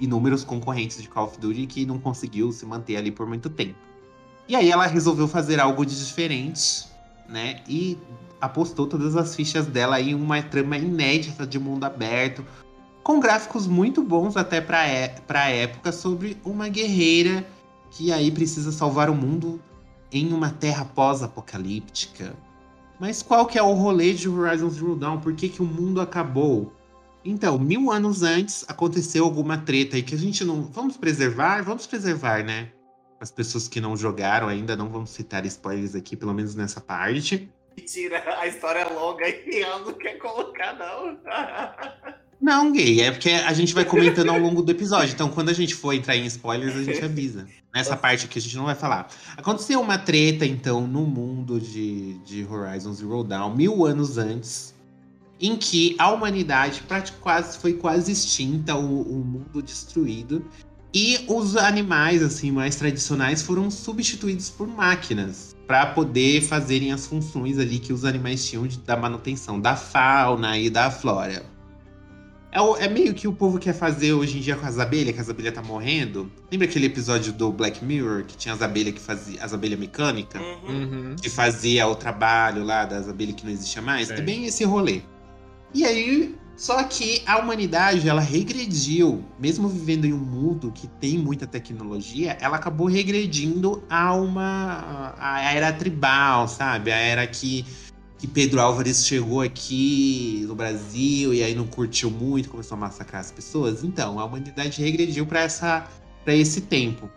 inúmeros 0.00 0.42
concorrentes 0.42 1.00
de 1.00 1.08
Call 1.08 1.26
of 1.26 1.38
Duty 1.38 1.66
que 1.66 1.86
não 1.86 1.98
conseguiu 1.98 2.50
se 2.52 2.64
manter 2.64 2.96
ali 2.96 3.10
por 3.10 3.26
muito 3.26 3.50
tempo. 3.50 3.78
E 4.48 4.56
aí 4.56 4.70
ela 4.70 4.86
resolveu 4.86 5.28
fazer 5.28 5.60
algo 5.60 5.84
de 5.84 5.96
diferente, 5.96 6.86
né? 7.28 7.60
E 7.68 7.96
apostou 8.40 8.86
todas 8.86 9.14
as 9.14 9.36
fichas 9.36 9.66
dela 9.66 10.00
em 10.00 10.14
uma 10.14 10.42
trama 10.42 10.76
inédita 10.76 11.46
de 11.46 11.58
mundo 11.58 11.84
aberto, 11.84 12.44
com 13.02 13.20
gráficos 13.20 13.66
muito 13.66 14.02
bons 14.02 14.36
até 14.36 14.60
para 14.60 14.86
é, 14.86 15.14
a 15.28 15.48
época 15.48 15.92
sobre 15.92 16.36
uma 16.44 16.68
guerreira 16.68 17.46
que 17.90 18.12
aí 18.12 18.30
precisa 18.30 18.72
salvar 18.72 19.10
o 19.10 19.14
mundo 19.14 19.60
em 20.12 20.32
uma 20.32 20.50
terra 20.50 20.84
pós-apocalíptica. 20.84 22.34
Mas 22.98 23.22
qual 23.22 23.46
que 23.46 23.58
é 23.58 23.62
o 23.62 23.72
rolê 23.72 24.12
de 24.12 24.28
Horizon 24.28 24.68
Zero 24.70 24.96
Dawn? 24.96 25.20
Por 25.20 25.34
que, 25.34 25.48
que 25.48 25.62
o 25.62 25.66
mundo 25.66 26.00
acabou? 26.00 26.72
Então, 27.24 27.58
mil 27.58 27.90
anos 27.90 28.22
antes 28.22 28.64
aconteceu 28.68 29.24
alguma 29.24 29.58
treta 29.58 29.96
aí 29.96 30.02
que 30.02 30.14
a 30.14 30.18
gente 30.18 30.44
não. 30.44 30.62
Vamos 30.62 30.96
preservar? 30.96 31.62
Vamos 31.62 31.86
preservar, 31.86 32.42
né? 32.42 32.70
As 33.20 33.30
pessoas 33.30 33.68
que 33.68 33.80
não 33.80 33.96
jogaram 33.96 34.48
ainda, 34.48 34.74
não 34.74 34.88
vamos 34.88 35.10
citar 35.10 35.44
spoilers 35.44 35.94
aqui, 35.94 36.16
pelo 36.16 36.32
menos 36.32 36.54
nessa 36.54 36.80
parte. 36.80 37.50
Mentira, 37.76 38.22
a 38.38 38.46
história 38.46 38.80
é 38.80 38.92
longa 38.92 39.28
e 39.28 39.56
eu 39.60 39.84
não 39.84 39.92
quer 39.92 40.18
colocar, 40.18 40.74
não. 40.74 41.18
Não, 42.40 42.72
gay, 42.72 43.02
é 43.02 43.10
porque 43.10 43.28
a 43.28 43.52
gente 43.52 43.74
vai 43.74 43.84
comentando 43.84 44.30
ao 44.30 44.38
longo 44.40 44.62
do 44.62 44.72
episódio. 44.72 45.12
Então, 45.12 45.28
quando 45.28 45.50
a 45.50 45.52
gente 45.52 45.74
for 45.74 45.92
entrar 45.92 46.16
em 46.16 46.24
spoilers, 46.24 46.74
a 46.74 46.82
gente 46.82 47.04
avisa. 47.04 47.46
Nessa 47.74 47.94
parte 47.98 48.24
aqui 48.24 48.38
a 48.38 48.42
gente 48.42 48.56
não 48.56 48.64
vai 48.64 48.74
falar. 48.74 49.08
Aconteceu 49.36 49.78
uma 49.78 49.98
treta, 49.98 50.46
então, 50.46 50.86
no 50.86 51.02
mundo 51.02 51.60
de, 51.60 52.14
de 52.20 52.46
Horizon 52.46 52.94
Zero 52.94 53.22
Dawn, 53.22 53.54
mil 53.54 53.84
anos 53.84 54.16
antes 54.16 54.74
em 55.40 55.56
que 55.56 55.96
a 55.98 56.10
humanidade 56.10 56.82
quase, 57.20 57.58
foi 57.58 57.72
quase 57.74 58.12
extinta, 58.12 58.74
o, 58.76 59.02
o 59.02 59.24
mundo 59.24 59.62
destruído. 59.62 60.44
E 60.92 61.24
os 61.28 61.56
animais 61.56 62.20
assim 62.22 62.50
mais 62.50 62.74
tradicionais 62.76 63.40
foram 63.42 63.70
substituídos 63.70 64.50
por 64.50 64.66
máquinas 64.66 65.54
para 65.66 65.86
poder 65.86 66.42
fazerem 66.42 66.92
as 66.92 67.06
funções 67.06 67.58
ali 67.58 67.78
que 67.78 67.92
os 67.92 68.04
animais 68.04 68.44
tinham 68.44 68.66
de, 68.66 68.76
da 68.78 68.96
manutenção 68.96 69.60
da 69.60 69.76
fauna 69.76 70.58
e 70.58 70.68
da 70.68 70.90
flora. 70.90 71.44
É, 72.52 72.60
o- 72.60 72.76
é 72.76 72.88
meio 72.88 73.14
que 73.14 73.28
o 73.28 73.32
povo 73.32 73.60
quer 73.60 73.72
fazer 73.72 74.12
hoje 74.12 74.38
em 74.38 74.40
dia 74.40 74.56
com 74.56 74.66
as 74.66 74.80
abelhas, 74.80 75.14
que 75.14 75.20
as 75.20 75.30
abelhas 75.30 75.54
tá 75.54 75.62
morrendo. 75.62 76.28
Lembra 76.50 76.66
aquele 76.66 76.86
episódio 76.86 77.32
do 77.32 77.52
Black 77.52 77.84
Mirror, 77.84 78.24
que 78.24 78.36
tinha 78.36 78.52
as 78.52 78.60
abelhas 78.60 78.94
que 78.94 79.00
fazia 79.00 79.40
as 79.44 79.54
abelhas 79.54 79.78
mecânicas? 79.78 80.42
Uhum. 80.42 80.74
Uhum. 81.10 81.16
que 81.22 81.30
fazia 81.30 81.86
o 81.86 81.94
trabalho 81.94 82.64
lá 82.64 82.84
das 82.84 83.08
abelhas 83.08 83.36
que 83.36 83.44
não 83.44 83.52
existia 83.52 83.80
mais. 83.80 84.08
Sim. 84.08 84.14
É 84.14 84.20
bem 84.20 84.44
esse 84.46 84.64
rolê. 84.64 85.02
E 85.72 85.84
aí, 85.84 86.34
só 86.56 86.82
que 86.84 87.22
a 87.26 87.38
humanidade, 87.38 88.08
ela 88.08 88.20
regrediu, 88.20 89.24
mesmo 89.38 89.68
vivendo 89.68 90.04
em 90.04 90.12
um 90.12 90.18
mundo 90.18 90.70
que 90.70 90.86
tem 90.86 91.16
muita 91.16 91.46
tecnologia, 91.46 92.36
ela 92.40 92.56
acabou 92.56 92.86
regredindo 92.86 93.82
a 93.88 94.14
uma 94.14 95.14
a 95.18 95.40
era 95.52 95.72
tribal, 95.72 96.46
sabe? 96.48 96.92
A 96.92 96.96
era 96.96 97.26
que 97.26 97.64
que 98.18 98.26
Pedro 98.26 98.60
Álvares 98.60 99.06
chegou 99.06 99.40
aqui 99.40 100.44
no 100.46 100.54
Brasil 100.54 101.32
e 101.32 101.42
aí 101.42 101.54
não 101.54 101.66
curtiu 101.66 102.10
muito, 102.10 102.50
começou 102.50 102.76
a 102.76 102.78
massacrar 102.78 103.22
as 103.22 103.32
pessoas. 103.32 103.82
Então, 103.82 104.20
a 104.20 104.24
humanidade 104.26 104.82
regrediu 104.82 105.24
para 105.24 105.40
essa 105.40 105.88
para 106.22 106.34
esse 106.34 106.60
tempo. 106.60 107.08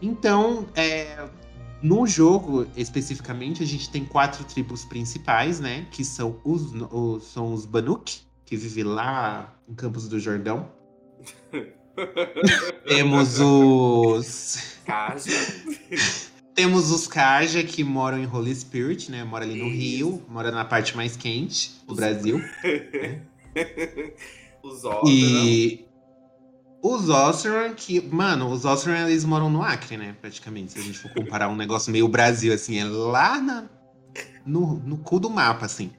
Então, 0.00 0.66
é, 0.74 1.28
no 1.82 2.06
jogo, 2.06 2.66
especificamente, 2.76 3.62
a 3.62 3.66
gente 3.66 3.90
tem 3.90 4.04
quatro 4.04 4.44
tribos 4.44 4.84
principais, 4.84 5.58
né? 5.58 5.86
Que 5.90 6.04
são 6.04 6.38
os, 6.44 6.72
os, 6.90 7.24
são 7.24 7.52
os 7.52 7.66
Banuk, 7.66 8.20
que 8.44 8.56
vivem 8.56 8.84
lá 8.84 9.54
em 9.68 9.74
Campos 9.74 10.08
do 10.08 10.20
Jordão. 10.20 10.70
Temos 12.86 13.40
os. 13.40 14.78
Caja. 14.84 15.30
Temos 16.54 16.90
os 16.90 17.06
Kaja, 17.06 17.64
que 17.64 17.82
moram 17.82 18.18
em 18.18 18.26
Holy 18.26 18.54
Spirit, 18.54 19.10
né? 19.10 19.24
Mora 19.24 19.44
ali 19.44 19.58
no 19.58 19.68
Isso. 19.68 19.76
Rio, 19.76 20.22
mora 20.28 20.50
na 20.50 20.64
parte 20.64 20.96
mais 20.96 21.16
quente 21.16 21.72
do 21.86 21.94
Brasil. 21.94 22.42
Os 24.62 24.84
Ossos. 24.84 25.10
E 25.10 25.84
os 26.82 27.08
Osseran, 27.08 27.74
que, 27.74 28.00
mano, 28.00 28.50
os 28.50 28.64
Osseran 28.64 29.08
eles 29.08 29.24
moram 29.24 29.48
no 29.48 29.62
Acre, 29.62 29.96
né? 29.96 30.16
Praticamente. 30.20 30.72
Se 30.72 30.78
a 30.80 30.82
gente 30.82 30.98
for 30.98 31.12
comparar 31.12 31.48
um 31.48 31.56
negócio 31.56 31.92
meio 31.92 32.08
Brasil, 32.08 32.52
assim, 32.52 32.78
é 32.78 32.84
lá 32.84 33.40
na, 33.40 33.64
no, 34.44 34.74
no 34.80 34.96
cu 34.98 35.20
do 35.20 35.30
mapa, 35.30 35.66
assim. 35.66 35.92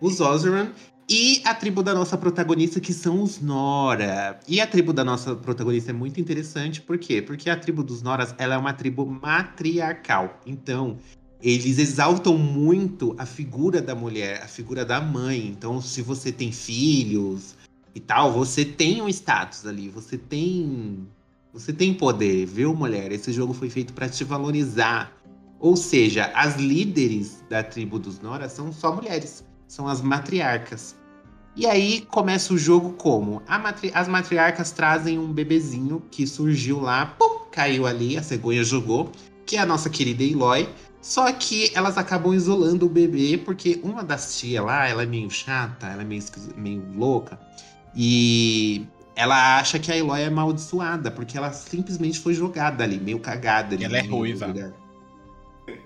Os 0.00 0.20
Osseran 0.20 0.72
e 1.08 1.42
a 1.44 1.54
tribo 1.54 1.82
da 1.82 1.92
nossa 1.92 2.16
protagonista, 2.16 2.80
que 2.80 2.94
são 2.94 3.22
os 3.22 3.40
Nora. 3.40 4.40
E 4.48 4.60
a 4.60 4.66
tribo 4.66 4.92
da 4.92 5.04
nossa 5.04 5.36
protagonista 5.36 5.90
é 5.90 5.92
muito 5.92 6.18
interessante, 6.18 6.80
por 6.80 6.96
quê? 6.96 7.20
Porque 7.20 7.50
a 7.50 7.56
tribo 7.56 7.82
dos 7.82 8.00
Noras, 8.00 8.34
ela 8.38 8.54
é 8.54 8.58
uma 8.58 8.72
tribo 8.72 9.04
matriarcal. 9.04 10.40
Então, 10.46 10.98
eles 11.42 11.78
exaltam 11.78 12.38
muito 12.38 13.14
a 13.18 13.26
figura 13.26 13.82
da 13.82 13.94
mulher, 13.94 14.42
a 14.42 14.46
figura 14.46 14.84
da 14.84 15.00
mãe. 15.00 15.46
Então, 15.48 15.82
se 15.82 16.00
você 16.00 16.32
tem 16.32 16.50
filhos, 16.50 17.56
e 17.94 18.00
tal, 18.00 18.32
você 18.32 18.64
tem 18.64 19.02
um 19.02 19.08
status 19.08 19.66
ali, 19.66 19.88
você 19.88 20.16
tem 20.16 21.06
você 21.52 21.72
tem 21.72 21.92
poder, 21.92 22.46
viu, 22.46 22.74
mulher? 22.74 23.12
Esse 23.12 23.30
jogo 23.30 23.52
foi 23.52 23.68
feito 23.68 23.92
para 23.92 24.08
te 24.08 24.24
valorizar. 24.24 25.12
Ou 25.60 25.76
seja, 25.76 26.32
as 26.34 26.56
líderes 26.56 27.44
da 27.48 27.62
tribo 27.62 27.98
dos 27.98 28.18
Nora 28.20 28.48
são 28.48 28.72
só 28.72 28.94
mulheres, 28.94 29.44
são 29.68 29.86
as 29.86 30.00
matriarcas. 30.00 30.96
E 31.54 31.66
aí 31.66 32.00
começa 32.10 32.54
o 32.54 32.58
jogo 32.58 32.94
como? 32.94 33.42
Matri- 33.46 33.92
as 33.92 34.08
matriarcas 34.08 34.72
trazem 34.72 35.18
um 35.18 35.30
bebezinho 35.30 36.02
que 36.10 36.26
surgiu 36.26 36.80
lá, 36.80 37.04
pum, 37.04 37.40
caiu 37.50 37.86
ali, 37.86 38.16
a 38.16 38.22
cegonha 38.22 38.64
jogou, 38.64 39.12
que 39.44 39.56
é 39.56 39.60
a 39.60 39.66
nossa 39.66 39.90
querida 39.90 40.24
Eloy. 40.24 40.66
Só 41.02 41.30
que 41.32 41.70
elas 41.74 41.98
acabam 41.98 42.32
isolando 42.32 42.86
o 42.86 42.88
bebê, 42.88 43.36
porque 43.36 43.78
uma 43.82 44.02
das 44.02 44.38
tias 44.38 44.64
lá, 44.64 44.88
ela 44.88 45.02
é 45.02 45.06
meio 45.06 45.28
chata, 45.30 45.88
ela 45.88 46.02
é 46.02 46.04
meio, 46.04 46.22
meio 46.56 46.82
louca. 46.96 47.38
E 47.94 48.86
ela 49.14 49.58
acha 49.58 49.78
que 49.78 49.92
a 49.92 49.96
Eloy 49.96 50.22
é 50.22 50.26
amaldiçoada, 50.26 51.10
porque 51.10 51.36
ela 51.36 51.52
simplesmente 51.52 52.18
foi 52.18 52.34
jogada 52.34 52.82
ali, 52.84 52.98
meio 52.98 53.18
cagada. 53.18 53.74
ali 53.74 53.84
Ela 53.84 53.98
é 53.98 54.02
ruiva. 54.02 54.46
lugar. 54.46 54.72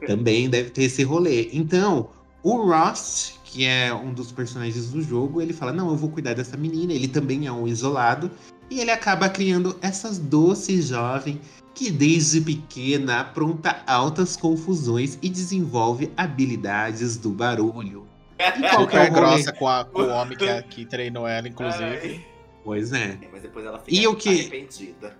Também 0.07 0.49
deve 0.49 0.71
ter 0.71 0.85
esse 0.85 1.03
rolê. 1.03 1.51
Então, 1.53 2.09
o 2.43 2.69
Ross, 2.69 3.35
que 3.45 3.65
é 3.65 3.93
um 3.93 4.13
dos 4.13 4.31
personagens 4.31 4.91
do 4.91 5.03
jogo, 5.03 5.43
ele 5.43 5.53
fala: 5.53 5.73
Não, 5.73 5.91
eu 5.91 5.97
vou 5.97 6.11
cuidar 6.11 6.35
dessa 6.35 6.57
menina. 6.57 6.93
Ele 6.93 7.09
também 7.09 7.47
é 7.47 7.53
um 7.53 7.67
isolado. 7.67 8.31
E 8.71 8.81
ele 8.81 8.91
acaba 8.91 9.29
criando 9.29 9.77
essas 9.81 10.19
doces 10.19 10.89
jovens 10.89 11.39
que 11.75 11.91
desde 11.91 12.41
pequena 12.41 13.21
apronta 13.21 13.83
altas 13.87 14.37
confusões 14.37 15.19
e 15.23 15.29
desenvolve 15.29 16.11
habilidades 16.17 17.17
do 17.17 17.31
barulho. 17.31 18.07
E 18.39 18.69
qual 18.71 18.87
que 18.87 18.97
é 18.97 19.05
o 19.05 19.13
grossa 19.13 19.53
com, 19.53 19.69
a- 19.69 19.85
com 19.85 20.03
o 20.03 20.09
homem 20.09 20.37
que, 20.37 20.63
que 20.65 20.85
treinou 20.87 21.27
ela, 21.27 21.49
inclusive. 21.49 21.85
Ai. 21.85 22.27
Pois 22.65 22.93
é. 22.93 23.19
É, 23.23 23.29
Mas 23.33 23.43
depois 23.43 23.65
ela 23.65 23.79
fica 23.79 23.95
E 23.97 24.07
o 24.07 24.15
que- 24.17 24.29
arrependida. 24.29 25.17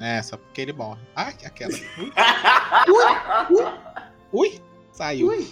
É, 0.00 0.20
só 0.22 0.36
porque 0.36 0.60
ele 0.60 0.72
morre. 0.72 1.00
Ai, 1.16 1.34
aquela. 1.44 1.72
Ui! 4.32 4.60
Saiu. 4.92 5.28
Ui. 5.28 5.46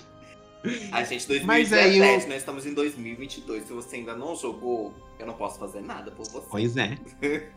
A 0.93 1.03
gente, 1.03 1.27
Mas 1.45 1.71
2017, 1.71 1.75
aí 1.75 1.99
eu- 1.99 2.29
nós 2.29 2.37
estamos 2.39 2.67
em 2.67 2.75
2022. 2.75 3.65
Se 3.65 3.73
você 3.73 3.97
ainda 3.97 4.15
não 4.15 4.37
jogou, 4.37 4.95
eu 5.19 5.27
não 5.27 5.35
posso 5.35 5.59
fazer 5.59 5.81
nada 5.81 6.11
por 6.13 6.25
você. 6.27 6.47
Pois 6.51 6.77
é. 6.77 6.97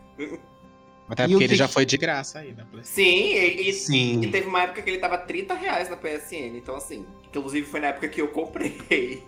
Até 1.08 1.24
E 1.24 1.28
porque 1.28 1.44
ele 1.44 1.48
que 1.52 1.54
já 1.54 1.68
foi 1.68 1.86
de 1.86 1.96
graça 1.96 2.40
aí 2.40 2.52
na 2.52 2.64
PlayStation. 2.64 3.10
Sim, 3.10 3.34
e- 3.34 3.72
Sim. 3.72 4.20
e 4.22 4.30
teve 4.30 4.48
uma 4.48 4.62
época 4.62 4.82
que 4.82 4.90
ele 4.90 4.98
tava 4.98 5.16
30 5.18 5.54
reais 5.54 5.88
na 5.88 5.96
PSN. 5.96 6.56
Então, 6.56 6.74
assim, 6.74 7.06
inclusive 7.28 7.64
foi 7.64 7.78
na 7.78 7.88
época 7.88 8.08
que 8.08 8.20
eu 8.20 8.26
comprei. 8.28 9.22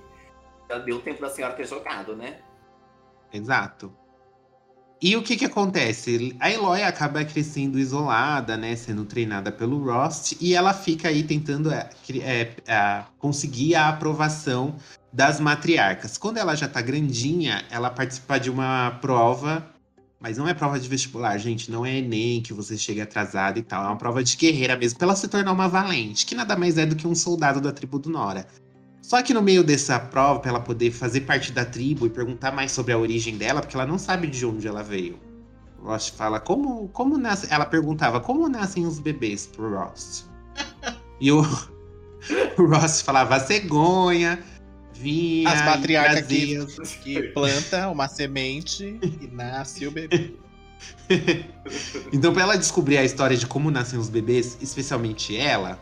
Já 0.68 0.78
deu 0.78 1.00
tempo 1.00 1.20
da 1.20 1.31
senhora 1.31 1.54
ter 1.54 1.66
jogado, 1.66 2.14
né? 2.14 2.38
Exato. 3.33 3.92
E 5.00 5.16
o 5.16 5.22
que 5.22 5.37
que 5.37 5.44
acontece? 5.44 6.37
A 6.40 6.50
Eloy 6.50 6.83
acaba 6.83 7.24
crescendo 7.24 7.78
isolada, 7.78 8.57
né? 8.57 8.74
Sendo 8.74 9.04
treinada 9.04 9.52
pelo 9.52 9.83
Rost. 9.85 10.37
E 10.40 10.54
ela 10.54 10.74
fica 10.74 11.09
aí 11.09 11.22
tentando 11.22 11.70
é, 11.70 11.88
é, 12.66 13.04
conseguir 13.18 13.76
a 13.76 13.88
aprovação 13.88 14.74
das 15.12 15.38
matriarcas. 15.38 16.18
Quando 16.18 16.38
ela 16.38 16.57
já 16.57 16.68
tá 16.68 16.83
grandinha, 16.83 17.64
ela 17.70 17.90
participa 17.90 18.38
de 18.40 18.50
uma 18.50 18.98
prova. 19.00 19.64
Mas 20.20 20.37
não 20.37 20.48
é 20.48 20.52
prova 20.52 20.81
de 20.81 20.88
vestibular, 20.88 21.38
gente. 21.38 21.70
Não 21.70 21.87
é 21.87 21.98
Enem 21.98 22.42
que 22.42 22.52
você 22.52 22.76
chega 22.76 23.04
atrasado 23.04 23.57
e 23.57 23.62
tal. 23.62 23.85
É 23.85 23.87
uma 23.87 23.96
prova 23.96 24.24
de 24.24 24.37
guerreira 24.37 24.76
mesmo, 24.76 24.98
pra 24.98 25.07
ela 25.07 25.14
se 25.14 25.28
tornar 25.28 25.52
uma 25.52 25.68
valente. 25.68 26.26
Que 26.26 26.35
nada 26.35 26.57
mais 26.57 26.76
é 26.76 26.85
do 26.85 26.96
que 26.96 27.07
um 27.07 27.14
soldado 27.14 27.61
da 27.61 27.70
tribo 27.70 28.00
do 28.00 28.11
Nora. 28.11 28.44
Só 29.09 29.23
que 29.23 29.33
no 29.33 29.40
meio 29.40 29.64
dessa 29.64 29.99
prova, 29.99 30.38
pra 30.38 30.51
ela 30.51 30.61
poder 30.61 30.90
fazer 30.90 31.23
parte 31.23 31.51
da 31.51 31.64
tribo 31.64 32.07
e 32.07 32.11
perguntar 32.11 32.53
mais 32.53 32.73
sobre 32.73 32.92
a 32.92 32.99
origem 32.99 33.38
dela, 33.38 33.62
porque 33.62 33.75
ela 33.75 33.87
não 33.87 33.97
sabe 33.97 34.27
de 34.27 34.44
onde 34.44 34.68
ela 34.68 34.83
veio. 34.83 35.18
Ross 35.83 36.11
fala, 36.11 36.38
como, 36.38 36.88
como 36.88 37.16
nasce. 37.16 37.47
Ela 37.51 37.64
perguntava, 37.64 38.21
como 38.21 38.47
nascem 38.51 38.85
os 38.85 38.99
bebês 38.99 39.47
pro 39.47 39.75
Ross? 39.75 40.29
e 41.18 41.33
o, 41.33 41.40
o 42.59 42.66
Ross 42.66 43.01
falava, 43.01 43.37
a 43.37 43.40
cegonha, 43.40 44.44
vinha. 44.92 45.49
As 45.49 45.64
matriarcas 45.64 46.27
trazia 46.27 46.66
que, 46.66 47.23
que 47.23 47.23
planta 47.29 47.88
uma 47.88 48.09
semente 48.09 49.01
e 49.23 49.27
nasce 49.29 49.87
o 49.87 49.90
bebê. 49.90 50.35
Então, 52.12 52.33
pra 52.33 52.42
ela 52.42 52.57
descobrir 52.57 52.99
a 52.99 53.05
história 53.05 53.37
de 53.37 53.47
como 53.47 53.71
nascem 53.71 53.99
os 53.99 54.09
bebês, 54.09 54.57
especialmente 54.61 55.37
ela, 55.37 55.79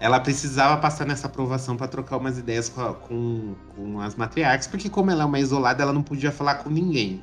ela 0.00 0.18
precisava 0.18 0.76
passar 0.80 1.06
nessa 1.06 1.26
aprovação 1.26 1.76
pra 1.76 1.86
trocar 1.86 2.16
umas 2.16 2.38
ideias 2.38 2.68
com, 2.68 2.80
a- 2.80 2.94
com, 2.94 3.54
com 3.76 4.00
as 4.00 4.14
matriarcas, 4.16 4.66
porque 4.66 4.88
como 4.88 5.10
ela 5.10 5.22
é 5.22 5.26
uma 5.26 5.38
isolada, 5.38 5.82
ela 5.82 5.92
não 5.92 6.02
podia 6.02 6.32
falar 6.32 6.56
com 6.56 6.70
ninguém. 6.70 7.22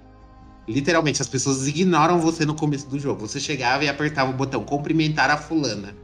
Literalmente, 0.67 1.21
as 1.21 1.27
pessoas 1.27 1.67
ignoram 1.67 2.19
você 2.19 2.45
no 2.45 2.53
começo 2.53 2.87
do 2.89 2.99
jogo. 2.99 3.27
Você 3.27 3.39
chegava 3.39 3.83
e 3.83 3.89
apertava 3.89 4.29
o 4.29 4.33
botão 4.33 4.63
cumprimentar 4.63 5.29
a 5.31 5.37
fulana. 5.37 5.95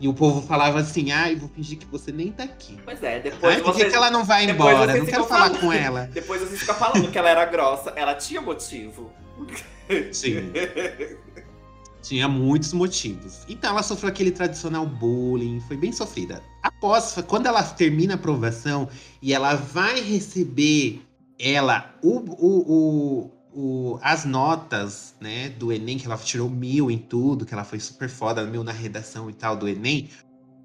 E 0.00 0.08
o 0.08 0.12
povo 0.12 0.42
falava 0.46 0.80
assim, 0.80 1.12
ai, 1.12 1.36
vou 1.36 1.48
fingir 1.48 1.78
que 1.78 1.86
você 1.86 2.10
nem 2.10 2.32
tá 2.32 2.42
aqui. 2.42 2.76
Pois 2.84 3.00
é, 3.02 3.20
depois 3.20 3.54
Ai, 3.56 3.62
por 3.62 3.74
que, 3.74 3.84
que 3.84 3.94
ela 3.94 4.10
não 4.10 4.24
vai 4.24 4.50
embora? 4.50 4.96
Não 4.96 5.06
quero 5.06 5.24
falar 5.24 5.44
falando. 5.46 5.60
com 5.60 5.72
ela. 5.72 6.10
Depois 6.12 6.40
você 6.42 6.56
fica 6.56 6.74
falando 6.74 7.08
que 7.10 7.16
ela 7.16 7.30
era 7.30 7.44
grossa. 7.46 7.92
Ela 7.94 8.14
tinha 8.14 8.40
motivo. 8.42 9.10
Sim. 10.12 10.50
Tinha 12.04 12.28
muitos 12.28 12.74
motivos. 12.74 13.40
Então 13.48 13.70
ela 13.70 13.82
sofreu 13.82 14.10
aquele 14.10 14.30
tradicional 14.30 14.86
bullying, 14.86 15.58
foi 15.60 15.76
bem 15.76 15.90
sofrida. 15.90 16.42
Após, 16.62 17.16
quando 17.26 17.46
ela 17.46 17.62
termina 17.62 18.12
a 18.12 18.16
aprovação 18.16 18.88
e 19.22 19.32
ela 19.32 19.54
vai 19.54 20.02
receber 20.02 21.02
ela 21.38 21.94
o, 22.02 22.18
o, 22.18 23.30
o, 23.54 23.98
as 24.02 24.26
notas 24.26 25.14
né, 25.18 25.48
do 25.48 25.72
Enem, 25.72 25.96
que 25.96 26.04
ela 26.04 26.18
tirou 26.18 26.50
mil 26.50 26.90
em 26.90 26.98
tudo, 26.98 27.46
que 27.46 27.54
ela 27.54 27.64
foi 27.64 27.80
super 27.80 28.10
foda, 28.10 28.44
mil 28.44 28.62
na 28.62 28.72
redação 28.72 29.30
e 29.30 29.32
tal 29.32 29.56
do 29.56 29.66
Enem. 29.66 30.10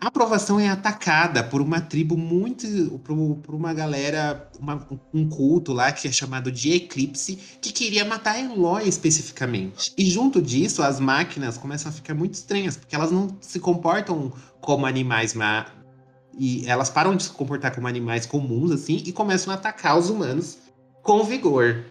A 0.01 0.07
aprovação 0.07 0.57
é 0.57 0.69
atacada 0.69 1.43
por 1.43 1.59
uma 1.61 1.81
tribo 1.81 2.15
muito. 2.15 2.99
por, 3.03 3.35
por 3.37 3.53
uma 3.53 3.73
galera, 3.73 4.49
uma- 4.57 4.87
um 5.13 5.27
culto 5.27 5.73
lá 5.73 5.91
que 5.91 6.07
é 6.07 6.11
chamado 6.11 6.49
de 6.51 6.71
Eclipse, 6.71 7.35
que 7.61 7.71
queria 7.73 8.05
matar 8.05 8.39
Eloy 8.39 8.87
especificamente. 8.87 9.93
E 9.97 10.05
junto 10.05 10.41
disso, 10.41 10.81
as 10.81 11.01
máquinas 11.01 11.57
começam 11.57 11.89
a 11.89 11.93
ficar 11.93 12.13
muito 12.13 12.35
estranhas, 12.35 12.77
porque 12.77 12.95
elas 12.95 13.11
não 13.11 13.35
se 13.41 13.59
comportam 13.59 14.31
como 14.61 14.85
animais 14.85 15.33
ma 15.33 15.65
e 16.37 16.65
elas 16.65 16.89
param 16.89 17.15
de 17.17 17.23
se 17.23 17.31
comportar 17.31 17.75
como 17.75 17.87
animais 17.87 18.25
comuns 18.25 18.71
assim 18.71 19.03
e 19.05 19.11
começam 19.11 19.51
a 19.51 19.57
atacar 19.57 19.97
os 19.97 20.09
humanos 20.09 20.59
com 21.03 21.23
vigor. 21.25 21.83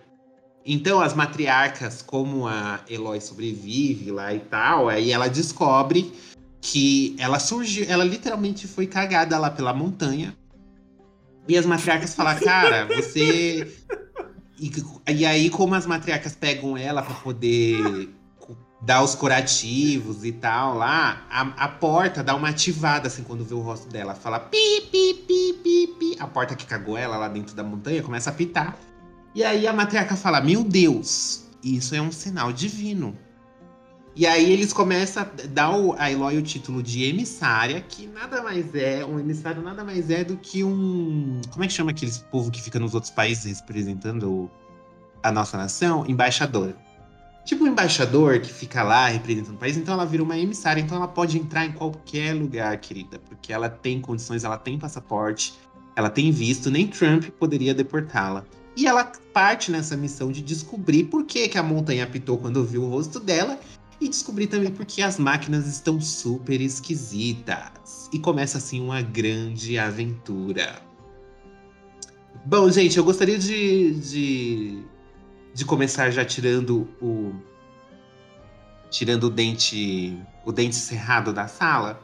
Então, 0.64 1.00
as 1.00 1.12
matriarcas, 1.12 2.00
como 2.00 2.46
a 2.46 2.80
Eloy 2.88 3.20
sobrevive 3.20 4.10
lá 4.10 4.32
e 4.32 4.40
tal, 4.40 4.88
aí 4.88 5.10
ela 5.10 5.28
descobre 5.28 6.12
que 6.60 7.16
ela 7.18 7.38
surgiu, 7.38 7.86
ela 7.88 8.04
literalmente 8.04 8.66
foi 8.66 8.86
cagada 8.86 9.38
lá 9.38 9.50
pela 9.50 9.72
montanha. 9.72 10.36
E 11.46 11.56
as 11.56 11.64
matriarcas 11.64 12.14
falam, 12.14 12.38
cara, 12.40 12.86
você. 12.86 13.66
E, 14.60 14.72
e 15.08 15.24
aí, 15.24 15.48
como 15.50 15.74
as 15.74 15.86
matriarcas 15.86 16.34
pegam 16.34 16.76
ela 16.76 17.00
para 17.02 17.14
poder 17.14 18.08
dar 18.80 19.02
os 19.02 19.14
curativos 19.14 20.24
e 20.24 20.32
tal 20.32 20.74
lá, 20.74 21.26
a, 21.30 21.40
a, 21.64 21.68
porta 21.68 22.22
dá 22.22 22.34
uma 22.34 22.50
ativada 22.50 23.08
assim 23.08 23.24
quando 23.24 23.44
vê 23.44 23.54
o 23.54 23.60
rosto 23.60 23.88
dela. 23.88 24.14
Fala 24.14 24.38
pi, 24.38 24.82
pi, 24.90 25.14
pi, 25.26 25.52
pi, 25.62 25.94
pi. 25.98 26.16
A 26.20 26.26
porta 26.26 26.54
que 26.54 26.66
cagou 26.66 26.96
ela 26.96 27.16
lá 27.16 27.28
dentro 27.28 27.54
da 27.54 27.62
montanha 27.62 28.02
começa 28.02 28.30
a 28.30 28.32
pitar. 28.32 28.78
E 29.34 29.42
aí 29.42 29.66
a 29.66 29.72
matriarca 29.72 30.16
fala: 30.16 30.40
Meu 30.40 30.62
Deus, 30.62 31.46
isso 31.62 31.94
é 31.94 32.00
um 32.00 32.12
sinal 32.12 32.52
divino. 32.52 33.16
E 34.18 34.26
aí 34.26 34.52
eles 34.52 34.72
começam 34.72 35.22
a 35.22 35.26
dar 35.46 35.70
a 35.96 36.10
Eloy 36.10 36.38
o 36.38 36.42
título 36.42 36.82
de 36.82 37.04
emissária, 37.04 37.80
que 37.80 38.08
nada 38.08 38.42
mais 38.42 38.74
é, 38.74 39.04
um 39.04 39.16
emissário 39.16 39.62
nada 39.62 39.84
mais 39.84 40.10
é 40.10 40.24
do 40.24 40.36
que 40.36 40.64
um. 40.64 41.40
Como 41.52 41.62
é 41.62 41.68
que 41.68 41.72
chama 41.72 41.92
aqueles 41.92 42.18
povo 42.18 42.50
que 42.50 42.60
fica 42.60 42.80
nos 42.80 42.94
outros 42.94 43.12
países 43.12 43.60
representando 43.60 44.50
a 45.22 45.30
nossa 45.30 45.56
nação? 45.56 46.04
Embaixadora. 46.08 46.76
Tipo 47.44 47.62
um 47.62 47.68
embaixador 47.68 48.40
que 48.40 48.52
fica 48.52 48.82
lá 48.82 49.06
representando 49.06 49.54
o 49.54 49.58
país, 49.58 49.76
então 49.76 49.94
ela 49.94 50.04
vira 50.04 50.24
uma 50.24 50.36
emissária, 50.36 50.80
então 50.80 50.96
ela 50.96 51.06
pode 51.06 51.38
entrar 51.38 51.64
em 51.64 51.70
qualquer 51.70 52.34
lugar, 52.34 52.76
querida, 52.78 53.20
porque 53.20 53.52
ela 53.52 53.68
tem 53.68 54.00
condições, 54.00 54.42
ela 54.42 54.58
tem 54.58 54.76
passaporte, 54.76 55.54
ela 55.94 56.10
tem 56.10 56.32
visto, 56.32 56.72
nem 56.72 56.88
Trump 56.88 57.26
poderia 57.38 57.72
deportá-la. 57.72 58.44
E 58.76 58.84
ela 58.84 59.12
parte 59.32 59.70
nessa 59.70 59.96
missão 59.96 60.32
de 60.32 60.42
descobrir 60.42 61.04
por 61.04 61.24
que, 61.24 61.48
que 61.48 61.58
a 61.58 61.62
montanha 61.62 62.02
apitou 62.02 62.36
quando 62.36 62.64
viu 62.64 62.82
o 62.82 62.88
rosto 62.88 63.20
dela 63.20 63.58
e 64.00 64.08
descobrir 64.08 64.46
também 64.46 64.70
porque 64.70 65.02
as 65.02 65.18
máquinas 65.18 65.66
estão 65.66 66.00
super 66.00 66.60
esquisitas. 66.60 68.08
E 68.12 68.18
começa 68.18 68.58
assim 68.58 68.80
uma 68.80 69.02
grande 69.02 69.78
aventura. 69.78 70.80
Bom, 72.44 72.70
gente, 72.70 72.96
eu 72.96 73.04
gostaria 73.04 73.38
de, 73.38 73.94
de, 73.94 74.82
de 75.52 75.64
começar 75.64 76.10
já 76.10 76.24
tirando 76.24 76.88
o. 77.00 77.32
Tirando 78.90 79.24
o 79.24 79.30
dente. 79.30 80.16
O 80.44 80.52
dente 80.52 80.76
cerrado 80.76 81.32
da 81.32 81.46
sala. 81.46 82.00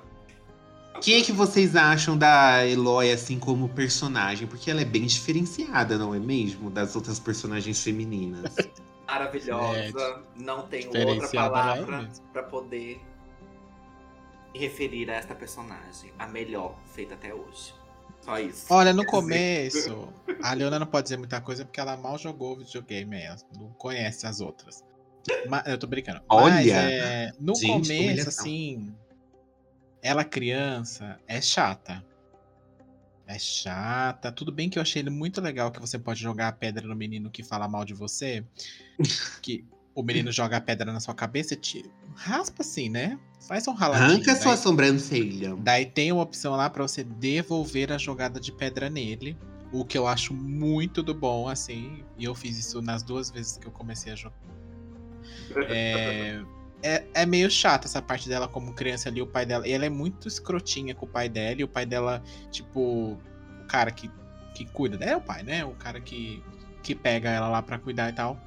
Quem 1.00 1.20
é 1.20 1.22
que 1.22 1.32
vocês 1.32 1.74
acham 1.74 2.16
da 2.16 2.66
Eloy 2.66 3.10
assim 3.12 3.38
como 3.38 3.68
personagem? 3.68 4.46
Porque 4.46 4.70
ela 4.70 4.80
é 4.80 4.84
bem 4.84 5.06
diferenciada, 5.06 5.98
não 5.98 6.14
é 6.14 6.18
mesmo? 6.18 6.70
Das 6.70 6.94
outras 6.94 7.18
personagens 7.18 7.82
femininas. 7.82 8.54
Maravilhosa. 9.06 9.78
É, 9.78 10.22
não 10.36 10.66
tenho 10.66 10.90
outra 11.08 11.28
palavra 11.28 12.10
para 12.32 12.42
poder 12.42 13.00
referir 14.54 15.10
a 15.10 15.14
esta 15.14 15.34
personagem. 15.34 16.12
A 16.18 16.26
melhor 16.26 16.78
feita 16.86 17.14
até 17.14 17.34
hoje. 17.34 17.74
Só 18.20 18.38
isso. 18.38 18.66
Olha, 18.70 18.92
no 18.92 19.04
começo, 19.04 20.08
a 20.42 20.54
Leona 20.54 20.78
não 20.78 20.86
pode 20.86 21.04
dizer 21.04 21.18
muita 21.18 21.40
coisa 21.40 21.64
porque 21.64 21.78
ela 21.78 21.96
mal 21.96 22.16
jogou 22.16 22.56
videogame 22.56 23.10
mesmo. 23.10 23.48
Não 23.58 23.68
conhece 23.72 24.26
as 24.26 24.40
outras. 24.40 24.82
Mas, 25.48 25.66
eu 25.66 25.78
tô 25.78 25.86
brincando. 25.86 26.22
Olha! 26.28 26.54
Mas, 26.54 26.68
é, 26.68 27.32
no 27.38 27.54
gente, 27.54 27.88
começo, 27.88 28.28
assim, 28.28 28.94
ela 30.02 30.24
criança 30.24 31.18
é 31.26 31.40
chata. 31.40 32.04
É 33.26 33.38
chata. 33.38 34.30
Tudo 34.30 34.52
bem 34.52 34.68
que 34.68 34.78
eu 34.78 34.82
achei 34.82 35.00
ele 35.00 35.10
muito 35.10 35.40
legal 35.40 35.70
que 35.70 35.80
você 35.80 35.98
pode 35.98 36.20
jogar 36.20 36.48
a 36.48 36.52
pedra 36.52 36.86
no 36.86 36.94
menino 36.94 37.30
que 37.30 37.42
fala 37.42 37.66
mal 37.66 37.84
de 37.84 37.94
você. 37.94 38.44
que 39.40 39.64
o 39.94 40.02
menino 40.02 40.30
joga 40.32 40.58
a 40.58 40.60
pedra 40.60 40.92
na 40.92 41.00
sua 41.00 41.14
cabeça 41.14 41.54
e 41.54 41.56
te 41.56 41.84
raspa 42.14 42.62
assim, 42.62 42.88
né? 42.88 43.18
Faz 43.40 43.66
um 43.66 43.72
raladinho. 43.72 44.12
Arranca 44.12 44.36
sua 44.36 44.56
sobrancelha. 44.56 45.56
Daí 45.56 45.86
tem 45.86 46.12
uma 46.12 46.22
opção 46.22 46.54
lá 46.54 46.68
para 46.68 46.82
você 46.82 47.04
devolver 47.04 47.92
a 47.92 47.98
jogada 47.98 48.38
de 48.38 48.52
pedra 48.52 48.88
nele. 48.90 49.36
O 49.72 49.84
que 49.84 49.98
eu 49.98 50.06
acho 50.06 50.32
muito 50.32 51.02
do 51.02 51.14
bom, 51.14 51.48
assim. 51.48 52.04
E 52.18 52.24
eu 52.24 52.34
fiz 52.34 52.58
isso 52.58 52.80
nas 52.80 53.02
duas 53.02 53.30
vezes 53.30 53.58
que 53.58 53.66
eu 53.66 53.72
comecei 53.72 54.12
a 54.12 54.16
jogar. 54.16 54.36
É, 55.68 56.42
é, 56.84 57.02
é 57.14 57.24
meio 57.24 57.50
chato 57.50 57.86
essa 57.86 58.02
parte 58.02 58.28
dela 58.28 58.46
como 58.46 58.74
criança 58.74 59.08
ali, 59.08 59.22
o 59.22 59.26
pai 59.26 59.46
dela. 59.46 59.66
E 59.66 59.72
ela 59.72 59.86
é 59.86 59.88
muito 59.88 60.28
escrotinha 60.28 60.94
com 60.94 61.06
o 61.06 61.08
pai 61.08 61.30
dela, 61.30 61.58
e 61.58 61.64
o 61.64 61.68
pai 61.68 61.86
dela, 61.86 62.22
tipo, 62.50 63.18
o 63.62 63.66
cara 63.66 63.90
que, 63.90 64.10
que 64.54 64.66
cuida 64.66 64.98
dela 64.98 65.12
é 65.12 65.16
o 65.16 65.20
pai, 65.20 65.42
né? 65.42 65.64
O 65.64 65.72
cara 65.72 65.98
que, 65.98 66.44
que 66.82 66.94
pega 66.94 67.30
ela 67.30 67.48
lá 67.48 67.62
pra 67.62 67.78
cuidar 67.78 68.10
e 68.10 68.12
tal. 68.12 68.38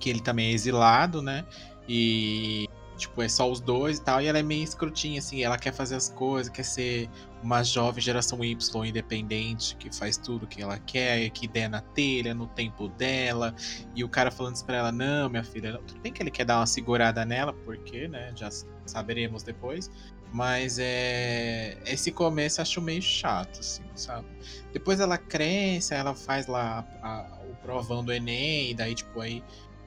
Que 0.00 0.08
ele 0.08 0.20
também 0.20 0.48
é 0.48 0.52
exilado, 0.52 1.20
né? 1.20 1.44
E 1.86 2.66
Tipo, 3.02 3.20
é 3.22 3.28
só 3.28 3.50
os 3.50 3.60
dois 3.60 3.98
e 3.98 4.02
tal. 4.02 4.20
E 4.20 4.26
ela 4.26 4.38
é 4.38 4.42
meio 4.42 4.62
escrotinha, 4.62 5.18
assim. 5.18 5.42
Ela 5.42 5.58
quer 5.58 5.72
fazer 5.72 5.96
as 5.96 6.08
coisas, 6.08 6.52
quer 6.52 6.62
ser 6.64 7.10
uma 7.42 7.62
jovem 7.62 8.00
geração 8.00 8.44
Y 8.44 8.86
independente, 8.86 9.76
que 9.76 9.94
faz 9.94 10.16
tudo 10.16 10.46
que 10.46 10.62
ela 10.62 10.78
quer, 10.78 11.28
que 11.30 11.48
der 11.48 11.68
na 11.68 11.80
telha, 11.80 12.32
no 12.32 12.46
tempo 12.46 12.88
dela. 12.88 13.54
E 13.94 14.04
o 14.04 14.08
cara 14.08 14.30
falando 14.30 14.54
isso 14.54 14.64
pra 14.64 14.76
ela: 14.76 14.92
Não, 14.92 15.28
minha 15.28 15.44
filha, 15.44 15.78
tudo 15.86 16.00
bem 16.00 16.12
que 16.12 16.22
ele 16.22 16.30
quer 16.30 16.44
dar 16.44 16.58
uma 16.58 16.66
segurada 16.66 17.24
nela, 17.24 17.52
porque, 17.52 18.06
né? 18.06 18.32
Já 18.36 18.48
saberemos 18.86 19.42
depois. 19.42 19.90
Mas 20.32 20.78
é. 20.78 21.76
Esse 21.84 22.10
começo 22.10 22.62
acho 22.62 22.80
meio 22.80 23.02
chato, 23.02 23.60
assim, 23.60 23.82
sabe? 23.94 24.26
Depois 24.72 25.00
ela 25.00 25.18
cresce, 25.18 25.92
ela 25.92 26.14
faz 26.14 26.46
lá 26.46 26.86
a, 27.02 27.40
o 27.50 27.54
provão 27.56 28.02
do 28.02 28.12
Enem, 28.12 28.70
e 28.70 28.74
daí, 28.74 28.94
tipo, 28.94 29.20
aí 29.20 29.44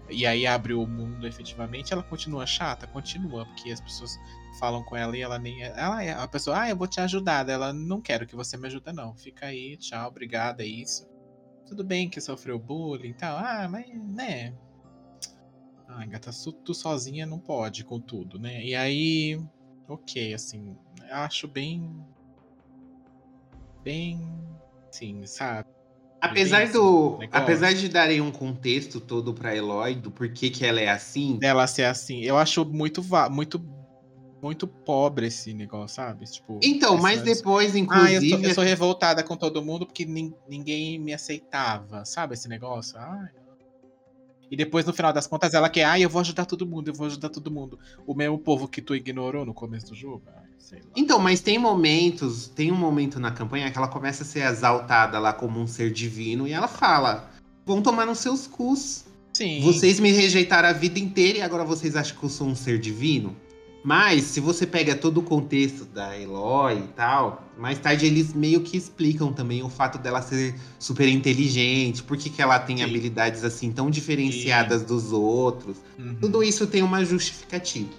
e 0.10 0.26
aí 0.26 0.46
abre 0.46 0.74
o 0.74 0.86
mundo 0.86 1.26
efetivamente, 1.26 1.92
ela 1.92 2.04
continua 2.04 2.46
chata? 2.46 2.88
Continua, 2.88 3.46
porque 3.46 3.72
as 3.72 3.82
pessoas 3.82 4.18
falam 4.60 4.84
com 4.84 4.96
ela 4.96 5.18
e 5.18 5.22
ela 5.22 5.40
nem. 5.40 5.64
É, 5.64 5.74
ela 5.78 6.04
é 6.04 6.12
a 6.14 6.28
pessoa, 6.28 6.62
ah, 6.62 6.70
eu 6.70 6.76
vou 6.76 6.88
te 6.88 7.00
ajudar. 7.00 7.48
Ela 7.50 7.74
não 7.74 8.02
quero 8.02 8.28
que 8.28 8.36
você 8.36 8.58
me 8.58 8.68
ajude, 8.68 8.92
não. 8.94 9.16
Fica 9.16 9.48
aí, 9.48 9.78
tchau, 9.78 10.08
obrigada, 10.08 10.64
é 10.64 10.68
isso. 10.68 11.08
Tudo 11.68 11.84
bem 11.84 12.10
que 12.10 12.22
sofreu 12.22 12.60
bullying 12.60 13.10
e 13.10 13.14
tal. 13.14 13.38
Ah, 13.38 13.68
mas, 13.70 13.88
né. 13.88 14.56
Ah, 15.88 16.06
gata, 16.06 16.32
tu 16.64 16.74
sozinha 16.74 17.26
não 17.26 17.40
pode 17.40 17.84
com 17.84 18.00
tudo, 18.00 18.40
né? 18.40 18.64
E 18.64 18.76
aí, 18.76 19.40
ok, 19.88 20.34
assim, 20.34 20.78
acho 21.12 21.48
bem. 21.48 22.06
Bem. 23.84 24.20
Sim, 24.92 25.26
sabe? 25.26 25.75
Apesar 26.26 26.72
do, 26.72 27.20
apesar 27.32 27.74
de 27.74 27.90
darem 27.90 28.22
um 28.22 28.32
contexto 28.32 29.00
todo 29.00 29.34
para 29.34 29.56
Eloy 29.56 29.96
do 29.96 30.12
porquê 30.12 30.50
que 30.50 30.66
ela 30.66 30.80
é 30.82 30.90
assim, 30.90 31.38
dela 31.38 31.68
ser 31.68 31.84
assim, 31.86 32.22
eu 32.22 32.38
acho 32.38 32.66
muito 32.66 33.04
muito 33.32 33.60
muito 34.42 34.68
pobre 34.68 35.28
esse 35.28 35.54
negócio, 35.54 35.96
sabe? 35.96 36.26
Tipo, 36.26 36.60
então, 36.62 36.98
mas 36.98 37.24
depois, 37.24 37.76
inclusive. 37.76 38.08
Ah, 38.08 38.34
eu, 38.34 38.40
tô, 38.40 38.48
eu 38.48 38.54
sou 38.54 38.64
revoltada 38.64 39.24
com 39.24 39.36
todo 39.36 39.64
mundo 39.64 39.88
porque 39.88 40.06
ninguém 40.06 41.00
me 41.00 41.14
aceitava, 41.14 42.06
sabe? 42.06 42.36
Esse 42.36 42.48
negócio. 42.48 42.96
Ai, 43.00 43.30
e 44.56 44.58
depois, 44.58 44.86
no 44.86 44.94
final 44.94 45.12
das 45.12 45.28
contas, 45.28 45.54
ela 45.54 45.68
quer, 45.68 45.84
ah, 45.84 46.00
eu 46.00 46.10
vou 46.10 46.22
ajudar 46.22 46.46
todo 46.46 46.66
mundo, 46.66 46.88
eu 46.88 46.94
vou 46.94 47.08
ajudar 47.08 47.28
todo 47.28 47.52
mundo. 47.52 47.78
O 48.08 48.16
mesmo 48.16 48.40
povo 48.40 48.70
que 48.70 48.82
tu 48.82 48.96
ignorou 48.96 49.46
no 49.46 49.54
começo 49.54 49.88
do 49.88 49.96
jogo. 49.96 50.22
então, 50.96 51.20
mas 51.20 51.42
tem 51.42 51.60
momentos, 51.60 52.48
tem 52.48 52.72
um 52.72 52.76
momento 52.78 53.20
na 53.20 53.32
campanha 53.32 53.70
que 53.70 53.78
ela 53.78 53.90
começa 53.90 54.24
a 54.24 54.26
ser 54.26 54.46
exaltada 54.50 55.20
lá 55.20 55.34
como 55.34 55.60
um 55.60 55.68
ser 55.68 55.92
divino 55.92 56.48
e 56.48 56.54
ela 56.54 56.70
fala: 56.70 57.30
vão 57.66 57.82
tomar 57.82 58.06
nos 58.06 58.20
seus 58.20 58.48
cus. 58.48 59.04
Sim. 59.34 59.60
Vocês 59.62 60.00
me 60.00 60.14
rejeitaram 60.14 60.70
a 60.70 60.72
vida 60.72 61.00
inteira 61.00 61.40
e 61.40 61.42
agora 61.42 61.66
vocês 61.66 61.94
acham 61.98 62.18
que 62.18 62.24
eu 62.24 62.30
sou 62.30 62.48
um 62.48 62.56
ser 62.56 62.80
divino? 62.80 63.36
Mas, 63.86 64.24
se 64.24 64.40
você 64.40 64.66
pega 64.66 64.96
todo 64.96 65.20
o 65.20 65.22
contexto 65.22 65.86
da 65.86 66.20
Eloy 66.20 66.80
e 66.80 66.88
tal, 66.96 67.48
mais 67.56 67.78
tarde 67.78 68.08
eles 68.08 68.34
meio 68.34 68.62
que 68.62 68.76
explicam 68.76 69.32
também 69.32 69.62
o 69.62 69.70
fato 69.70 70.00
dela 70.00 70.24
ser 70.24 70.56
super 70.80 71.08
inteligente, 71.08 72.02
por 72.02 72.18
que, 72.18 72.42
ela 72.42 72.58
tem 72.58 72.78
Sim. 72.78 72.84
habilidades 72.84 73.44
assim 73.44 73.72
tão 73.72 73.92
diferenciadas 73.92 74.82
Sim. 74.82 74.88
dos 74.88 75.12
outros. 75.12 75.78
Uhum. 76.00 76.16
Tudo 76.20 76.42
isso 76.42 76.66
tem 76.66 76.82
uma 76.82 77.06
justificativa. 77.06 77.92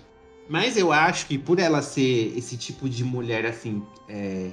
Mas 0.48 0.76
eu 0.76 0.90
acho 0.90 1.26
que 1.26 1.38
por 1.38 1.60
ela 1.60 1.80
ser 1.80 2.36
esse 2.36 2.56
tipo 2.56 2.88
de 2.88 3.04
mulher 3.04 3.46
assim, 3.46 3.80
é, 4.08 4.50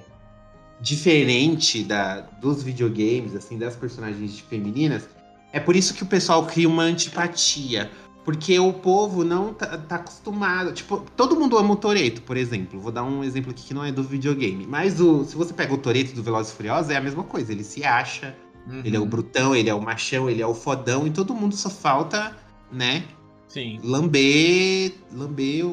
diferente 0.79 1.83
da, 1.83 2.21
dos 2.21 2.61
videogames, 2.61 3.35
assim, 3.35 3.57
das 3.57 3.75
personagens 3.75 4.37
femininas, 4.37 5.09
é 5.51 5.59
por 5.59 5.75
isso 5.75 5.93
que 5.93 6.03
o 6.03 6.07
pessoal 6.07 6.45
cria 6.45 6.67
uma 6.67 6.83
antipatia. 6.83 7.91
Porque 8.23 8.57
o 8.57 8.71
povo 8.71 9.23
não 9.23 9.53
tá, 9.53 9.77
tá, 9.77 9.95
acostumado. 9.95 10.71
Tipo, 10.71 11.03
todo 11.15 11.35
mundo 11.35 11.57
ama 11.57 11.73
o 11.73 11.75
Toreto, 11.75 12.21
por 12.21 12.37
exemplo. 12.37 12.79
Vou 12.79 12.91
dar 12.91 13.03
um 13.03 13.23
exemplo 13.23 13.51
aqui 13.51 13.63
que 13.65 13.73
não 13.73 13.83
é 13.83 13.91
do 13.91 14.01
videogame. 14.01 14.65
Mas 14.65 15.01
o, 15.01 15.25
se 15.25 15.35
você 15.35 15.53
pega 15.53 15.73
o 15.73 15.77
Toreto 15.77 16.15
do 16.15 16.23
Velozes 16.23 16.53
e 16.53 16.55
Furiosos, 16.55 16.89
é 16.89 16.95
a 16.95 17.01
mesma 17.01 17.23
coisa. 17.23 17.51
Ele 17.51 17.63
se 17.63 17.83
acha, 17.83 18.35
uhum. 18.65 18.81
ele 18.85 18.95
é 18.95 18.99
o 18.99 19.05
brutão, 19.05 19.53
ele 19.53 19.69
é 19.69 19.73
o 19.73 19.81
machão, 19.81 20.29
ele 20.29 20.41
é 20.41 20.47
o 20.47 20.53
fodão. 20.53 21.05
E 21.05 21.11
todo 21.11 21.33
mundo 21.33 21.53
só 21.55 21.69
falta, 21.69 22.35
né? 22.71 23.03
Sim. 23.49 23.79
Lamber, 23.83 24.93
lamber 25.11 25.65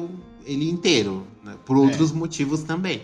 ele 0.45 0.69
inteiro. 0.69 1.25
Né? 1.43 1.55
Por 1.65 1.77
é. 1.77 1.79
outros 1.79 2.11
é. 2.11 2.13
motivos 2.15 2.63
também. 2.63 3.03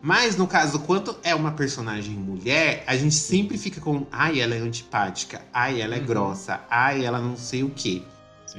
Mas 0.00 0.36
no 0.36 0.46
caso, 0.46 0.78
quando 0.80 1.16
é 1.24 1.34
uma 1.34 1.52
personagem 1.52 2.14
mulher, 2.14 2.84
a 2.86 2.96
gente 2.96 3.14
sempre 3.14 3.58
fica 3.58 3.80
com. 3.80 4.06
Ai, 4.12 4.40
ela 4.40 4.54
é 4.54 4.58
antipática. 4.58 5.42
Ai, 5.52 5.80
ela 5.80 5.96
é 5.96 5.98
Uhum. 5.98 6.06
grossa. 6.06 6.60
Ai, 6.70 7.04
ela 7.04 7.18
não 7.18 7.36
sei 7.36 7.64
o 7.64 7.70
quê. 7.70 8.02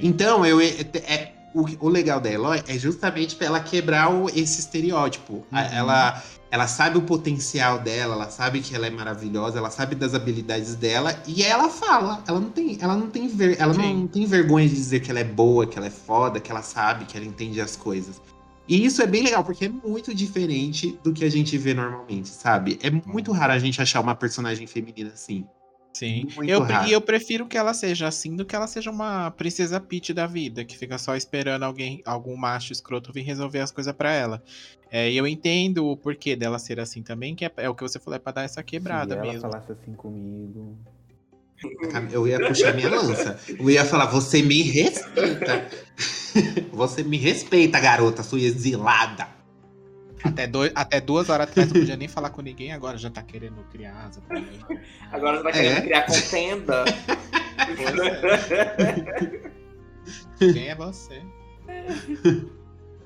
Sim. 0.01 0.07
Então, 0.07 0.45
eu, 0.45 0.59
é, 0.61 0.67
é- 1.05 1.31
o, 1.53 1.65
o 1.87 1.89
legal 1.89 2.19
da 2.19 2.29
Eloy 2.31 2.61
é 2.67 2.77
justamente 2.77 3.35
pra 3.35 3.47
ela 3.47 3.59
quebrar 3.59 4.09
o- 4.13 4.29
esse 4.29 4.59
estereótipo. 4.59 5.43
A- 5.51 5.61
Uhum. 5.61 5.67
Ela, 5.73 6.23
ela 6.51 6.67
sabe 6.67 6.97
o 6.97 7.01
potencial 7.01 7.79
dela, 7.79 8.13
ela 8.13 8.29
sabe 8.29 8.59
que 8.61 8.75
ela 8.75 8.85
é 8.85 8.89
maravilhosa, 8.91 9.57
ela 9.57 9.71
sabe 9.71 9.95
das 9.95 10.13
habilidades 10.13 10.75
dela 10.75 11.17
e 11.27 11.41
ela 11.43 11.69
fala. 11.69 12.23
Ela 12.27 12.39
não 12.39 12.49
tem, 12.51 12.77
ela 12.79 12.95
não 12.95 13.09
tem, 13.09 13.27
ver, 13.27 13.59
ela 13.59 13.73
Sim. 13.73 13.79
não 14.01 14.07
tem 14.07 14.25
vergonha 14.25 14.67
de 14.69 14.75
dizer 14.75 14.99
que 14.99 15.09
ela 15.09 15.19
é 15.19 15.23
boa, 15.23 15.65
que 15.65 15.77
ela 15.77 15.87
é 15.87 15.91
foda, 15.91 16.39
que 16.39 16.51
ela 16.51 16.61
sabe, 16.61 17.05
que 17.05 17.17
ela 17.17 17.25
entende 17.25 17.59
as 17.59 17.75
coisas. 17.75 18.21
E 18.67 18.85
isso 18.85 19.01
é 19.01 19.07
bem 19.07 19.23
legal, 19.23 19.43
porque 19.43 19.65
é 19.65 19.69
muito 19.69 20.13
diferente 20.13 20.99
do 21.03 21.11
que 21.11 21.25
a 21.25 21.31
gente 21.31 21.57
vê 21.57 21.73
normalmente, 21.73 22.29
sabe? 22.29 22.77
É 22.83 22.91
muito 22.91 23.31
raro 23.31 23.51
a 23.53 23.57
gente 23.57 23.81
achar 23.81 23.99
uma 23.99 24.13
personagem 24.13 24.67
feminina 24.67 25.09
assim. 25.11 25.45
Sim. 25.93 26.27
Muito 26.35 26.49
Eu, 26.49 26.61
raro. 26.61 26.87
e 26.87 26.91
eu 26.91 27.01
prefiro 27.01 27.47
que 27.47 27.57
ela 27.57 27.73
seja 27.73 28.07
assim 28.07 28.35
do 28.35 28.45
que 28.45 28.55
ela 28.55 28.67
seja 28.67 28.89
uma 28.91 29.31
princesa 29.31 29.79
Peach 29.79 30.13
da 30.13 30.27
vida, 30.27 30.63
que 30.63 30.77
fica 30.77 30.97
só 30.97 31.15
esperando 31.15 31.63
alguém, 31.63 32.01
algum 32.05 32.37
macho 32.37 32.71
escroto 32.71 33.11
vir 33.11 33.23
resolver 33.23 33.59
as 33.59 33.71
coisas 33.71 33.93
pra 33.93 34.13
ela. 34.13 34.41
É, 34.91 35.09
e 35.11 35.17
eu 35.17 35.27
entendo 35.27 35.85
o 35.87 35.97
porquê 35.97 36.35
dela 36.35 36.57
ser 36.57 36.79
assim 36.79 37.01
também, 37.03 37.35
que 37.35 37.43
é, 37.45 37.51
é 37.57 37.69
o 37.69 37.75
que 37.75 37.83
você 37.83 37.99
falou, 37.99 38.15
é 38.15 38.19
pra 38.19 38.31
dar 38.31 38.43
essa 38.43 38.63
quebrada 38.63 39.13
Se 39.13 39.19
ela 39.19 39.31
mesmo. 39.33 39.41
falasse 39.41 39.71
assim 39.71 39.93
comigo. 39.93 40.77
Eu 42.11 42.25
ia 42.27 42.39
puxar 42.39 42.73
minha 42.73 42.89
lança. 42.89 43.37
Eu 43.47 43.69
ia 43.69 43.83
falar, 43.83 44.05
você 44.05 44.41
me 44.41 44.61
respeita. 44.61 45.67
Você 46.71 47.03
me 47.03 47.17
respeita, 47.17 47.79
garota, 47.79 48.23
sua 48.23 48.39
exilada. 48.39 49.27
Até, 50.23 50.47
dois, 50.47 50.71
até 50.75 50.99
duas 50.99 51.29
horas 51.29 51.47
atrás 51.49 51.71
não 51.71 51.79
podia 51.79 51.95
nem 51.95 52.07
falar 52.07 52.29
com 52.31 52.41
ninguém, 52.41 52.71
agora 52.73 52.97
já 52.97 53.09
tá 53.09 53.21
querendo 53.23 53.63
criar 53.71 54.05
asa 54.07 54.19
pra 54.21 54.39
mim. 54.39 54.59
Agora 55.11 55.37
você 55.37 55.43
tá 55.43 55.51
querendo 55.51 55.77
É. 55.77 55.81
criar 55.81 56.01
contenda. 56.05 56.85
Quem 60.39 60.67
é 60.69 60.75
você? 60.75 61.21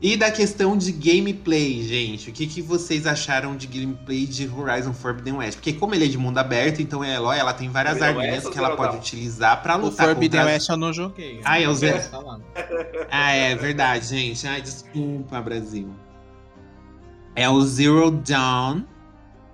E 0.02 0.18
da 0.18 0.30
questão 0.30 0.76
de 0.78 0.92
gameplay, 0.92 1.82
gente, 1.82 2.30
o 2.30 2.34
que, 2.34 2.46
que 2.46 2.62
vocês 2.62 3.08
acharam 3.08 3.56
de 3.56 3.68
gameplay 3.68 4.26
de 4.26 4.50
Horizon 4.50 4.94
Forbidden 4.94 5.36
West? 5.36 5.56
Porque 5.58 5.72
como 5.74 5.96
ele 5.96 6.06
é 6.06 6.08
de 6.10 6.18
mundo 6.18 6.38
aberto, 6.40 6.82
então 6.82 7.02
a 7.02 7.08
Eloy 7.08 7.38
ela 7.38 7.54
tem 7.54 7.70
várias 7.70 7.98
Forbidden 7.98 8.22
arminhas 8.24 8.44
West 8.44 8.54
que 8.54 8.60
ela 8.60 8.76
pode 8.76 8.98
utilizar 8.98 9.64
pra 9.64 9.78
O 9.78 9.82
lutar 9.86 10.08
Forbidden 10.08 10.42
contra 10.42 10.56
as- 10.56 10.62
West 10.62 10.70
eu 10.70 10.78
não 10.78 10.92
joguei. 10.92 11.40
Ah, 11.46 11.58
é 11.60 11.68
o 11.70 11.74
Não 11.74 11.80
posso 11.80 12.10
falar. 12.10 12.40
Ah, 13.10 13.32
é 13.32 13.56
verdade, 13.56 14.06
gente. 14.08 14.46
Ai, 14.46 14.62
desculpa, 14.62 15.42
Brasil. 15.42 15.90
É 17.36 17.50
o 17.50 17.62
Zero 17.62 18.12
Dawn. 18.12 18.84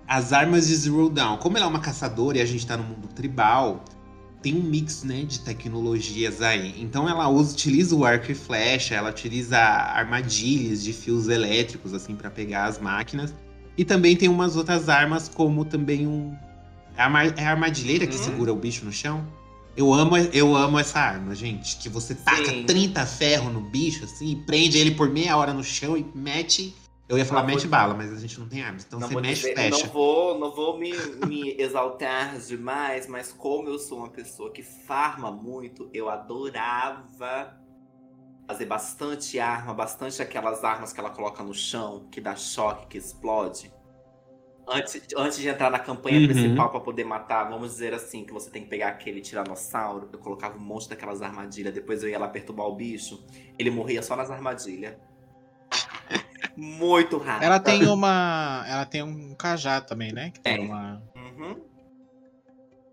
As 0.07 0.34
armas 0.34 0.67
de 0.67 0.75
Zero 0.75 1.09
Dawn. 1.09 1.38
Como 1.38 1.57
ela 1.57 1.65
é 1.65 1.69
uma 1.69 1.80
caçadora 1.80 2.38
e 2.38 2.41
a 2.41 2.45
gente 2.45 2.65
tá 2.65 2.75
no 2.75 2.84
mundo 2.84 3.07
tribal, 3.09 3.84
tem 4.41 4.55
um 4.55 4.61
mix, 4.61 5.03
né, 5.03 5.23
de 5.23 5.39
tecnologias 5.39 6.41
aí. 6.41 6.75
Então 6.82 7.07
ela 7.07 7.27
usa, 7.30 7.53
utiliza 7.53 7.95
o 7.95 8.03
arco 8.03 8.32
e 8.32 8.36
flecha, 8.36 8.95
ela 8.95 9.09
utiliza 9.09 9.57
armadilhas 9.57 10.84
de 10.84 10.93
fios 10.93 11.27
elétricos, 11.30 11.93
assim, 11.93 12.15
pra 12.15 12.30
pegar 12.30 12.65
as 12.65 12.80
máquinas. 12.80 13.34
E 13.77 13.86
também 13.86 14.15
tem 14.15 14.27
umas 14.27 14.55
outras 14.57 14.89
armas, 14.89 15.30
como 15.30 15.63
também 15.63 16.05
um. 16.05 16.36
É 16.97 17.03
a, 17.03 17.25
é 17.38 17.45
a 17.45 17.51
armadilheira 17.51 18.05
que 18.05 18.15
Hum. 18.15 18.23
segura 18.23 18.51
o 18.51 18.55
bicho 18.55 18.84
no 18.84 18.91
chão? 18.91 19.25
Eu 19.77 19.93
amo, 19.93 20.17
eu 20.17 20.53
amo 20.55 20.77
essa 20.77 20.99
arma, 20.99 21.34
gente. 21.34 21.77
Que 21.77 21.88
você 21.88 22.13
taca 22.13 22.45
Sim. 22.49 22.63
30 22.65 23.05
ferro 23.05 23.49
no 23.49 23.61
bicho, 23.61 24.03
assim, 24.03 24.43
prende 24.45 24.77
ele 24.77 24.91
por 24.91 25.09
meia 25.09 25.38
hora 25.38 25.53
no 25.53 25.63
chão 25.63 25.95
e 25.95 26.05
mete. 26.13 26.75
Eu 27.10 27.18
ia 27.18 27.26
falar 27.26 27.43
mete 27.43 27.68
bala, 27.68 27.95
mas 27.95 28.14
a 28.14 28.18
gente 28.18 28.39
não 28.39 28.47
tem 28.47 28.62
armas. 28.64 28.86
Então 28.86 28.99
Não 28.99 29.07
você 29.07 29.16
mexe 29.20 29.41
dizer- 29.41 29.53
flecha. 29.55 29.88
não 29.88 29.93
vou, 29.93 30.39
não 30.39 30.51
vou 30.55 30.78
me, 30.78 30.93
me 31.26 31.55
exaltar 31.60 32.38
demais, 32.38 33.07
mas 33.07 33.32
como 33.32 33.68
eu 33.68 33.80
sou 33.80 33.97
uma 33.97 34.10
pessoa 34.10 34.51
que 34.51 34.62
farma 34.62 35.32
muito, 35.32 35.89
eu 35.91 36.07
adorava 36.07 37.57
fazer 38.47 38.66
bastante 38.66 39.39
arma, 39.39 39.74
bastante 39.74 40.22
aquelas 40.22 40.64
armas 40.64 40.93
que 40.93 40.99
ela 40.99 41.10
coloca 41.10 41.43
no 41.43 41.53
chão, 41.53 42.07
que 42.12 42.22
dá 42.22 42.36
choque, 42.36 42.86
que 42.88 42.97
explode. 42.99 43.74
Antes, 44.68 45.01
antes 45.18 45.39
de 45.39 45.47
entrar 45.49 45.72
na 45.72 45.80
campanha 45.80 46.20
Uhum. 46.20 46.28
principal 46.28 46.70
pra 46.70 46.80
poder 46.80 47.03
matar, 47.03 47.49
vamos 47.49 47.72
dizer 47.72 47.91
assim, 47.91 48.24
que 48.24 48.32
você 48.32 48.51
tem 48.51 48.62
que 48.64 48.70
pegar 48.70 48.89
aquele 48.89 49.20
tiranossauro, 49.20 50.10
eu 50.14 50.20
colocava 50.20 50.55
um 50.57 50.62
monte 50.62 50.88
daquelas 50.88 51.24
armadilhas, 51.24 51.74
depois 51.74 52.03
eu 52.03 52.10
ia 52.10 52.20
lá 52.20 52.28
perturbar 52.28 52.68
o 52.68 52.76
bicho, 52.76 53.26
ele 53.57 53.72
morria 53.72 54.03
só 54.03 54.16
nas 54.16 54.30
armadilhas. 54.30 54.95
Muito 56.55 57.17
rápido. 57.17 57.43
Ela 57.45 57.59
tem 57.59 57.87
uma. 57.87 58.65
Ela 58.67 58.85
tem 58.85 59.01
um 59.03 59.33
cajá 59.35 59.79
também, 59.81 60.11
né? 60.11 60.31
Que 60.31 60.39
tem 60.39 60.57
Tem. 60.57 60.65
uma. 60.67 61.01
Uhum. 61.15 61.55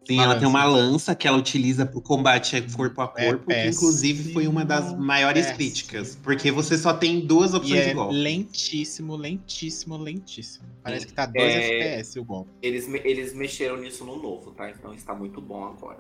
Sim, 0.07 0.15
Uma 0.15 0.23
ela 0.23 0.39
tem 0.39 0.47
uma 0.47 0.65
lança. 0.65 1.17
que 1.17 1.27
ela 1.27 1.37
utiliza 1.37 1.85
pro 1.85 2.01
combate 2.01 2.63
corpo 2.77 3.01
a 3.01 3.13
É 3.17 3.27
corpo, 3.27 3.47
que 3.47 3.67
inclusive 3.67 4.33
foi 4.33 4.47
uma 4.47 4.65
das 4.65 4.97
maiores 4.97 5.47
péssimo. 5.47 5.57
críticas. 5.59 6.17
Porque 6.23 6.53
você 6.53 6.79
só 6.79 6.95
tem 6.95 7.27
duas 7.27 7.53
E 7.53 7.57
opções 7.57 7.83
de 7.85 7.91
é 7.91 7.95
golpe. 7.95 8.15
lentíssimo, 8.15 9.17
lentíssimo, 9.17 9.97
lentíssimo. 9.97 10.65
Parece 10.81 11.09
que 11.09 11.13
tá 11.13 11.27
2 11.27 11.43
É. 11.53 11.59
FPS 11.59 12.21
o 12.21 12.25
golpe. 12.25 12.51
Eles, 12.63 12.87
eles 13.05 13.35
mexeram 13.35 13.79
nisso 13.79 14.05
no 14.05 14.23
novo, 14.23 14.53
tá? 14.53 14.71
Então 14.71 14.95
está 14.95 15.13
muito 15.13 15.41
bom 15.41 15.65
agora. 15.65 15.99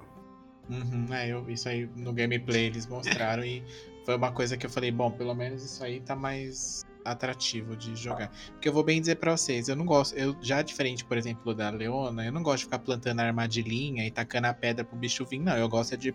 Uhum, 0.70 1.06
é, 1.12 1.28
eu, 1.32 1.50
isso 1.50 1.68
aí 1.68 1.88
no 1.96 2.12
gameplay 2.12 2.66
eles 2.66 2.86
mostraram 2.86 3.44
e 3.44 3.60
foi 4.04 4.16
uma 4.16 4.30
coisa 4.30 4.56
que 4.56 4.66
eu 4.66 4.70
falei, 4.70 4.92
bom, 4.92 5.10
pelo 5.10 5.34
menos 5.34 5.64
isso 5.64 5.82
aí 5.82 5.98
tá 6.00 6.14
mais 6.14 6.84
atrativo 7.10 7.76
de 7.76 7.94
jogar. 7.96 8.30
Porque 8.52 8.68
eu 8.68 8.72
vou 8.72 8.82
bem 8.84 9.00
dizer 9.00 9.16
pra 9.16 9.36
vocês, 9.36 9.68
eu 9.68 9.76
não 9.76 9.84
gosto, 9.86 10.14
eu 10.16 10.36
já 10.40 10.62
diferente, 10.62 11.04
por 11.04 11.16
exemplo, 11.16 11.54
da 11.54 11.70
Leona, 11.70 12.24
eu 12.24 12.32
não 12.32 12.42
gosto 12.42 12.58
de 12.58 12.64
ficar 12.64 12.78
plantando 12.78 13.20
armadilhinha 13.20 14.06
e 14.06 14.10
tacando 14.10 14.46
a 14.46 14.54
pedra 14.54 14.84
pro 14.84 14.96
bicho 14.96 15.24
vir, 15.24 15.38
não. 15.40 15.56
Eu 15.56 15.68
gosto 15.68 15.94
é 15.94 15.96
de 15.96 16.14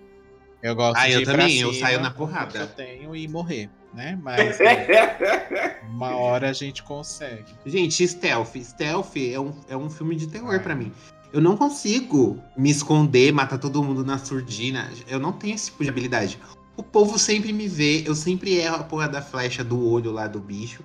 eu 0.64 0.76
gosto 0.76 0.98
Ah, 0.98 1.08
de 1.08 1.14
eu 1.14 1.24
também, 1.24 1.60
eu 1.60 1.74
cima 1.74 1.88
saio 1.88 2.00
na 2.02 2.12
porrada. 2.12 2.60
eu 2.60 2.68
tenho 2.68 3.16
e 3.16 3.28
morrer, 3.28 3.70
né? 3.94 4.20
Mas 4.22 4.60
é, 4.60 5.82
uma 5.90 6.16
hora 6.16 6.50
a 6.50 6.54
gente 6.54 6.84
consegue. 6.84 7.52
Gente, 7.66 8.08
Stealth. 8.08 8.56
Stealth 8.56 9.18
é 9.18 9.40
um, 9.40 9.54
é 9.68 9.76
um 9.76 9.90
filme 9.90 10.16
de 10.16 10.28
terror 10.28 10.54
Ai. 10.54 10.60
pra 10.60 10.76
mim. 10.76 10.92
Eu 11.34 11.42
não 11.42 11.56
consigo 11.58 12.40
me 12.58 12.70
esconder, 12.70 13.32
matar 13.32 13.58
todo 13.58 13.82
mundo 13.82 14.04
na 14.06 14.18
surdina. 14.20 14.92
Eu 15.08 15.18
não 15.18 15.32
tenho 15.32 15.56
esse 15.56 15.72
tipo 15.72 15.84
de 15.84 15.90
habilidade. 15.90 16.38
O 16.78 16.84
povo 16.84 17.20
sempre 17.20 17.52
me 17.54 17.68
vê, 17.68 18.04
eu 18.08 18.16
sempre 18.16 18.56
erro 18.56 18.76
a 18.78 18.84
porra 18.84 19.08
da 19.08 19.22
flecha 19.22 19.64
do 19.64 19.86
olho 19.88 20.12
lá 20.12 20.28
do 20.28 20.40
bicho. 20.40 20.84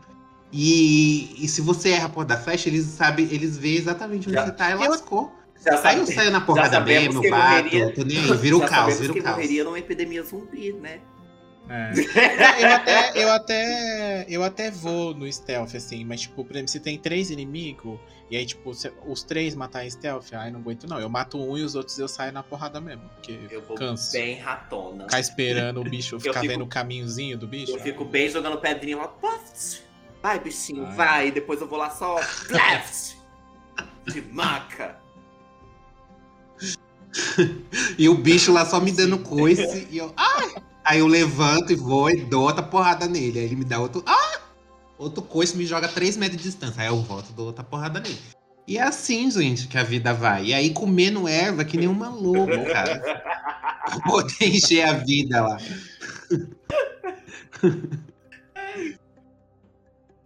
E, 0.52 1.34
e 1.44 1.48
se 1.48 1.60
você 1.60 1.90
erra 1.90 2.06
a 2.06 2.08
porra 2.08 2.26
da 2.26 2.36
flecha, 2.38 2.68
eles 2.68 2.84
sabem, 2.86 3.26
eles 3.30 3.56
veem 3.56 3.76
exatamente 3.76 4.28
onde 4.28 4.36
Já- 4.36 4.44
você 4.46 4.52
tá 4.52 4.70
e 4.70 4.72
Eu- 4.72 4.90
lascou. 4.90 5.32
Já, 5.64 5.70
Aí 5.88 5.98
eu 5.98 6.04
sabe, 6.06 6.14
saio 6.14 6.30
na 6.30 6.40
porrada 6.40 6.80
mesmo, 6.80 7.22
bato, 7.30 7.64
morreria- 7.64 7.92
tô 7.94 8.04
nem 8.04 8.18
aí, 8.18 8.36
vira 8.36 8.56
o 8.56 8.60
caos, 8.60 9.00
vira 9.00 9.12
o 9.12 9.22
caos. 9.22 9.36
morreria 9.36 9.64
numa 9.64 9.78
epidemia 9.78 10.22
zumbi, 10.22 10.72
né? 10.74 11.00
É. 11.68 11.92
Não, 11.92 11.96
eu, 12.60 12.74
até, 12.76 13.12
eu, 13.24 13.32
até, 13.32 14.26
eu 14.28 14.42
até 14.44 14.70
vou 14.70 15.14
no 15.14 15.30
stealth, 15.32 15.74
assim, 15.74 16.04
mas, 16.04 16.20
tipo, 16.20 16.44
por 16.44 16.52
exemplo, 16.54 16.68
se 16.70 16.78
tem 16.78 16.96
três 16.98 17.30
inimigos, 17.30 17.98
e 18.30 18.36
aí, 18.36 18.44
tipo, 18.44 18.72
os 19.06 19.22
três 19.22 19.54
matar 19.54 19.84
em 19.86 19.90
stealth, 19.90 20.32
aí 20.32 20.50
não 20.50 20.58
aguento, 20.60 20.86
não. 20.88 20.98
Eu 20.98 21.08
mato 21.08 21.38
um 21.38 21.56
e 21.56 21.62
os 21.62 21.74
outros 21.76 21.96
eu 21.98 22.08
saio 22.08 22.32
na 22.32 22.42
porrada 22.42 22.80
mesmo, 22.80 23.02
porque 23.14 23.38
Eu 23.50 23.62
vou 23.62 23.76
canso. 23.76 24.12
bem 24.12 24.38
ratona. 24.40 25.04
Ficar 25.04 25.20
esperando 25.20 25.80
o 25.80 25.84
bicho, 25.84 26.18
ficar 26.20 26.40
fico- 26.40 26.52
vendo 26.52 26.64
o 26.64 26.66
caminhozinho 26.66 27.38
do 27.38 27.46
bicho. 27.46 27.72
Eu 27.72 27.80
fico 27.80 28.04
bem 28.04 28.28
jogando 28.28 28.58
pedrinha 28.58 28.96
lá. 28.96 29.14
Vai, 30.22 30.40
bichinho, 30.40 30.86
Ai. 30.86 30.94
vai. 30.96 31.28
E 31.28 31.30
depois 31.30 31.60
eu 31.60 31.68
vou 31.68 31.78
lá 31.78 31.90
só. 31.90 32.16
Blast! 32.48 33.16
De 34.06 34.20
maca. 34.22 34.98
E 37.98 38.08
o 38.08 38.14
bicho 38.14 38.52
lá 38.52 38.64
só 38.66 38.78
me 38.80 38.92
dando 38.92 39.18
coice 39.20 39.88
e 39.90 39.96
eu. 39.98 40.12
Ai! 40.16 40.54
Aí 40.84 40.98
eu 40.98 41.06
levanto 41.06 41.72
e 41.72 41.74
vou 41.76 42.10
e 42.10 42.16
dou 42.24 42.42
outra 42.44 42.62
porrada 42.62 43.06
nele. 43.06 43.38
Aí 43.38 43.44
ele 43.46 43.56
me 43.56 43.64
dá 43.64 43.78
outro. 43.80 44.02
Ah! 44.06 44.38
Outro 44.98 45.22
coice 45.22 45.56
me 45.56 45.66
joga 45.66 45.88
3 45.88 46.16
metros 46.16 46.38
de 46.38 46.48
distância. 46.48 46.82
Aí 46.82 46.88
eu 46.88 47.00
volto 47.02 47.32
dou 47.32 47.46
outra 47.46 47.62
porrada 47.62 48.00
nele. 48.00 48.18
E 48.66 48.78
é 48.78 48.82
assim, 48.82 49.30
gente, 49.30 49.68
que 49.68 49.78
a 49.78 49.82
vida 49.82 50.12
vai. 50.12 50.46
E 50.46 50.54
aí 50.54 50.70
comendo 50.70 51.28
erva 51.28 51.64
que 51.64 51.76
nem 51.76 51.86
uma 51.86 52.08
louca, 52.08 52.64
cara. 52.64 52.98
Pra 52.98 54.00
poder 54.00 54.48
encher 54.48 54.82
a 54.82 54.94
vida 54.94 55.42
lá. 55.42 55.58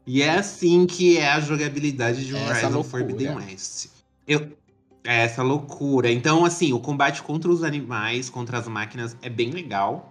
E 0.07 0.23
é 0.23 0.31
assim 0.31 0.87
que 0.87 1.19
é 1.19 1.31
a 1.31 1.41
jogabilidade 1.41 2.27
de 2.27 2.35
É 2.35 2.39
essa 2.39 2.51
Horizon 2.51 2.69
loucura. 2.71 2.91
Forbidden 2.91 3.37
West. 3.37 3.89
Eu, 4.27 4.57
é 5.05 5.25
essa 5.25 5.43
loucura. 5.43 6.11
Então, 6.11 6.45
assim, 6.45 6.73
o 6.73 6.81
combate 6.81 7.23
contra 7.23 7.51
os 7.51 7.63
animais, 7.63 8.31
contra 8.31 8.59
as 8.59 8.67
máquinas 8.67 9.17
é 9.21 9.29
bem 9.29 9.51
legal. 9.51 10.10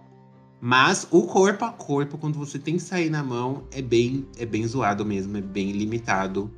Mas 0.60 1.06
o 1.10 1.22
corpo 1.22 1.64
a 1.64 1.70
corpo, 1.72 2.18
quando 2.18 2.38
você 2.38 2.58
tem 2.58 2.74
que 2.76 2.82
sair 2.82 3.08
na 3.08 3.22
mão, 3.22 3.64
é 3.72 3.80
bem, 3.80 4.26
é 4.38 4.44
bem 4.44 4.66
zoado 4.66 5.04
mesmo, 5.06 5.36
é 5.36 5.40
bem 5.40 5.72
limitado. 5.72 6.50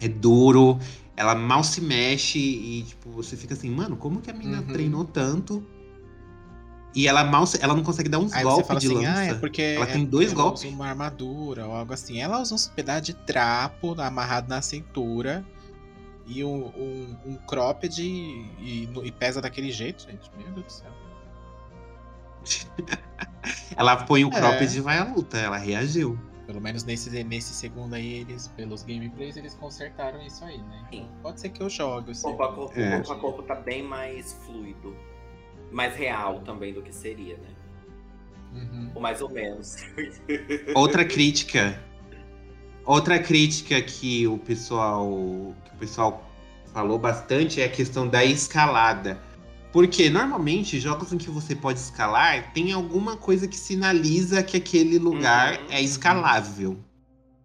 É 0.00 0.08
duro, 0.08 0.78
ela 1.16 1.34
mal 1.34 1.62
se 1.62 1.80
mexe 1.80 2.38
e, 2.38 2.82
tipo, 2.84 3.10
você 3.10 3.36
fica 3.36 3.52
assim, 3.54 3.70
mano, 3.70 3.96
como 3.96 4.20
que 4.20 4.30
a 4.30 4.34
menina 4.34 4.58
Uhum. 4.60 4.66
treinou 4.66 5.04
tanto? 5.04 5.64
E 6.94 7.06
ela 7.06 7.24
mal, 7.24 7.44
ela 7.60 7.74
não 7.74 7.82
consegue 7.82 8.08
dar 8.08 8.18
uns 8.18 8.32
Aí 8.32 8.42
golpes 8.42 8.68
de 8.78 8.86
assim, 8.86 8.94
lança. 8.94 9.10
ah, 9.20 9.24
é 9.24 9.34
porque 9.34 9.60
Ela 9.60 9.84
é- 9.84 9.92
tem 9.92 10.06
dois 10.06 10.32
ela 10.32 10.42
golpes. 10.42 10.62
usa 10.64 10.72
uma 10.74 10.86
armadura 10.88 11.66
ou 11.66 11.74
algo 11.74 11.92
assim. 11.92 12.20
Ela 12.22 12.40
usa 12.40 12.54
uns 12.54 12.68
pedaços 12.68 13.02
de 13.08 13.12
trapo 13.12 14.00
amarrado 14.00 14.48
na 14.48 14.62
cintura 14.62 15.44
e 16.26 16.42
um, 16.42 16.68
um, 16.68 17.16
um 17.26 17.36
cropped 17.46 18.00
e, 18.02 18.88
e 19.04 19.12
pesa 19.12 19.42
daquele 19.42 19.70
jeito, 19.70 20.04
gente. 20.04 20.30
Meu 20.38 20.50
Deus 20.52 20.64
do 20.66 20.72
céu. 20.72 20.90
Ela 23.76 23.96
põe 23.96 24.24
o 24.24 24.28
É. 24.28 24.30
cropped 24.30 24.76
e 24.76 24.80
vai 24.80 24.98
à 24.98 25.04
luta. 25.04 25.38
Ela 25.38 25.56
reagiu. 25.56 26.18
Pelo 26.46 26.60
menos 26.60 26.84
nesse, 26.84 27.10
nesse 27.24 27.52
segundo 27.54 27.94
aí, 27.94 28.20
eles, 28.20 28.48
pelos 28.56 28.84
gameplays, 28.84 29.36
eles 29.36 29.54
consertaram 29.54 30.22
isso 30.24 30.44
aí, 30.44 30.58
né? 30.58 30.86
Sim. 30.90 31.08
Pode 31.22 31.40
ser 31.40 31.48
que 31.48 31.60
eu 31.60 31.68
jogue. 31.68 32.12
O 32.12 32.20
corpo 32.22 32.42
a 32.42 32.52
corpo, 32.54 32.80
É. 32.80 32.88
o 32.88 33.02
corpo 33.02 33.12
a 33.12 33.16
corpo 33.18 33.42
tá 33.42 33.54
bem 33.56 33.82
mais 33.82 34.32
fluido. 34.46 34.96
Mais 35.72 35.96
real 35.96 36.40
também 36.40 36.72
do 36.72 36.82
que 36.82 36.94
seria, 36.94 37.36
né? 37.36 37.48
Uhum. 38.54 38.90
Ou 38.94 39.00
mais 39.02 39.20
ou 39.20 39.28
menos. 39.28 39.76
Outra 40.74 41.04
crítica. 41.04 41.82
Outra 42.84 43.18
crítica 43.18 43.82
que 43.82 44.26
o 44.28 44.38
pessoal 44.38 45.52
que 45.64 45.74
o 45.74 45.78
pessoal 45.78 46.24
falou 46.72 46.98
bastante 46.98 47.60
é 47.60 47.64
a 47.64 47.68
questão 47.68 48.06
da 48.06 48.24
escalada. 48.24 49.20
Porque 49.76 50.08
normalmente 50.08 50.80
jogos 50.80 51.12
em 51.12 51.18
que 51.18 51.28
você 51.28 51.54
pode 51.54 51.78
escalar 51.78 52.50
tem 52.54 52.72
alguma 52.72 53.14
coisa 53.14 53.46
que 53.46 53.58
sinaliza 53.58 54.42
que 54.42 54.56
aquele 54.56 54.98
lugar 54.98 55.52
Uhum, 55.52 55.66
é 55.68 55.82
escalável. 55.82 56.78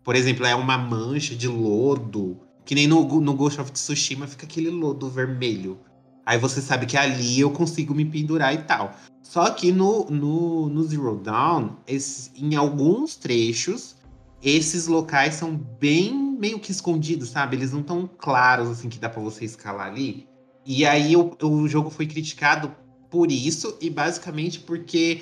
Por 0.01 0.15
exemplo, 0.15 0.45
é 0.45 0.55
uma 0.55 0.77
mancha 0.77 1.36
de 1.36 1.49
lodo, 1.49 2.39
que 2.63 2.73
nem 2.73 2.88
no, 2.88 3.03
no 3.19 3.34
Ghost 3.34 3.59
of 3.59 3.73
Tsushima 3.73 4.27
fica 4.27 4.45
aquele 4.45 4.69
lodo 4.69 5.09
vermelho. 5.09 5.77
Aí 6.25 6.38
você 6.38 6.61
sabe 6.61 6.86
que 6.86 6.95
ali 6.95 7.38
eu 7.38 7.51
consigo 7.51 7.93
me 7.93 8.05
pendurar 8.05 8.53
e 8.53 8.59
tal. 8.59 8.95
Só 9.21 9.49
que 9.49 9.73
no, 9.73 10.05
no, 10.09 10.69
no 10.69 10.84
Zero 10.86 11.17
Dawn, 11.17 11.71
esses- 11.86 12.32
em 12.38 12.55
alguns 12.55 13.17
trechos, 13.17 13.97
esses 14.41 14.88
locais 14.88 15.34
são 15.34 15.53
bem 15.53 16.13
meio 16.39 16.59
que 16.61 16.71
escondidos, 16.71 17.27
sabe? 17.27 17.57
Eles 17.57 17.73
não 17.73 17.84
tão 17.84 18.07
claros 18.07 18.69
assim 18.69 18.88
que 18.88 18.99
dá 18.99 19.09
pra 19.09 19.21
você 19.21 19.43
escalar 19.43 19.88
ali. 19.88 20.30
E 20.66 20.86
aí 20.86 21.16
o, 21.16 21.36
o 21.41 21.68
jogo 21.68 21.89
foi 21.89 22.05
criticado 22.05 22.76
por 23.09 23.32
isso 23.32 23.78
e 23.82 23.89
basicamente 23.89 24.59
porque 24.59 25.22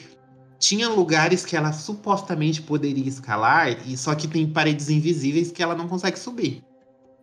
tinha 0.60 0.90
lugares 0.90 1.46
que 1.46 1.56
ela 1.56 1.72
supostamente 1.72 2.62
poderia 2.62 3.08
escalar 3.08 3.88
e 3.88 3.98
só 3.98 4.14
que 4.14 4.28
tem 4.28 4.48
paredes 4.48 4.90
invisíveis 4.90 5.52
que 5.52 5.64
ela 5.64 5.76
não 5.76 5.88
consegue 5.88 6.20
subir. 6.20 6.62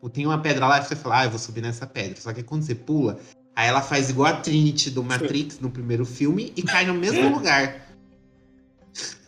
Ou 0.01 0.09
Tem 0.09 0.27
uma 0.27 0.39
pedra 0.39 0.67
lá 0.67 0.79
e 0.79 0.85
você 0.85 0.97
fala, 0.97 1.21
ah, 1.21 1.25
eu 1.25 1.31
vou 1.31 1.39
subir 1.39 1.61
nessa 1.61 1.87
pedra. 1.87 2.21
Só 2.21 2.33
que 2.33 2.43
quando 2.43 2.62
você 2.62 2.75
pula, 2.75 3.19
aí 3.55 3.69
ela 3.69 3.83
faz 3.83 4.11
igual 4.11 4.33
a 4.33 4.37
Trinity 4.37 4.91
do 4.91 5.03
Matrix 5.03 5.61
no 5.61 5.71
primeiro 5.71 6.05
filme 6.05 6.53
e 6.57 6.62
cai 6.62 6.87
no 6.87 6.95
mesmo 6.95 7.29
lugar. 7.29 7.87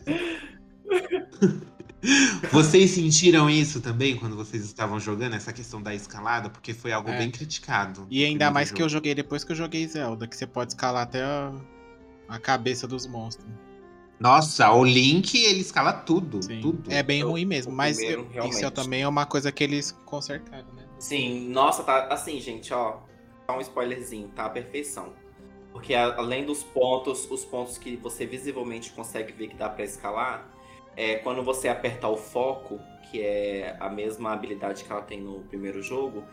Vocês 2.51 2.91
sentiram 2.91 3.49
isso 3.49 3.81
também 3.81 4.15
quando 4.15 4.35
vocês 4.35 4.63
estavam 4.63 4.99
jogando 4.99 5.35
essa 5.35 5.51
questão 5.51 5.81
da 5.81 5.93
escalada? 5.93 6.49
Porque 6.49 6.73
foi 6.73 6.91
algo 6.93 7.09
É. 7.09 7.17
bem 7.17 7.29
criticado. 7.29 8.07
E 8.09 8.23
ainda 8.23 8.49
mais 8.49 8.71
que 8.71 8.81
eu 8.81 8.87
jogo. 8.87 8.99
joguei 8.99 9.15
depois 9.15 9.43
que 9.43 9.51
eu 9.51 9.55
joguei 9.55 9.85
Zelda, 9.87 10.27
que 10.27 10.35
você 10.35 10.47
pode 10.47 10.71
escalar 10.71 11.03
até 11.03 11.21
a, 11.23 11.51
a 12.29 12.39
cabeça 12.39 12.87
dos 12.87 13.05
monstros. 13.05 13.47
Nossa, 14.19 14.69
o 14.71 14.83
Link, 14.83 15.33
ele 15.37 15.59
escala 15.61 15.93
tudo. 15.93 16.43
Sim. 16.43 16.59
Tudo. 16.61 16.91
É 16.91 17.01
bem 17.03 17.23
ruim 17.23 17.45
mesmo, 17.45 17.71
mas 17.71 17.97
primeiro, 17.97 18.27
eu- 18.33 18.45
isso 18.47 18.65
é 18.65 18.69
também 18.69 19.01
é 19.01 19.07
uma 19.07 19.25
coisa 19.25 19.51
que 19.51 19.63
eles 19.63 19.91
consertaram, 20.05 20.73
né? 20.73 20.83
Sim, 20.99 21.49
nossa, 21.49 21.83
tá 21.83 22.07
assim, 22.11 22.39
gente, 22.41 22.73
ó. 22.73 22.97
Só 23.49 23.57
um 23.57 23.61
spoilerzinho, 23.61 24.27
tá? 24.29 24.45
A 24.45 24.49
perfeição. 24.49 25.13
Porque 25.71 25.93
além 25.93 26.45
dos 26.45 26.63
pontos, 26.63 27.29
os 27.31 27.45
pontos 27.45 27.77
que 27.77 27.95
você 27.95 28.25
visivelmente 28.25 28.91
consegue 28.91 29.31
ver 29.31 29.47
que 29.47 29.55
dá 29.55 29.69
pra 29.69 29.83
escalar, 29.85 30.49
é 30.99 31.15
quando 31.15 31.41
você 31.41 31.69
apertar 31.69 32.09
o 32.09 32.17
foco, 32.17 32.77
que 33.09 33.21
é 33.21 33.77
a 33.79 33.89
mesma 33.89 34.33
habilidade 34.33 34.83
que 34.83 34.91
ela 34.91 35.01
tem 35.01 35.21
no 35.21 35.39
primeiro 35.43 35.81
jogo, 35.81 36.25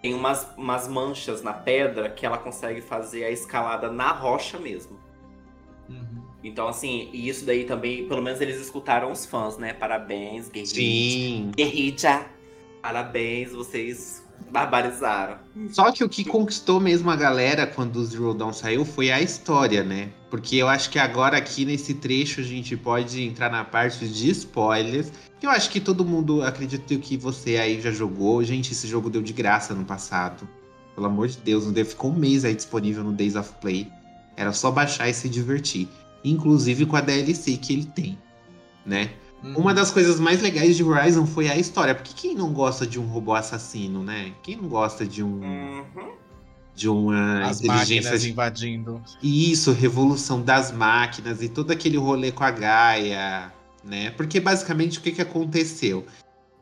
tem 0.00 0.14
umas, 0.14 0.48
umas 0.56 0.86
manchas 0.86 1.42
na 1.42 1.52
pedra 1.52 2.08
que 2.08 2.24
ela 2.24 2.38
consegue 2.38 2.80
fazer 2.80 3.24
a 3.24 3.30
escalada 3.30 3.90
na 3.90 4.12
rocha 4.12 4.60
mesmo. 4.60 4.96
Uhum. 5.88 6.22
Então, 6.44 6.68
assim, 6.68 7.10
e 7.12 7.28
isso 7.28 7.44
daí 7.44 7.64
também, 7.64 8.06
pelo 8.06 8.22
menos 8.22 8.40
eles 8.40 8.60
escutaram 8.60 9.10
os 9.10 9.26
fãs, 9.26 9.58
né? 9.58 9.72
Parabéns, 9.72 10.48
Guerrilla. 10.48 10.72
Sim. 10.72 11.50
Guerrilla. 11.56 12.26
Parabéns, 12.80 13.52
vocês 13.52 14.21
barbarizaram. 14.50 15.38
Só 15.70 15.90
que 15.90 16.04
o 16.04 16.08
que 16.08 16.24
conquistou 16.24 16.78
mesmo 16.78 17.10
a 17.10 17.16
galera 17.16 17.66
quando 17.66 17.96
o 17.96 18.04
Zero 18.04 18.34
Dawn 18.34 18.52
saiu 18.52 18.84
foi 18.84 19.10
a 19.10 19.20
história, 19.20 19.82
né? 19.82 20.10
Porque 20.30 20.56
eu 20.56 20.68
acho 20.68 20.90
que 20.90 20.98
agora 20.98 21.36
aqui 21.38 21.64
nesse 21.64 21.94
trecho 21.94 22.40
a 22.40 22.44
gente 22.44 22.76
pode 22.76 23.22
entrar 23.22 23.50
na 23.50 23.64
parte 23.64 24.06
de 24.06 24.30
spoilers. 24.30 25.10
Eu 25.42 25.50
acho 25.50 25.70
que 25.70 25.80
todo 25.80 26.04
mundo, 26.04 26.42
acredito 26.42 26.98
que 26.98 27.16
você 27.16 27.56
aí 27.56 27.80
já 27.80 27.90
jogou. 27.90 28.44
Gente, 28.44 28.72
esse 28.72 28.86
jogo 28.86 29.10
deu 29.10 29.22
de 29.22 29.32
graça 29.32 29.74
no 29.74 29.84
passado. 29.84 30.48
Pelo 30.94 31.06
amor 31.06 31.28
de 31.28 31.38
Deus, 31.38 31.64
não 31.64 31.72
deve 31.72 31.90
ficou 31.90 32.10
um 32.10 32.16
mês 32.16 32.44
aí 32.44 32.54
disponível 32.54 33.02
no 33.02 33.12
Days 33.12 33.34
of 33.34 33.52
Play. 33.60 33.90
Era 34.36 34.52
só 34.52 34.70
baixar 34.70 35.08
e 35.08 35.14
se 35.14 35.28
divertir. 35.28 35.88
Inclusive 36.24 36.86
com 36.86 36.96
a 36.96 37.00
DLC 37.00 37.56
que 37.56 37.72
ele 37.72 37.86
tem, 37.86 38.18
né? 38.86 39.10
Uhum. 39.42 39.56
Uma 39.56 39.74
das 39.74 39.90
coisas 39.90 40.20
mais 40.20 40.40
legais 40.40 40.76
de 40.76 40.84
Horizon 40.84 41.26
foi 41.26 41.48
a 41.48 41.56
história. 41.58 41.94
Porque 41.94 42.12
quem 42.14 42.34
não 42.34 42.52
gosta 42.52 42.86
de 42.86 43.00
um 43.00 43.06
robô 43.06 43.34
assassino, 43.34 44.02
né? 44.02 44.32
Quem 44.42 44.56
não 44.56 44.68
gosta 44.68 45.04
de 45.06 45.22
um 45.22 45.40
Uhum. 45.40 46.12
de 46.74 46.88
uma 46.88 47.46
As 47.48 47.60
inteligência 47.60 48.18
de... 48.18 48.30
invadindo. 48.30 49.02
Isso, 49.22 49.72
revolução 49.72 50.40
das 50.42 50.70
máquinas 50.72 51.42
e 51.42 51.48
todo 51.48 51.70
aquele 51.72 51.96
rolê 51.98 52.30
com 52.32 52.44
a 52.44 52.50
Gaia, 52.50 53.52
né? 53.84 54.10
Porque 54.12 54.38
basicamente 54.40 54.98
o 54.98 55.02
que, 55.02 55.12
que 55.12 55.20
aconteceu? 55.22 56.06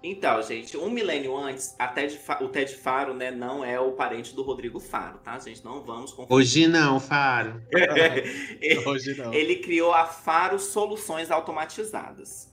Então, 0.02 0.40
gente, 0.40 0.78
um 0.78 0.88
milênio 0.88 1.36
antes, 1.36 1.74
a 1.78 1.86
Ted 1.86 2.16
Fa- 2.16 2.38
o 2.42 2.48
Ted 2.48 2.74
Faro, 2.74 3.12
né, 3.12 3.30
não 3.30 3.62
é 3.62 3.78
o 3.78 3.92
parente 3.92 4.34
do 4.34 4.42
Rodrigo 4.42 4.80
Faro, 4.80 5.18
tá, 5.22 5.38
gente? 5.38 5.62
Não 5.62 5.82
vamos 5.82 6.10
confundir. 6.12 6.34
Hoje 6.34 6.66
não, 6.66 6.98
Faro. 6.98 7.60
ele, 7.70 8.78
Hoje 8.88 9.14
não. 9.18 9.34
ele 9.34 9.56
criou 9.56 9.92
a 9.92 10.06
Faro 10.06 10.58
Soluções 10.58 11.30
Automatizadas. 11.30 12.48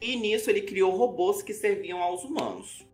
E 0.00 0.16
nisso 0.16 0.48
ele 0.48 0.62
criou 0.62 0.96
robôs 0.96 1.42
que 1.42 1.52
serviam 1.52 2.02
aos 2.02 2.24
humanos. 2.24 2.86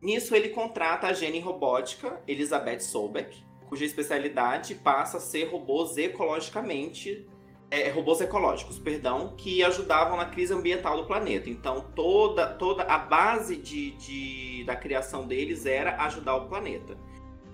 Nisso 0.00 0.34
ele 0.34 0.50
contrata 0.50 1.08
a 1.08 1.12
gene 1.12 1.40
robótica 1.40 2.22
Elizabeth 2.26 2.80
Sobeck, 2.80 3.44
cuja 3.68 3.84
especialidade 3.84 4.74
passa 4.76 5.18
a 5.18 5.20
ser 5.20 5.44
robôs 5.50 5.96
ecologicamente 5.96 7.26
é, 7.70 7.90
robôs 7.90 8.20
ecológicos, 8.20 8.78
perdão, 8.78 9.34
que 9.36 9.62
ajudavam 9.62 10.16
na 10.16 10.26
crise 10.26 10.54
ambiental 10.54 10.96
do 10.96 11.06
planeta. 11.06 11.50
Então 11.50 11.84
toda, 11.94 12.46
toda 12.46 12.82
a 12.84 12.98
base 12.98 13.56
de, 13.56 13.90
de- 13.92 14.64
da 14.64 14.74
criação 14.74 15.26
deles 15.26 15.66
era 15.66 16.02
ajudar 16.04 16.36
o 16.36 16.48
planeta. 16.48 16.96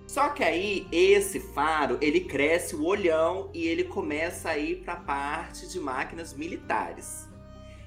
Só 0.07 0.29
que 0.29 0.43
aí 0.43 0.87
esse 0.91 1.39
faro 1.39 1.97
ele 1.99 2.21
cresce 2.21 2.75
o 2.75 2.85
olhão 2.85 3.49
e 3.53 3.67
ele 3.67 3.83
começa 3.83 4.51
a 4.51 4.57
ir 4.57 4.83
para 4.83 4.93
a 4.93 5.01
parte 5.01 5.67
de 5.67 5.79
máquinas 5.79 6.33
militares. 6.33 7.24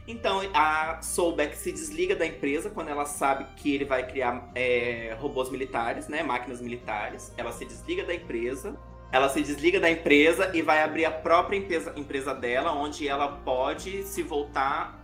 Então 0.09 0.41
a 0.53 1.01
Solbeck 1.03 1.57
se 1.57 1.71
desliga 1.71 2.17
da 2.17 2.27
empresa 2.27 2.71
quando 2.71 2.89
ela 2.89 3.05
sabe 3.05 3.47
que 3.55 3.73
ele 3.73 3.85
vai 3.85 4.05
criar 4.05 4.51
é, 4.55 5.15
robôs 5.21 5.51
militares, 5.51 6.09
né, 6.09 6.23
máquinas 6.23 6.61
militares. 6.61 7.33
Ela 7.37 7.53
se 7.53 7.65
desliga 7.65 8.05
da 8.05 8.15
empresa 8.15 8.77
ela 9.11 9.29
se 9.29 9.43
desliga 9.43 9.81
da 9.81 9.91
empresa 9.91 10.55
e 10.55 10.61
vai 10.61 10.83
abrir 10.83 11.07
a 11.07 11.11
própria 11.11 11.57
empresa, 11.57 11.95
empresa 11.97 12.35
dela, 12.35 12.73
onde 12.73 13.09
ela 13.09 13.29
pode 13.29 14.03
se 14.03 14.23
voltar 14.23 14.99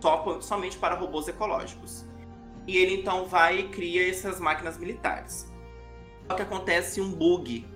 só- 0.00 0.40
somente 0.40 0.78
para 0.78 0.94
robôs 0.94 1.26
ecológicos. 1.26 2.06
E 2.66 2.76
ele 2.76 2.94
então 2.94 3.26
vai 3.26 3.60
e 3.60 3.68
cria 3.68 4.08
essas 4.08 4.38
máquinas 4.38 4.78
militares. 4.78 5.52
Só 6.28 6.36
que 6.36 6.42
acontece 6.42 7.00
um 7.00 7.10
bug 7.10 7.66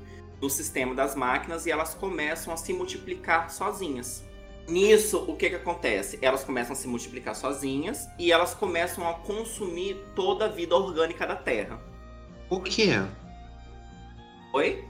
no 0.41 0.49
sistema 0.49 0.95
das 0.95 1.15
máquinas 1.15 1.67
e 1.67 1.71
elas 1.71 1.95
começam 1.95 2.53
a 2.53 2.57
se 2.57 2.73
multiplicar 2.73 3.51
sozinhas. 3.51 4.25
Nisso, 4.71 5.25
o 5.27 5.37
que, 5.37 5.51
que 5.51 5.57
acontece? 5.57 6.19
Elas 6.23 6.45
começam 6.45 6.73
a 6.73 6.77
se 6.77 6.87
multiplicar 6.87 7.35
sozinhas 7.35 8.09
e 8.19 8.31
elas 8.31 8.55
começam 8.55 9.09
a 9.09 9.15
consumir 9.15 9.97
toda 10.15 10.45
a 10.45 10.49
vida 10.49 10.77
orgânica 10.77 11.27
da 11.27 11.35
Terra. 11.37 11.81
Por 12.49 12.63
quê? 12.63 12.91
Oi? 14.53 14.85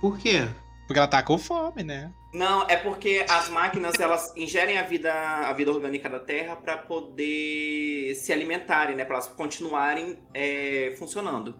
Por 0.00 0.18
quê? 0.18 0.48
Porque 0.86 0.98
ela 0.98 1.08
tá 1.08 1.22
com 1.22 1.38
fome, 1.38 1.82
né? 1.82 2.10
Não, 2.32 2.62
é 2.68 2.76
porque 2.76 3.24
as 3.28 3.48
máquinas 3.48 3.98
elas 3.98 4.34
ingerem 4.36 4.78
a 4.78 4.82
vida, 4.82 5.12
a 5.12 5.52
vida 5.52 5.70
orgânica 5.70 6.08
da 6.08 6.20
Terra 6.20 6.56
para 6.56 6.76
poder 6.76 8.14
se 8.14 8.32
alimentarem, 8.32 8.96
né? 8.96 9.04
Para 9.04 9.16
elas 9.16 9.28
continuarem 9.28 10.18
é, 10.34 10.94
funcionando. 10.98 11.54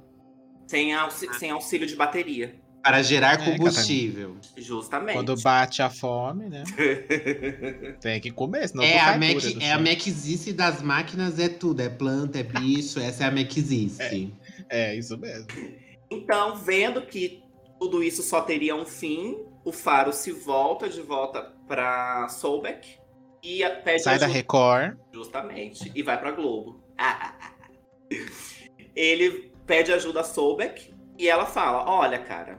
Sem, 0.67 0.95
auxi- 0.95 1.33
sem 1.39 1.51
auxílio 1.51 1.87
de 1.87 1.97
bateria. 1.97 2.61
Para 2.89 3.03
gerar 3.03 3.35
É, 3.35 3.45
combustível. 3.45 4.37
Justamente. 4.57 5.15
Quando 5.15 5.37
bate 5.43 5.83
a 5.83 5.91
fome, 5.91 6.49
né? 6.49 6.65
Tem 8.01 8.19
que 8.21 8.31
comer, 8.31 8.67
senão 8.69 8.83
É 8.83 8.99
a, 8.99 9.19
Mac, 9.19 9.45
é 9.61 9.73
a 9.73 9.77
chão. 9.77 9.83
Macizice 9.83 10.53
das 10.55 10.81
máquinas, 10.81 11.39
é 11.39 11.49
tudo. 11.51 11.83
É 11.83 11.89
planta, 11.91 12.39
é 12.39 12.43
bicho, 12.43 12.99
essa 12.99 13.25
é 13.25 13.27
a 13.27 13.31
Macizice. 13.31 14.33
É, 14.71 14.95
isso 14.95 15.19
mesmo. 15.19 15.47
Então, 16.11 16.57
vendo 16.57 17.03
que 17.03 17.43
tudo 17.79 18.03
isso 18.03 18.23
só 18.23 18.41
teria 18.41 18.75
um 18.75 18.87
fim, 18.87 19.37
o 19.65 19.73
Faro 19.73 20.13
se 20.13 20.33
volta 20.33 20.89
de 20.89 21.03
volta 21.03 21.43
pra 21.67 22.27
Solbeck 22.29 22.99
e 23.43 23.63
a- 23.63 23.71
pede 23.71 24.03
Sai 24.03 24.19
da 24.19 24.27
Record. 24.27 24.97
Justamente. 25.13 25.93
E 25.95 26.03
vai 26.03 26.19
pra 26.19 26.31
Globo. 26.33 26.83
Ele 28.97 29.53
pede 29.67 29.93
ajuda 29.93 30.21
a 30.21 30.25
Solbeck 30.25 30.93
e 31.19 31.29
ela 31.29 31.47
fala: 31.47 31.85
Olha, 31.89 32.19
cara, 32.19 32.59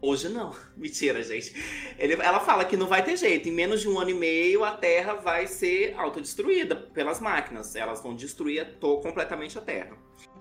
hoje 0.00 0.28
não. 0.28 0.54
Mentira, 0.76 1.22
gente. 1.22 1.54
Ele, 1.98 2.14
ela 2.14 2.40
fala 2.40 2.64
que 2.64 2.76
não 2.76 2.86
vai 2.86 3.04
ter 3.04 3.16
jeito. 3.16 3.48
Em 3.48 3.52
menos 3.52 3.80
de 3.80 3.88
um 3.88 3.98
ano 3.98 4.10
e 4.10 4.14
meio, 4.14 4.64
a 4.64 4.72
Terra 4.72 5.14
vai 5.14 5.46
ser 5.46 5.94
autodestruída 5.96 6.76
pelas 6.76 7.20
máquinas. 7.20 7.74
Elas 7.76 8.02
vão 8.02 8.14
destruir 8.14 8.78
completamente 8.80 9.58
a 9.58 9.60
Terra. 9.60 9.96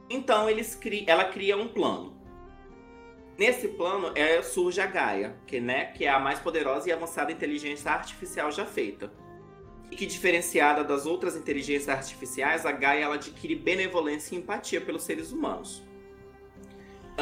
Então 0.09 0.49
eles 0.49 0.75
cri- 0.75 1.05
ela 1.07 1.25
cria 1.25 1.57
um 1.57 1.67
plano. 1.67 2.17
Nesse 3.37 3.69
plano 3.69 4.11
é, 4.15 4.41
surge 4.41 4.81
a 4.81 4.85
Gaia, 4.85 5.37
que, 5.47 5.61
né, 5.61 5.85
que 5.85 6.03
é 6.03 6.09
a 6.09 6.19
mais 6.19 6.39
poderosa 6.39 6.89
e 6.89 6.91
avançada 6.91 7.31
inteligência 7.31 7.89
artificial 7.89 8.51
já 8.51 8.65
feita 8.65 9.09
e 9.91 9.95
que 9.95 10.05
diferenciada 10.05 10.83
das 10.83 11.05
outras 11.05 11.35
inteligências 11.35 11.89
artificiais, 11.89 12.65
a 12.65 12.71
Gaia 12.71 13.05
ela 13.05 13.15
adquire 13.15 13.55
benevolência 13.55 14.35
e 14.35 14.37
empatia 14.37 14.79
pelos 14.79 15.03
seres 15.03 15.31
humanos. 15.31 15.83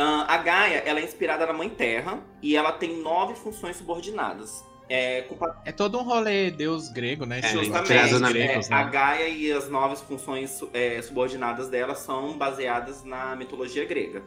A 0.02 0.38
Gaia 0.38 0.84
ela 0.86 1.00
é 1.00 1.04
inspirada 1.04 1.46
na 1.46 1.54
Mãe 1.54 1.70
Terra 1.70 2.20
e 2.42 2.56
ela 2.56 2.72
tem 2.72 3.02
nove 3.02 3.36
funções 3.36 3.78
subordinadas. 3.78 4.64
É, 4.90 5.24
com 5.24 5.38
É 5.66 5.72
todo 5.72 6.00
um 6.00 6.04
rolê 6.04 6.50
deus 6.50 6.90
grego, 6.90 7.26
né? 7.26 7.40
É, 7.40 7.48
justamente, 7.50 8.20
na 8.20 8.30
é, 8.30 8.32
gregos, 8.32 8.70
né? 8.70 8.76
a 8.76 8.84
Gaia 8.84 9.28
e 9.28 9.52
as 9.52 9.70
nove 9.70 9.98
funções 9.98 10.62
é, 10.74 11.02
subordinadas 11.02 11.68
dela 11.70 11.94
são 11.94 12.38
baseadas 12.38 13.04
na 13.04 13.36
mitologia 13.36 13.84
grega. 13.86 14.24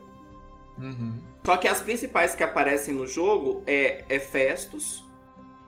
Uhum. 0.79 1.19
Só 1.45 1.57
que 1.57 1.67
as 1.67 1.81
principais 1.81 2.35
que 2.35 2.43
aparecem 2.43 2.95
no 2.95 3.07
jogo 3.07 3.63
é 3.67 4.05
Hefestos, 4.09 5.03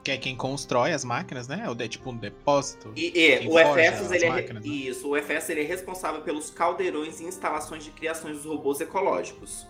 Que 0.04 0.10
é 0.10 0.16
quem 0.18 0.36
constrói 0.36 0.92
as 0.92 1.04
máquinas, 1.04 1.48
né? 1.48 1.64
É 1.78 1.88
tipo 1.88 2.10
um 2.10 2.16
depósito. 2.16 2.92
E, 2.94 3.06
e, 3.06 3.38
Quem 3.38 3.48
o 3.48 3.52
forja 3.52 3.80
Efestos, 3.80 4.06
as 4.06 4.12
ele 4.12 4.24
é, 4.24 4.28
máquinas, 4.28 4.64
né? 4.64 4.70
isso, 4.70 5.08
o 5.08 5.16
Efestos 5.16 5.50
ele 5.50 5.60
é 5.62 5.64
responsável 5.64 6.20
pelos 6.22 6.50
caldeirões 6.50 7.20
e 7.20 7.24
instalações 7.24 7.84
de 7.84 7.90
criações 7.92 8.36
dos 8.36 8.44
robôs 8.44 8.80
ecológicos. 8.80 9.66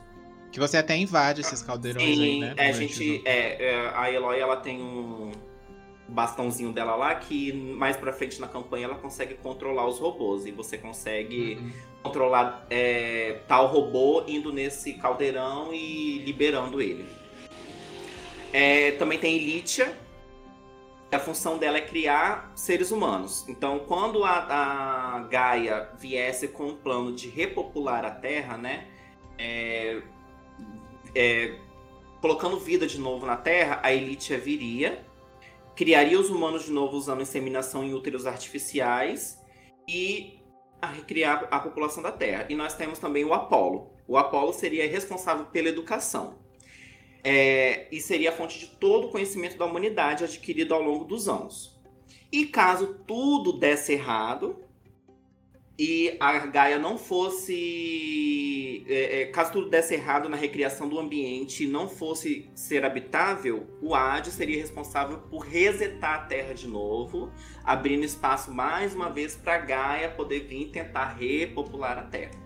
Que 0.52 0.60
você 0.60 0.76
até 0.76 0.94
invade 0.96 1.40
esses 1.40 1.62
caldeirões 1.62 2.06
aí, 2.06 2.14
Sim, 2.14 2.40
né? 2.40 2.54
é, 2.58 2.68
a 2.68 2.70
o 2.70 2.74
gente, 2.74 3.22
é, 3.24 3.64
é, 3.70 3.92
a 3.94 4.12
Eloy 4.12 4.38
ela 4.38 4.56
tem 4.56 4.80
um 4.82 5.32
bastãozinho 6.08 6.72
dela 6.72 6.94
lá 6.94 7.14
que 7.14 7.52
mais 7.54 7.96
pra 7.96 8.12
frente 8.12 8.38
na 8.38 8.46
campanha 8.46 8.84
ela 8.84 8.96
consegue 8.96 9.32
controlar 9.34 9.86
os 9.86 9.98
robôs 9.98 10.44
e 10.44 10.50
você 10.52 10.76
consegue 10.76 11.54
Uhum. 11.54 11.72
controlar 12.02 12.66
é, 12.68 13.40
tal 13.48 13.66
robô 13.66 14.24
indo 14.28 14.52
nesse 14.52 14.92
caldeirão 14.94 15.72
e 15.72 16.18
liberando 16.18 16.82
ele. 16.82 17.06
É, 18.52 18.90
também 18.92 19.18
tem 19.18 19.36
Elitia. 19.36 19.96
A 21.10 21.18
função 21.18 21.58
dela 21.58 21.76
é 21.78 21.82
criar 21.82 22.52
seres 22.54 22.90
humanos. 22.90 23.46
Então, 23.48 23.80
quando 23.80 24.24
a, 24.24 25.16
a 25.16 25.18
Gaia 25.30 25.90
viesse 25.98 26.48
com 26.48 26.68
um 26.68 26.76
plano 26.76 27.12
de 27.14 27.28
repopular 27.28 28.04
a 28.04 28.10
Terra, 28.10 28.56
né? 28.58 28.86
é, 29.38 30.00
é, 31.14 31.58
colocando 32.20 32.58
vida 32.58 32.86
de 32.86 32.98
novo 32.98 33.26
na 33.26 33.36
Terra, 33.36 33.80
a 33.82 33.92
Elitia 33.92 34.38
viria, 34.38 35.04
criaria 35.74 36.18
os 36.18 36.30
humanos 36.30 36.64
de 36.64 36.70
novo 36.70 36.96
usando 36.96 37.22
inseminação 37.22 37.84
em 37.84 37.94
úteros 37.94 38.26
artificiais 38.26 39.40
e 39.88 40.38
a 40.80 40.86
recriar 40.86 41.46
a 41.50 41.60
população 41.60 42.02
da 42.02 42.12
Terra. 42.12 42.46
E 42.48 42.54
nós 42.54 42.74
temos 42.74 42.98
também 42.98 43.24
o 43.24 43.32
Apolo. 43.32 43.90
O 44.06 44.16
Apolo 44.16 44.52
seria 44.52 44.88
responsável 44.88 45.46
pela 45.46 45.68
educação. 45.68 46.38
É, 47.24 47.86
e 47.92 48.00
seria 48.00 48.30
a 48.30 48.32
fonte 48.32 48.58
de 48.58 48.66
todo 48.66 49.06
o 49.06 49.10
conhecimento 49.10 49.56
da 49.56 49.64
humanidade 49.64 50.24
adquirido 50.24 50.74
ao 50.74 50.82
longo 50.82 51.04
dos 51.04 51.28
anos. 51.28 51.80
E 52.32 52.46
caso 52.46 52.96
tudo 53.06 53.52
desse 53.52 53.92
errado 53.92 54.58
e 55.78 56.16
a 56.20 56.38
Gaia 56.46 56.78
não 56.78 56.98
fosse. 56.98 58.84
é, 58.88 59.22
é, 59.22 59.26
caso 59.26 59.52
tudo 59.52 59.70
desse 59.70 59.94
errado 59.94 60.28
na 60.28 60.36
recriação 60.36 60.88
do 60.88 60.98
ambiente 60.98 61.64
e 61.64 61.66
não 61.66 61.88
fosse 61.88 62.50
ser 62.54 62.84
habitável, 62.84 63.66
o 63.80 63.94
Hades 63.94 64.34
seria 64.34 64.58
responsável 64.58 65.18
por 65.30 65.40
resetar 65.40 66.14
a 66.14 66.18
Terra 66.24 66.52
de 66.54 66.68
novo, 66.68 67.30
abrindo 67.64 68.04
espaço 68.04 68.52
mais 68.52 68.94
uma 68.94 69.10
vez 69.10 69.34
para 69.34 69.58
Gaia 69.58 70.10
poder 70.10 70.40
vir 70.40 70.66
tentar 70.66 71.16
repopular 71.18 71.98
a 71.98 72.02
Terra. 72.02 72.42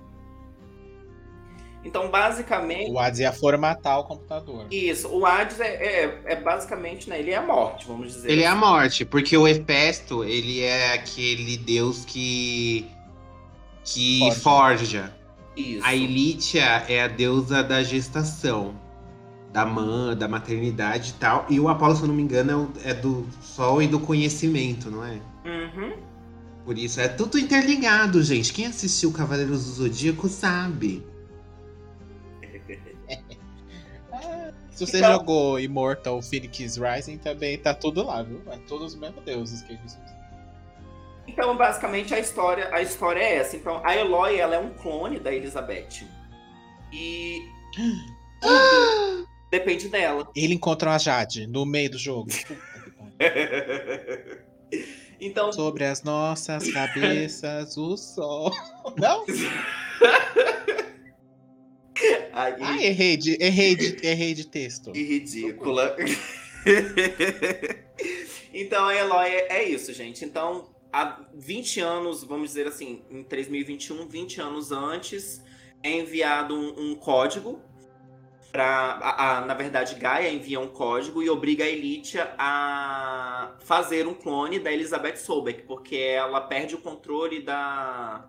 Então, 1.84 2.10
basicamente. 2.10 2.90
O 2.90 2.98
Hades 2.98 3.20
ia 3.20 3.32
formatar 3.32 4.00
o 4.00 4.04
computador. 4.04 4.66
Isso, 4.72 5.08
o 5.08 5.24
Hades 5.24 5.60
é, 5.60 5.74
é, 5.74 6.22
é 6.24 6.36
basicamente, 6.36 7.08
né? 7.08 7.20
Ele 7.20 7.30
é 7.30 7.36
a 7.36 7.42
morte, 7.42 7.86
vamos 7.86 8.12
dizer. 8.12 8.28
Ele 8.28 8.42
é 8.42 8.46
a 8.46 8.52
assim. 8.52 8.60
morte, 8.60 9.04
porque 9.04 9.36
o 9.36 9.46
Hefesto, 9.46 10.24
ele 10.24 10.62
é 10.62 10.94
aquele 10.94 11.56
deus 11.56 12.04
que 12.04 12.90
que 13.86 14.18
Forja. 14.20 14.40
forja. 14.40 15.14
Isso. 15.56 15.84
A 15.86 15.94
Elitia 15.94 16.64
é 16.88 17.02
a 17.02 17.08
deusa 17.08 17.62
da 17.62 17.82
gestação, 17.82 18.74
da 19.52 19.64
mãe, 19.64 20.14
da 20.16 20.28
maternidade 20.28 21.10
e 21.10 21.12
tal. 21.14 21.46
E 21.48 21.58
o 21.58 21.68
Apolo, 21.68 21.96
se 21.96 22.02
eu 22.02 22.08
não 22.08 22.14
me 22.14 22.22
engano, 22.22 22.70
é 22.84 22.90
é 22.90 22.94
do 22.94 23.26
sol 23.40 23.80
e 23.80 23.86
do 23.86 23.98
conhecimento, 24.00 24.90
não 24.90 25.02
é? 25.04 25.18
Uhum. 25.46 25.94
Por 26.64 26.76
isso 26.76 27.00
é 27.00 27.06
tudo 27.08 27.38
interligado, 27.38 28.22
gente. 28.22 28.52
Quem 28.52 28.66
assistiu 28.66 29.12
Cavaleiros 29.12 29.64
do 29.64 29.70
Zodíaco 29.70 30.28
sabe. 30.28 31.06
Se 34.70 34.86
você 34.86 34.98
Então- 34.98 35.12
jogou 35.14 35.58
Immortal 35.58 36.20
Phoenix 36.20 36.76
Rising, 36.76 37.16
também 37.18 37.56
tá 37.56 37.72
tudo 37.72 38.02
lá, 38.04 38.22
viu? 38.22 38.42
É 38.50 38.58
todos 38.68 38.92
os 38.94 39.00
mesmos 39.00 39.24
deuses 39.24 39.62
que 39.62 39.72
eles 39.72 39.92
usam. 39.92 40.15
Então, 41.26 41.56
basicamente, 41.56 42.14
a 42.14 42.18
história, 42.18 42.68
a 42.72 42.80
história 42.80 43.20
é 43.20 43.36
essa. 43.36 43.56
Então, 43.56 43.80
a 43.84 43.96
Eloy, 43.96 44.36
ela 44.38 44.54
é 44.54 44.58
um 44.58 44.72
clone 44.74 45.18
da 45.18 45.34
Elizabeth. 45.34 46.06
E 46.92 47.42
tudo 47.74 47.96
depende 49.50 49.88
dela. 49.88 50.28
Ele 50.36 50.54
encontra 50.54 50.92
a 50.94 50.98
Jade 50.98 51.46
no 51.46 51.66
meio 51.66 51.90
do 51.90 51.98
jogo. 51.98 52.28
Então, 55.18 55.50
Sobre 55.50 55.84
as 55.84 56.02
nossas 56.02 56.68
cabeças, 56.70 57.74
o 57.78 57.96
sol. 57.96 58.52
Não? 58.98 59.24
ai, 62.34 62.54
Ah, 62.60 62.82
errei 62.82 63.16
de, 63.16 63.42
errei 63.42 63.74
de, 63.74 64.06
errei 64.06 64.34
de 64.34 64.46
texto. 64.46 64.92
que 64.92 65.02
ridícula. 65.02 65.96
então, 68.52 68.84
a 68.86 68.94
Eloy 68.94 69.26
é, 69.26 69.56
é 69.58 69.64
isso, 69.68 69.90
gente. 69.94 70.22
Então, 70.22 70.68
há 70.92 71.20
20 71.34 71.80
anos, 71.80 72.24
vamos 72.24 72.48
dizer 72.50 72.66
assim, 72.66 73.02
em 73.10 73.22
3021, 73.22 74.06
20 74.08 74.40
anos 74.40 74.72
antes, 74.72 75.42
é 75.82 75.90
enviado 75.90 76.54
um, 76.54 76.90
um 76.92 76.94
código 76.94 77.60
para, 78.52 79.44
na 79.46 79.54
verdade, 79.54 79.96
Gaia 79.96 80.30
envia 80.32 80.58
um 80.58 80.68
código 80.68 81.22
e 81.22 81.28
obriga 81.28 81.64
a 81.64 81.68
Elitia 81.68 82.32
a 82.38 83.54
fazer 83.60 84.06
um 84.06 84.14
clone 84.14 84.58
da 84.58 84.72
Elizabeth 84.72 85.16
Sobeck, 85.16 85.62
porque 85.64 85.96
ela 85.96 86.40
perde 86.40 86.74
o 86.74 86.78
controle 86.78 87.42
da 87.42 88.24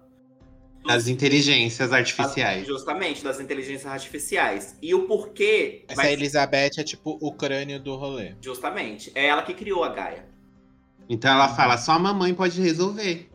As 0.86 1.08
inteligências 1.08 1.94
artificiais. 1.94 2.68
justamente 2.68 3.24
das 3.24 3.40
inteligências 3.40 3.90
artificiais. 3.92 4.78
E 4.82 4.94
o 4.94 5.08
porquê 5.08 5.86
Essa 5.88 6.02
vai- 6.02 6.12
Elizabeth 6.14 6.72
é 6.78 6.84
tipo 6.84 7.18
o 7.22 7.32
crânio 7.32 7.80
do 7.80 7.96
rolê. 7.96 8.36
justamente 8.42 9.12
é 9.16 9.28
ela 9.28 9.44
que 9.44 9.54
criou 9.54 9.84
a 9.86 9.90
Gaia. 9.90 10.26
Então 11.10 11.32
ela 11.32 11.50
fala, 11.50 11.78
só 11.78 11.94
a 11.94 12.00
mamãe 12.00 12.34
pode 12.34 12.62
resolver. 12.62 13.30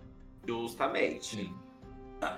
Justamente. 0.47 1.37
Sim. 1.37 1.55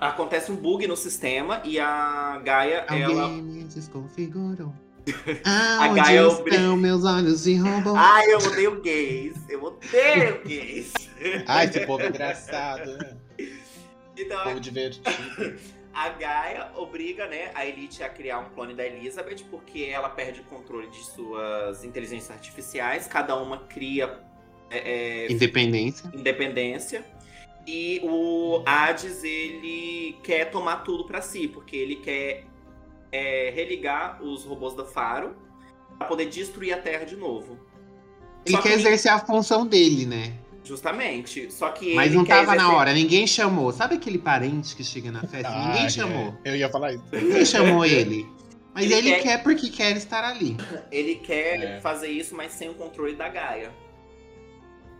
Acontece 0.01 0.51
um 0.51 0.55
bug 0.55 0.87
no 0.87 0.95
sistema 0.97 1.61
e 1.63 1.79
a 1.79 2.41
Gaia, 2.43 2.85
Alguém 2.87 3.03
ela. 3.03 3.27
me 3.29 3.63
desconfigurou. 3.65 4.73
A 5.45 5.85
Aonde 5.85 5.99
Gaia 6.01 6.27
obri- 6.27 6.55
estão 6.55 6.75
meus 6.75 7.03
olhos 7.05 7.43
de 7.43 7.55
robô? 7.57 7.93
Ai, 7.95 8.25
eu 8.33 8.39
odeio 8.39 8.81
gays. 8.81 9.35
Eu 9.47 9.63
odeio 9.63 10.41
gays. 10.47 10.93
Ai, 11.45 11.65
esse 11.67 11.85
povo 11.85 12.01
é 12.01 12.07
engraçado, 12.07 12.97
né? 12.97 13.15
Então, 14.17 14.43
Povo 14.43 14.59
divertido. 14.59 15.05
a 15.93 16.09
Gaia 16.09 16.71
obriga, 16.75 17.27
né, 17.27 17.51
a 17.53 17.63
Elite 17.67 18.01
a 18.01 18.09
criar 18.09 18.39
um 18.39 18.49
clone 18.49 18.73
da 18.73 18.83
Elizabeth, 18.83 19.43
porque 19.51 19.83
ela 19.83 20.09
perde 20.09 20.41
o 20.41 20.43
controle 20.45 20.87
de 20.89 21.03
suas 21.05 21.83
inteligências 21.83 22.31
artificiais. 22.31 23.05
Cada 23.05 23.35
uma 23.35 23.59
cria 23.59 24.19
é, 24.69 25.25
é, 25.25 25.31
Independência. 25.31 26.09
independência. 26.13 27.05
E 27.67 27.99
o 28.03 28.61
Hades, 28.65 29.23
ele 29.23 30.17
quer 30.23 30.51
tomar 30.51 30.77
tudo 30.77 31.05
pra 31.05 31.21
si, 31.21 31.47
porque 31.47 31.75
ele 31.75 31.95
quer 31.95 32.43
é, 33.11 33.51
religar 33.55 34.21
os 34.21 34.43
robôs 34.43 34.75
da 34.75 34.85
Faro 34.85 35.35
pra 35.97 36.07
poder 36.07 36.25
destruir 36.27 36.73
a 36.73 36.77
Terra 36.77 37.05
de 37.05 37.15
novo. 37.15 37.57
Ele 38.45 38.55
Só 38.55 38.61
quer 38.61 38.69
que- 38.69 38.75
exercer 38.75 39.11
a 39.11 39.19
função 39.19 39.65
dele, 39.65 40.05
né? 40.05 40.33
Justamente. 40.63 41.51
Só 41.51 41.69
que 41.69 41.93
Mas 41.95 42.07
ele 42.07 42.17
não 42.17 42.25
tava 42.25 42.47
na 42.47 42.55
exercer- 42.55 42.75
hora, 42.75 42.93
ninguém 42.93 43.25
chamou. 43.27 43.71
Sabe 43.71 43.95
aquele 43.95 44.17
parente 44.19 44.75
que 44.75 44.83
chega 44.83 45.11
na 45.11 45.21
festa? 45.21 45.47
Ah, 45.49 45.67
ninguém 45.67 45.85
é. 45.85 45.89
chamou. 45.89 46.35
Eu 46.43 46.55
ia 46.55 46.69
falar 46.69 46.93
isso. 46.93 47.03
Ninguém 47.11 47.45
chamou 47.45 47.85
ele. 47.85 48.27
Mas 48.73 48.85
Ele 48.85 48.93
ele, 48.95 49.11
quer- 49.15 49.21
quer... 49.23 49.43
porque 49.43 49.69
quer 49.69 49.95
estar 49.95 50.23
ali. 50.23 50.57
Ele 50.91 51.15
quer 51.15 51.61
É. 51.77 51.79
fazer 51.79 52.09
isso, 52.09 52.35
mas 52.35 52.51
sem 52.51 52.69
o 52.69 52.73
controle 52.73 53.15
da 53.15 53.29
Gaia. 53.29 53.71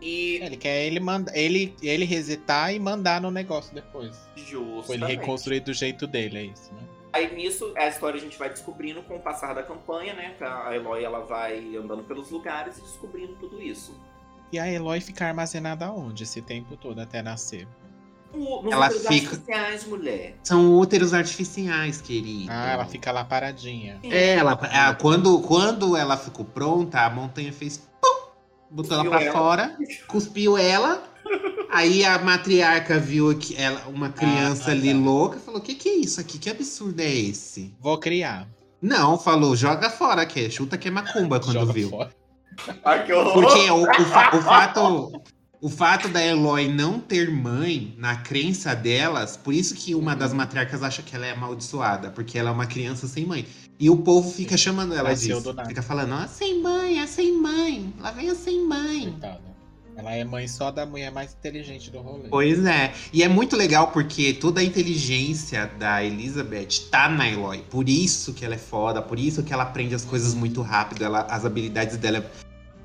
E 0.00 0.36
Ele 0.42 0.56
quer 0.56 0.84
ele 0.84 1.00
manda, 1.00 1.32
ele, 1.34 1.74
ele 1.82 2.04
resetar 2.04 2.72
e 2.74 2.78
mandar 2.78 3.20
no 3.20 3.30
negócio 3.30 3.74
depois. 3.74 4.16
Ou 4.36 4.42
ele 4.42 4.52
justamente. 4.54 5.06
reconstruir 5.20 5.60
do 5.60 5.72
jeito 5.72 6.06
dele, 6.06 6.38
é 6.38 6.44
isso, 6.44 6.72
né? 6.74 6.82
Aí 7.12 7.34
nisso, 7.34 7.72
a 7.76 7.86
história 7.88 8.18
a 8.18 8.20
gente 8.20 8.36
vai 8.38 8.50
descobrindo 8.50 9.02
com 9.02 9.16
o 9.16 9.20
passar 9.20 9.54
da 9.54 9.62
campanha, 9.62 10.12
né? 10.12 10.34
A 10.40 10.74
Eloy 10.76 11.02
ela 11.02 11.20
vai 11.20 11.74
andando 11.76 12.02
pelos 12.04 12.30
lugares 12.30 12.76
e 12.76 12.82
descobrindo 12.82 13.34
tudo 13.36 13.60
isso. 13.62 13.98
E 14.52 14.58
a 14.58 14.70
Eloy 14.70 15.00
fica 15.00 15.26
armazenada 15.26 15.90
onde 15.90 16.24
esse 16.24 16.42
tempo 16.42 16.76
todo 16.76 17.00
até 17.00 17.22
nascer? 17.22 17.66
Ela 18.70 18.88
úteros 18.88 19.06
fica- 19.06 19.14
artificiais, 19.30 19.84
mulher. 19.86 20.36
São 20.42 20.74
úteros 20.78 21.14
artificiais, 21.14 22.02
querido. 22.02 22.50
Ah, 22.52 22.72
ela 22.72 22.84
fica 22.84 23.10
lá 23.10 23.24
paradinha. 23.24 23.98
É, 24.02 24.34
ela, 24.34 24.52
a- 24.52 24.94
quando, 24.94 25.40
quando 25.40 25.96
ela 25.96 26.18
ficou 26.18 26.44
pronta, 26.44 27.00
a 27.00 27.08
montanha 27.08 27.50
fez 27.52 27.78
pum, 27.78 28.15
botou 28.76 28.92
ela 28.94 29.04
Cuspiu 29.04 29.10
pra 29.18 29.22
ela. 29.22 29.32
fora, 29.38 29.76
cuspiu 30.06 30.58
ela. 30.58 31.02
Aí 31.70 32.04
a 32.04 32.18
matriarca 32.18 32.98
viu 32.98 33.36
que 33.36 33.56
ela, 33.56 33.82
uma 33.88 34.08
criança 34.10 34.68
Ah, 34.68 34.72
ali 34.72 34.92
tá. 34.92 34.98
louca 35.00 35.36
e 35.38 35.40
falou: 35.40 35.60
Que 35.60 35.74
que 35.74 35.88
é 35.88 35.94
isso 35.96 36.20
aqui? 36.20 36.38
Que 36.38 36.48
absurdo 36.50 37.00
é 37.00 37.12
esse? 37.12 37.74
Vou 37.80 37.98
criar. 37.98 38.46
Não, 38.80 39.18
falou: 39.18 39.56
Joga 39.56 39.90
fora, 39.90 40.24
que 40.24 40.48
chuta 40.50 40.78
que 40.78 40.88
é 40.88 40.90
macumba 40.90 41.40
quando 41.40 41.54
Joga 41.54 41.72
viu. 41.72 41.90
fora. 41.90 42.10
Ai, 42.84 43.04
que 43.04 43.12
horror! 43.12 43.32
Porque 43.32 43.70
o, 43.70 43.82
o 43.82 44.04
fa- 44.06 44.36
o 44.36 44.42
fato. 44.42 45.22
O 45.58 45.70
fato 45.70 46.06
da 46.08 46.24
Eloy 46.24 46.68
não 46.68 47.00
ter 47.00 47.30
mãe, 47.30 47.94
na 47.98 48.14
crença 48.16 48.74
delas, 48.76 49.38
por 49.38 49.54
isso 49.54 49.74
que 49.74 49.94
uma 49.94 50.14
das 50.14 50.32
matriarcas 50.34 50.82
acha 50.82 51.02
que 51.02 51.16
ela 51.16 51.24
é 51.26 51.32
amaldiçoada, 51.32 52.10
porque 52.10 52.38
ela 52.38 52.50
é 52.50 52.52
uma 52.52 52.66
criança 52.66 53.08
sem 53.08 53.24
mãe. 53.24 53.46
E 53.78 53.90
o 53.90 53.96
povo 53.98 54.30
fica 54.30 54.56
chamando 54.56 54.94
ela 54.94 55.10
Nasceu 55.10 55.36
disso. 55.36 55.50
do 55.50 55.54
nada. 55.54 55.68
Fica 55.68 55.82
falando, 55.82 56.14
ah, 56.14 56.26
sem 56.26 56.62
mãe, 56.62 57.00
é 57.00 57.06
sem 57.06 57.32
mãe. 57.32 57.92
Lá 58.00 58.10
vem 58.10 58.30
a 58.30 58.34
sem 58.34 58.66
mãe. 58.66 59.10
Coitada. 59.10 59.56
Ela 59.96 60.14
é 60.14 60.24
mãe 60.24 60.46
só 60.46 60.70
da 60.70 60.84
mulher 60.84 61.10
mais 61.10 61.32
inteligente 61.32 61.90
do 61.90 61.98
rolê. 62.00 62.28
Pois 62.28 62.64
é. 62.66 62.92
E 63.12 63.22
é 63.22 63.28
muito 63.28 63.56
legal 63.56 63.88
porque 63.92 64.34
toda 64.34 64.60
a 64.60 64.64
inteligência 64.64 65.70
da 65.78 66.04
Elizabeth 66.04 66.88
tá 66.90 67.08
na 67.08 67.28
Eloy. 67.28 67.64
Por 67.70 67.88
isso 67.88 68.34
que 68.34 68.44
ela 68.44 68.54
é 68.54 68.58
foda, 68.58 69.00
por 69.00 69.18
isso 69.18 69.42
que 69.42 69.54
ela 69.54 69.62
aprende 69.62 69.94
as 69.94 70.04
coisas 70.04 70.34
muito 70.34 70.60
rápido, 70.60 71.02
ela, 71.02 71.20
as 71.22 71.46
habilidades 71.46 71.96
dela. 71.96 72.30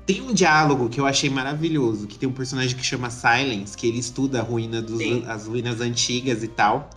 Tem 0.06 0.22
um 0.22 0.32
diálogo 0.32 0.88
que 0.88 0.98
eu 0.98 1.06
achei 1.06 1.28
maravilhoso, 1.28 2.06
que 2.06 2.18
tem 2.18 2.26
um 2.28 2.32
personagem 2.32 2.74
que 2.76 2.84
chama 2.84 3.10
Silence, 3.10 3.76
que 3.76 3.86
ele 3.86 3.98
estuda 3.98 4.40
a 4.40 4.42
ruína 4.42 4.80
dos, 4.80 4.98
Sim. 4.98 5.24
as 5.28 5.46
ruínas 5.46 5.82
antigas 5.82 6.42
e 6.42 6.48
tal. 6.48 6.88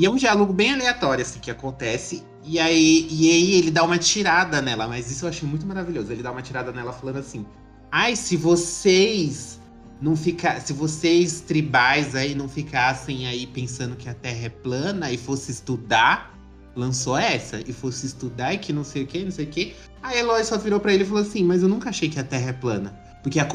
E 0.00 0.06
é 0.06 0.10
um 0.10 0.16
diálogo 0.16 0.50
bem 0.50 0.72
aleatório, 0.72 1.20
assim, 1.20 1.38
que 1.40 1.50
acontece. 1.50 2.24
E 2.42 2.58
aí, 2.58 3.06
e 3.10 3.30
aí 3.30 3.54
ele 3.56 3.70
dá 3.70 3.84
uma 3.84 3.98
tirada 3.98 4.62
nela, 4.62 4.88
mas 4.88 5.10
isso 5.10 5.26
eu 5.26 5.28
achei 5.28 5.46
muito 5.46 5.66
maravilhoso. 5.66 6.10
Ele 6.10 6.22
dá 6.22 6.32
uma 6.32 6.40
tirada 6.40 6.72
nela 6.72 6.90
falando 6.90 7.18
assim: 7.18 7.44
Ai, 7.92 8.16
se 8.16 8.34
vocês 8.34 9.60
não 10.00 10.16
ficar, 10.16 10.58
se 10.62 10.72
vocês 10.72 11.42
tribais 11.42 12.14
aí 12.14 12.34
não 12.34 12.48
ficassem 12.48 13.26
aí 13.26 13.46
pensando 13.46 13.94
que 13.94 14.08
a 14.08 14.14
Terra 14.14 14.46
é 14.46 14.48
plana 14.48 15.12
e 15.12 15.18
fosse 15.18 15.52
estudar, 15.52 16.34
lançou 16.74 17.18
essa 17.18 17.60
e 17.60 17.70
fosse 17.70 18.06
estudar 18.06 18.54
e 18.54 18.58
que 18.58 18.72
não 18.72 18.84
sei 18.84 19.02
o 19.02 19.06
que, 19.06 19.22
não 19.22 19.30
sei 19.30 19.44
o 19.44 19.48
que. 19.48 19.74
A 20.02 20.16
Eloy 20.16 20.42
só 20.44 20.56
virou 20.56 20.80
pra 20.80 20.94
ele 20.94 21.02
e 21.02 21.06
falou 21.06 21.22
assim: 21.22 21.44
"Mas 21.44 21.62
eu 21.62 21.68
nunca 21.68 21.90
achei 21.90 22.08
que 22.08 22.18
a 22.18 22.24
Terra 22.24 22.48
é 22.48 22.54
plana, 22.54 22.98
porque 23.22 23.38
a, 23.40 23.46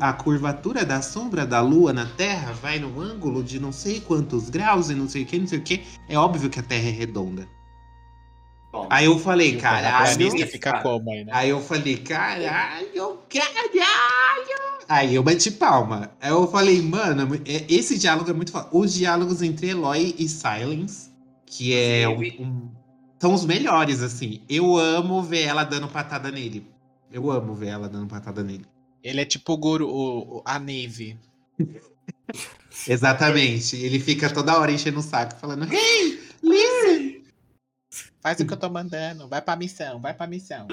a 0.00 0.12
curvatura 0.12 0.84
da 0.84 1.00
sombra 1.02 1.46
da 1.46 1.60
Lua 1.60 1.92
na 1.92 2.06
Terra 2.06 2.52
vai 2.52 2.78
no 2.78 3.00
ângulo 3.00 3.42
de 3.42 3.58
não 3.58 3.72
sei 3.72 4.00
quantos 4.00 4.50
graus 4.50 4.90
e 4.90 4.94
não 4.94 5.08
sei 5.08 5.22
o 5.22 5.26
que, 5.26 5.38
não 5.38 5.46
sei 5.46 5.58
o 5.58 5.62
que. 5.62 5.82
É 6.08 6.18
óbvio 6.18 6.50
que 6.50 6.58
a 6.60 6.62
Terra 6.62 6.88
é 6.88 6.92
redonda." 6.92 7.48
Bom, 8.72 8.86
Aí 8.90 9.06
eu 9.06 9.18
falei: 9.18 9.54
E 9.54 9.56
o 9.56 9.60
"Caralho." 9.60 9.84
terraplanista 10.16 10.46
fica 10.46 10.82
como 10.82 11.10
aí, 11.10 11.24
né? 11.24 11.32
Aí 11.34 11.48
eu 11.48 11.60
falei, 11.62 11.96
caralho, 11.96 13.18
caralho. 13.30 14.76
Aí 14.88 15.14
eu 15.14 15.22
bati 15.22 15.50
palma. 15.50 16.10
Aí 16.20 16.30
eu 16.30 16.46
falei, 16.46 16.82
mano, 16.82 17.34
é- 17.46 17.64
esse 17.68 17.98
diálogo 17.98 18.28
é 18.30 18.32
muito 18.34 18.52
foda. 18.52 18.68
Os 18.72 18.92
diálogos 18.92 19.40
entre 19.42 19.68
Eloy 19.70 20.14
e 20.18 20.28
Silence, 20.28 21.10
que 21.46 21.74
é 21.74 22.06
um, 22.08 22.20
um- 22.38 22.70
são 23.18 23.32
os 23.32 23.44
melhores, 23.46 24.02
assim. 24.02 24.42
Eu 24.48 24.76
amo 24.76 25.22
ver 25.22 25.42
ela 25.44 25.64
dando 25.64 25.88
patada 25.88 26.30
nele. 26.30 26.68
Eu 27.10 27.30
amo 27.30 27.54
ver 27.54 27.68
ela 27.68 27.88
dando 27.88 28.06
patada 28.06 28.42
nele. 28.42 28.66
Ele 29.02 29.20
é 29.20 29.24
tipo 29.24 29.52
o 29.52 29.56
guru, 29.56 29.88
o, 29.88 30.38
o- 30.38 30.42
a 30.44 30.58
Navy. 30.58 31.18
Exatamente. 32.88 33.76
Ele 33.76 33.98
fica 34.00 34.32
toda 34.32 34.58
hora 34.58 34.70
enchendo 34.72 34.98
o 34.98 35.02
saco, 35.02 35.36
falando, 35.38 35.66
hey, 35.72 36.20
listen. 36.42 37.24
Faz 38.20 38.40
o 38.40 38.46
que 38.46 38.52
eu 38.52 38.56
tô 38.58 38.68
mandando. 38.68 39.28
Vai 39.28 39.40
pra 39.40 39.56
missão, 39.56 40.00
vai 40.00 40.12
pra 40.12 40.26
missão. 40.26 40.66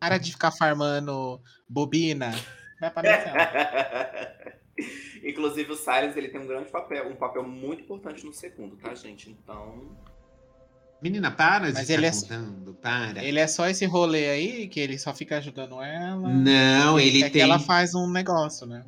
Para 0.00 0.18
de 0.18 0.32
ficar 0.32 0.50
farmando 0.50 1.40
bobina. 1.68 2.32
Vai 2.80 2.90
pra 2.90 3.02
missão. 3.02 3.32
Inclusive 5.24 5.72
o 5.72 5.76
Silas 5.76 6.16
ele 6.16 6.28
tem 6.28 6.40
um 6.40 6.46
grande 6.46 6.70
papel, 6.70 7.08
um 7.10 7.16
papel 7.16 7.42
muito 7.46 7.82
importante 7.82 8.24
no 8.24 8.32
segundo, 8.32 8.76
tá, 8.76 8.94
gente? 8.94 9.30
Então. 9.30 9.96
Menina, 11.00 11.30
para 11.30 11.68
de 11.68 11.74
Mas 11.74 11.82
ficar 11.86 11.94
ele 11.94 12.06
é- 12.06 12.10
contando, 12.10 12.74
para. 12.74 13.24
Ele 13.24 13.38
é 13.38 13.46
só 13.46 13.68
esse 13.68 13.86
rolê 13.86 14.28
aí 14.30 14.68
que 14.68 14.80
ele 14.80 14.98
só 14.98 15.14
fica 15.14 15.38
ajudando 15.38 15.80
ela. 15.80 16.28
Não, 16.28 16.98
ele 16.98 17.18
é 17.18 17.22
tem... 17.22 17.30
que 17.32 17.40
ela 17.40 17.58
faz 17.60 17.94
um 17.94 18.10
negócio, 18.10 18.66
né? 18.66 18.84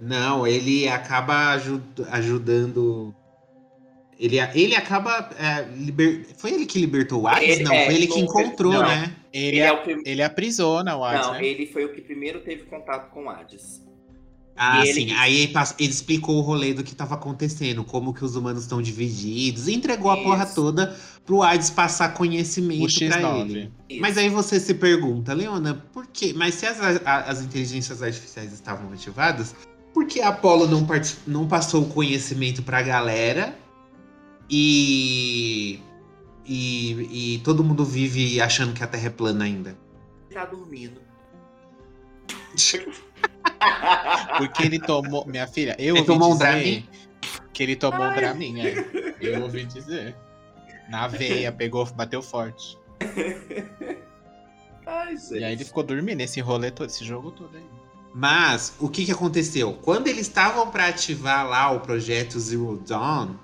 Não, 0.00 0.46
ele 0.46 0.86
acaba 0.88 1.52
aju- 1.52 1.82
ajudando. 2.10 3.14
Ele, 4.18 4.36
ele 4.54 4.74
acaba. 4.74 5.30
é, 5.38 5.62
liber- 5.76 6.26
Foi 6.36 6.52
ele 6.52 6.66
que 6.66 6.78
libertou 6.78 7.22
o 7.22 7.26
Hades? 7.28 7.48
Ele- 7.56 7.64
Não, 7.64 7.72
é, 7.72 7.86
foi 7.86 7.94
ele 7.94 8.06
que 8.06 8.20
encontrou, 8.20 8.72
não. 8.74 8.82
né? 8.82 9.14
Ele, 9.32 9.46
Ele 9.56 9.60
é 9.60 9.66
é, 9.66 9.72
o 9.72 10.02
ele 10.06 10.22
aprisiona 10.22 10.96
o 10.96 11.04
Hades, 11.04 11.26
Não, 11.26 11.32
né? 11.34 11.44
ele 11.46 11.66
foi 11.66 11.84
o 11.86 11.92
que 11.94 12.00
primeiro 12.02 12.40
teve 12.40 12.64
contato 12.64 13.10
com 13.10 13.24
o 13.24 13.30
Hades. 13.30 13.82
Ah, 14.56 14.84
E 14.84 14.88
ele- 14.88 14.94
sim. 15.10 15.12
Aí 15.12 15.36
ele, 15.42 15.52
ele 15.78 15.90
explicou 15.90 16.36
o 16.38 16.40
rolê 16.40 16.72
do 16.72 16.82
que 16.82 16.94
tava 16.94 17.14
acontecendo, 17.14 17.84
como 17.84 18.14
que 18.14 18.24
os 18.24 18.36
humanos 18.36 18.62
estão 18.62 18.80
divididos, 18.80 19.68
entregou 19.68 20.10
a 20.10 20.16
porra 20.16 20.44
Isso. 20.44 20.54
toda 20.54 20.96
pro 21.26 21.42
Hades 21.42 21.68
passar 21.70 22.14
conhecimento 22.14 22.80
pra 22.98 23.20
X9. 23.20 23.40
ele. 23.50 23.70
Isso. 23.90 24.00
Mas 24.00 24.16
aí 24.16 24.28
você 24.30 24.58
se 24.58 24.72
pergunta, 24.74 25.34
Leona, 25.34 25.74
por 25.92 26.06
quê? 26.06 26.32
Mas 26.34 26.54
se 26.54 26.64
as, 26.66 26.80
a- 27.04 27.20
as 27.28 27.42
inteligências 27.42 28.02
artificiais 28.02 28.52
estavam 28.52 28.90
ativadas, 28.92 29.54
por 29.92 30.06
que 30.06 30.20
a 30.20 30.28
Apollo 30.28 30.66
não, 30.66 30.86
parti- 30.86 31.16
não 31.26 31.46
passou 31.46 31.82
o 31.82 31.88
conhecimento 31.88 32.62
pra 32.62 32.80
galera 32.82 33.54
e, 34.48 35.80
e. 36.46 37.34
e 37.34 37.38
todo 37.44 37.62
mundo 37.64 37.84
vive 37.84 38.40
achando 38.40 38.72
que 38.72 38.82
a 38.82 38.86
Terra 38.86 39.06
é 39.06 39.10
plana 39.10 39.44
ainda? 39.44 39.76
tá 40.32 40.44
dormindo. 40.44 41.00
Porque 44.38 44.62
ele 44.64 44.78
tomou. 44.78 45.26
Minha 45.26 45.46
filha, 45.46 45.74
eu 45.78 45.94
Ele 45.96 46.00
ouvi 46.00 46.06
tomou 46.06 46.28
um 46.30 46.32
dizer 46.32 46.44
Dramin? 46.44 46.88
que 47.52 47.62
ele 47.62 47.76
tomou 47.76 48.06
um 48.06 48.14
Dramin, 48.14 48.60
é. 48.60 49.14
Eu 49.20 49.42
ouvi 49.42 49.64
dizer. 49.64 50.14
Na 50.88 51.08
veia, 51.08 51.50
pegou, 51.50 51.84
bateu 51.86 52.22
forte. 52.22 52.78
Ai. 54.86 55.14
E 55.32 55.44
aí 55.44 55.52
ele 55.52 55.64
ficou 55.64 55.82
dormindo 55.82 56.20
esse 56.20 56.40
rolê 56.40 56.70
todo, 56.70 56.88
esse 56.88 57.04
jogo 57.04 57.30
todo 57.30 57.56
aí. 57.56 57.64
Mas 58.14 58.74
o 58.80 58.88
que, 58.88 59.04
que 59.04 59.12
aconteceu? 59.12 59.74
Quando 59.82 60.06
eles 60.06 60.22
estavam 60.22 60.70
para 60.70 60.86
ativar 60.88 61.46
lá 61.46 61.70
o 61.70 61.80
projeto 61.80 62.38
Zero 62.38 62.82
Dawn, 62.86 63.34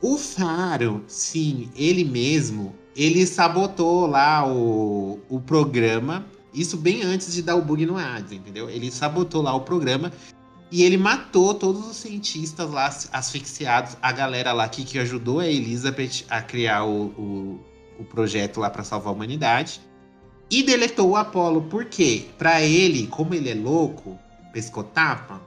o 0.00 0.18
Faro, 0.18 1.02
sim, 1.08 1.70
ele 1.74 2.04
mesmo, 2.04 2.74
ele 2.94 3.26
sabotou 3.26 4.06
lá 4.06 4.46
o, 4.46 5.18
o 5.28 5.40
programa. 5.40 6.24
Isso 6.54 6.76
bem 6.76 7.02
antes 7.02 7.32
de 7.34 7.42
dar 7.42 7.56
o 7.56 7.62
bug 7.62 7.84
no 7.84 7.96
Hades, 7.96 8.32
entendeu? 8.32 8.70
Ele 8.70 8.90
sabotou 8.90 9.42
lá 9.42 9.52
o 9.54 9.60
programa 9.62 10.12
e 10.70 10.82
ele 10.82 10.96
matou 10.96 11.54
todos 11.54 11.86
os 11.88 11.96
cientistas 11.96 12.70
lá 12.70 12.86
as- 12.86 13.08
asfixiados, 13.12 13.96
a 14.00 14.12
galera 14.12 14.52
lá 14.52 14.68
que, 14.68 14.84
que 14.84 14.98
ajudou 14.98 15.40
a 15.40 15.46
Elizabeth 15.48 16.24
a 16.30 16.40
criar 16.40 16.84
o, 16.84 17.06
o, 17.06 17.60
o 17.98 18.04
projeto 18.04 18.60
lá 18.60 18.70
para 18.70 18.84
salvar 18.84 19.12
a 19.12 19.16
humanidade. 19.16 19.80
E 20.50 20.62
deletou 20.62 21.10
o 21.10 21.16
Apollo, 21.16 21.62
por 21.62 21.86
quê? 21.86 22.26
Pra 22.38 22.62
ele, 22.62 23.06
como 23.08 23.34
ele 23.34 23.50
é 23.50 23.54
louco, 23.54 24.18
pescotapa, 24.52 25.40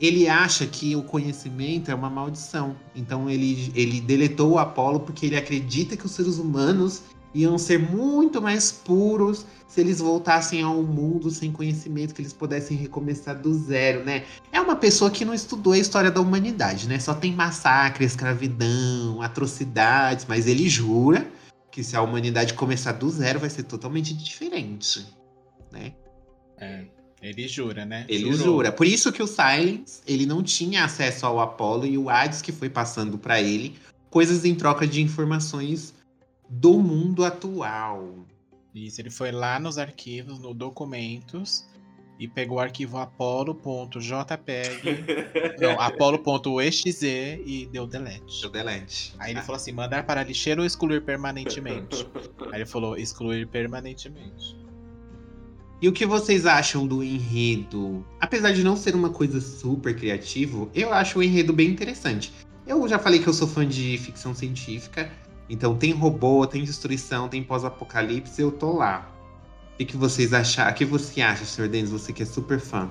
ele 0.00 0.28
acha 0.28 0.66
que 0.66 0.96
o 0.96 1.02
conhecimento 1.02 1.90
é 1.90 1.94
uma 1.94 2.10
maldição. 2.10 2.76
Então 2.94 3.30
ele, 3.30 3.72
ele 3.74 4.00
deletou 4.00 4.50
o 4.52 4.58
Apollo 4.58 5.00
porque 5.00 5.26
ele 5.26 5.36
acredita 5.36 5.96
que 5.96 6.04
os 6.04 6.12
seres 6.12 6.38
humanos 6.38 7.02
iam 7.34 7.56
ser 7.58 7.78
muito 7.78 8.40
mais 8.40 8.70
puros 8.70 9.46
se 9.66 9.80
eles 9.80 10.00
voltassem 10.00 10.62
a 10.62 10.68
um 10.68 10.82
mundo 10.82 11.30
sem 11.30 11.50
conhecimento, 11.50 12.14
que 12.14 12.20
eles 12.20 12.32
pudessem 12.32 12.76
recomeçar 12.76 13.40
do 13.40 13.54
zero, 13.54 14.04
né? 14.04 14.24
É 14.52 14.60
uma 14.60 14.76
pessoa 14.76 15.10
que 15.10 15.24
não 15.24 15.32
estudou 15.32 15.72
a 15.72 15.78
história 15.78 16.10
da 16.10 16.20
humanidade, 16.20 16.86
né? 16.86 16.98
Só 16.98 17.14
tem 17.14 17.32
massacre, 17.32 18.04
escravidão, 18.04 19.22
atrocidades, 19.22 20.26
mas 20.28 20.46
ele 20.46 20.68
jura 20.68 21.26
que 21.70 21.82
se 21.82 21.96
a 21.96 22.02
humanidade 22.02 22.52
começar 22.52 22.92
do 22.92 23.08
zero 23.08 23.40
vai 23.40 23.48
ser 23.48 23.62
totalmente 23.62 24.12
diferente, 24.12 25.06
né? 25.72 25.94
É, 26.58 26.84
ele 27.22 27.46
jura, 27.48 27.86
né? 27.86 28.04
Ele 28.08 28.32
Jurou. 28.32 28.56
jura. 28.56 28.72
Por 28.72 28.86
isso 28.86 29.12
que 29.12 29.22
o 29.22 29.26
Silence, 29.26 30.02
ele 30.06 30.26
não 30.26 30.42
tinha 30.42 30.84
acesso 30.84 31.24
ao 31.24 31.40
Apollo 31.40 31.86
e 31.86 31.96
o 31.96 32.10
Hades 32.10 32.42
que 32.42 32.50
foi 32.50 32.68
passando 32.68 33.16
pra 33.16 33.40
ele 33.40 33.76
coisas 34.10 34.44
em 34.44 34.54
troca 34.54 34.86
de 34.86 35.00
informações 35.00 35.94
do 36.52 36.78
mundo 36.78 37.24
atual. 37.24 38.26
Isso, 38.74 39.00
ele 39.00 39.10
foi 39.10 39.32
lá 39.32 39.58
nos 39.58 39.78
arquivos, 39.78 40.38
no 40.38 40.52
documentos, 40.52 41.66
e 42.18 42.28
pegou 42.28 42.58
o 42.58 42.60
arquivo 42.60 42.98
apolo.jpg, 42.98 43.56
não, 45.58 45.80
apolo.exe 45.80 47.40
e 47.46 47.66
deu 47.72 47.86
delete. 47.86 48.42
Deu 48.42 48.50
delete. 48.50 49.14
Aí 49.18 49.32
ele 49.32 49.40
falou 49.40 49.56
assim, 49.56 49.72
mandar 49.72 50.04
para 50.04 50.22
lixeira 50.22 50.60
ou 50.60 50.66
excluir 50.66 51.02
permanentemente? 51.02 52.06
Aí 52.52 52.60
ele 52.60 52.66
falou, 52.66 52.98
excluir 52.98 53.46
permanentemente. 53.48 54.60
E 55.80 55.88
o 55.88 55.92
que 55.92 56.04
vocês 56.06 56.46
acham 56.46 56.86
do 56.86 57.02
enredo? 57.02 58.06
Apesar 58.20 58.52
de 58.52 58.62
não 58.62 58.76
ser 58.76 58.94
uma 58.94 59.10
coisa 59.10 59.40
super 59.40 59.96
criativo, 59.96 60.70
eu 60.74 60.92
acho 60.92 61.18
o 61.18 61.22
enredo 61.22 61.52
bem 61.52 61.70
interessante. 61.70 62.32
Eu 62.66 62.86
já 62.86 62.98
falei 62.98 63.18
que 63.18 63.26
eu 63.26 63.32
sou 63.32 63.48
fã 63.48 63.66
de 63.66 63.98
ficção 63.98 64.32
científica, 64.32 65.10
então 65.52 65.76
tem 65.76 65.92
robô, 65.92 66.46
tem 66.46 66.64
destruição, 66.64 67.28
tem 67.28 67.42
pós-apocalipse, 67.42 68.40
eu 68.40 68.50
tô 68.50 68.72
lá. 68.72 69.06
O 69.74 69.76
que, 69.76 69.84
que 69.84 69.96
vocês 69.98 70.32
acham? 70.32 70.66
O 70.66 70.72
que 70.72 70.82
você 70.82 71.20
acha, 71.20 71.44
Sr. 71.44 71.68
Denis? 71.68 71.90
Você 71.90 72.10
que 72.10 72.22
é 72.22 72.26
super 72.26 72.58
fã. 72.58 72.90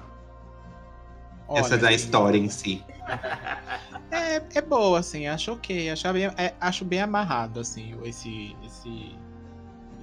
Essa 1.49 1.76
da 1.76 1.91
história 1.91 2.38
em 2.38 2.49
si. 2.49 2.84
É, 4.14 4.41
é 4.55 4.62
boa, 4.62 4.99
assim, 4.99 5.26
acho 5.26 5.53
ok. 5.53 5.89
Acho 5.89 6.12
bem, 6.12 6.26
é, 6.26 6.53
acho 6.59 6.84
bem 6.84 6.99
amarrado, 6.99 7.62
assim, 7.62 7.95
esse, 8.03 8.57
esse, 8.62 9.16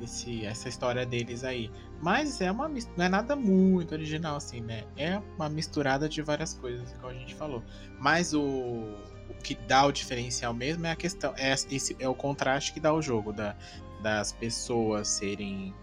esse, 0.02 0.46
essa 0.46 0.66
história 0.66 1.04
deles 1.04 1.44
aí. 1.44 1.70
Mas 2.00 2.40
é 2.40 2.50
uma 2.50 2.68
não 2.68 3.04
é 3.04 3.08
nada 3.08 3.36
muito 3.36 3.92
original, 3.92 4.36
assim, 4.36 4.62
né? 4.62 4.84
É 4.96 5.20
uma 5.36 5.50
misturada 5.50 6.08
de 6.08 6.22
várias 6.22 6.54
coisas, 6.54 6.90
igual 6.92 7.12
a 7.12 7.14
gente 7.14 7.34
falou. 7.34 7.62
Mas 8.00 8.32
o, 8.32 8.94
o 9.28 9.34
que 9.42 9.54
dá 9.54 9.84
o 9.84 9.92
diferencial 9.92 10.54
mesmo 10.54 10.86
é 10.86 10.90
a 10.90 10.96
questão. 10.96 11.34
É, 11.36 11.52
esse, 11.52 11.96
é 11.98 12.08
o 12.08 12.14
contraste 12.14 12.72
que 12.72 12.80
dá 12.80 12.92
o 12.92 13.02
jogo, 13.02 13.32
da, 13.32 13.56
das 14.02 14.32
pessoas 14.32 15.08
serem 15.08 15.74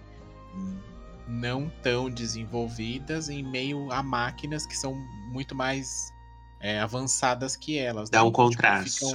hum, 0.53 0.79
não 1.27 1.69
tão 1.81 2.09
desenvolvidas 2.09 3.29
em 3.29 3.43
meio 3.43 3.91
a 3.91 4.01
máquinas 4.03 4.65
que 4.65 4.77
são 4.77 4.95
muito 5.31 5.55
mais 5.55 6.13
é, 6.59 6.79
avançadas 6.79 7.55
que 7.55 7.77
elas. 7.77 8.09
Dá 8.09 8.19
né? 8.19 8.23
um 8.23 8.27
Então, 8.29 8.45
contraste. 8.45 9.05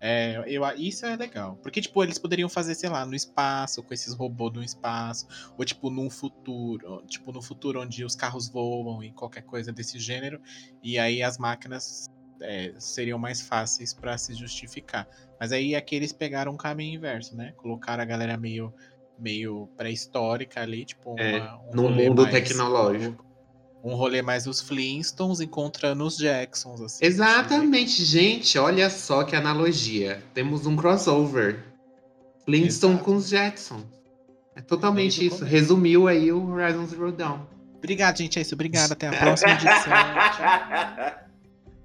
é, 0.00 0.42
eu, 0.46 0.64
isso 0.76 1.04
é 1.06 1.16
legal. 1.16 1.56
Porque, 1.62 1.80
tipo, 1.80 2.02
eles 2.02 2.18
poderiam 2.18 2.48
fazer, 2.48 2.74
sei 2.74 2.88
lá, 2.88 3.04
no 3.04 3.14
espaço, 3.14 3.82
com 3.82 3.92
esses 3.92 4.14
robôs 4.14 4.52
no 4.52 4.62
espaço. 4.62 5.26
Ou, 5.58 5.64
tipo, 5.64 5.90
num 5.90 6.08
futuro. 6.10 7.02
Tipo, 7.06 7.32
no 7.32 7.42
futuro 7.42 7.80
onde 7.82 8.04
os 8.04 8.14
carros 8.14 8.48
voam 8.48 9.02
e 9.02 9.12
qualquer 9.12 9.42
coisa 9.42 9.72
desse 9.72 9.98
gênero. 9.98 10.40
E 10.82 10.98
aí 10.98 11.22
as 11.22 11.38
máquinas 11.38 12.06
é, 12.40 12.72
seriam 12.78 13.18
mais 13.18 13.40
fáceis 13.40 13.92
pra 13.94 14.16
se 14.18 14.34
justificar. 14.34 15.06
Mas 15.40 15.52
aí 15.52 15.74
aqui 15.74 15.94
eles 15.96 16.12
pegaram 16.12 16.52
um 16.52 16.56
caminho 16.56 16.94
inverso, 16.96 17.36
né? 17.36 17.52
Colocaram 17.56 18.02
a 18.02 18.06
galera 18.06 18.36
meio, 18.36 18.72
meio 19.18 19.68
pré-histórica 19.76 20.60
ali, 20.62 20.84
tipo, 20.84 21.12
uma, 21.12 21.20
É, 21.22 21.42
um 21.70 21.74
No 21.74 21.90
mundo 21.90 22.22
mais- 22.22 22.34
tecnológico. 22.34 23.24
Um 23.84 23.94
rolê 23.94 24.20
mais 24.20 24.46
os 24.48 24.60
Flintstones 24.60 25.40
encontrando 25.40 26.04
os 26.04 26.16
Jacksons, 26.16 26.80
assim. 26.80 27.04
Exatamente, 27.04 28.04
gente. 28.04 28.58
Olha 28.58 28.90
só 28.90 29.22
que 29.22 29.36
analogia. 29.36 30.20
Temos 30.34 30.66
um 30.66 30.74
crossover. 30.74 31.62
Flintstone 32.44 32.94
Exato. 32.94 33.04
com 33.04 33.16
os 33.16 33.28
Jetsons. 33.28 33.84
É 34.56 34.60
totalmente 34.60 35.24
isso. 35.26 35.36
começo. 35.38 35.44
Resumiu 35.54 36.08
aí 36.08 36.32
o 36.32 36.48
Horizon 36.50 36.86
Zero 36.86 37.12
Dawn. 37.12 37.40
Obrigado, 37.76 38.16
gente. 38.18 38.38
É 38.38 38.42
isso. 38.42 38.54
Obrigado. 38.54 38.90
Até 38.92 39.06
a 39.08 39.12
próxima 39.20 39.52
edição. 39.52 39.92
Tchau. 39.92 41.25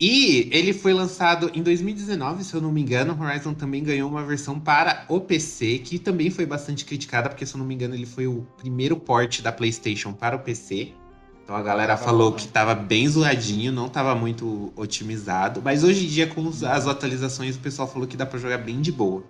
E 0.01 0.49
ele 0.51 0.73
foi 0.73 0.93
lançado 0.93 1.51
em 1.53 1.61
2019, 1.61 2.43
se 2.43 2.55
eu 2.55 2.59
não 2.59 2.71
me 2.71 2.81
engano. 2.81 3.15
Horizon 3.21 3.53
também 3.53 3.83
ganhou 3.83 4.09
uma 4.09 4.25
versão 4.25 4.59
para 4.59 5.05
o 5.07 5.21
PC, 5.21 5.77
que 5.77 5.99
também 5.99 6.31
foi 6.31 6.43
bastante 6.43 6.83
criticada, 6.83 7.29
porque 7.29 7.45
se 7.45 7.53
eu 7.53 7.59
não 7.59 7.65
me 7.67 7.75
engano, 7.75 7.93
ele 7.93 8.07
foi 8.07 8.25
o 8.25 8.41
primeiro 8.57 8.97
port 8.97 9.41
da 9.41 9.51
PlayStation 9.51 10.11
para 10.11 10.35
o 10.35 10.39
PC. 10.39 10.91
Então 11.43 11.55
a 11.55 11.61
galera 11.61 11.95
falou 11.97 12.31
que 12.33 12.45
né? 12.45 12.49
tava 12.51 12.73
bem 12.73 13.07
zoadinho, 13.07 13.71
não 13.71 13.87
tava 13.87 14.15
muito 14.15 14.73
otimizado. 14.75 15.61
Mas 15.63 15.83
hoje 15.83 16.05
em 16.05 16.09
dia, 16.09 16.25
com 16.25 16.47
as 16.47 16.87
atualizações, 16.87 17.55
o 17.55 17.59
pessoal 17.59 17.87
falou 17.87 18.07
que 18.07 18.17
dá 18.17 18.25
pra 18.25 18.39
jogar 18.39 18.57
bem 18.57 18.81
de 18.81 18.91
boa. 18.91 19.23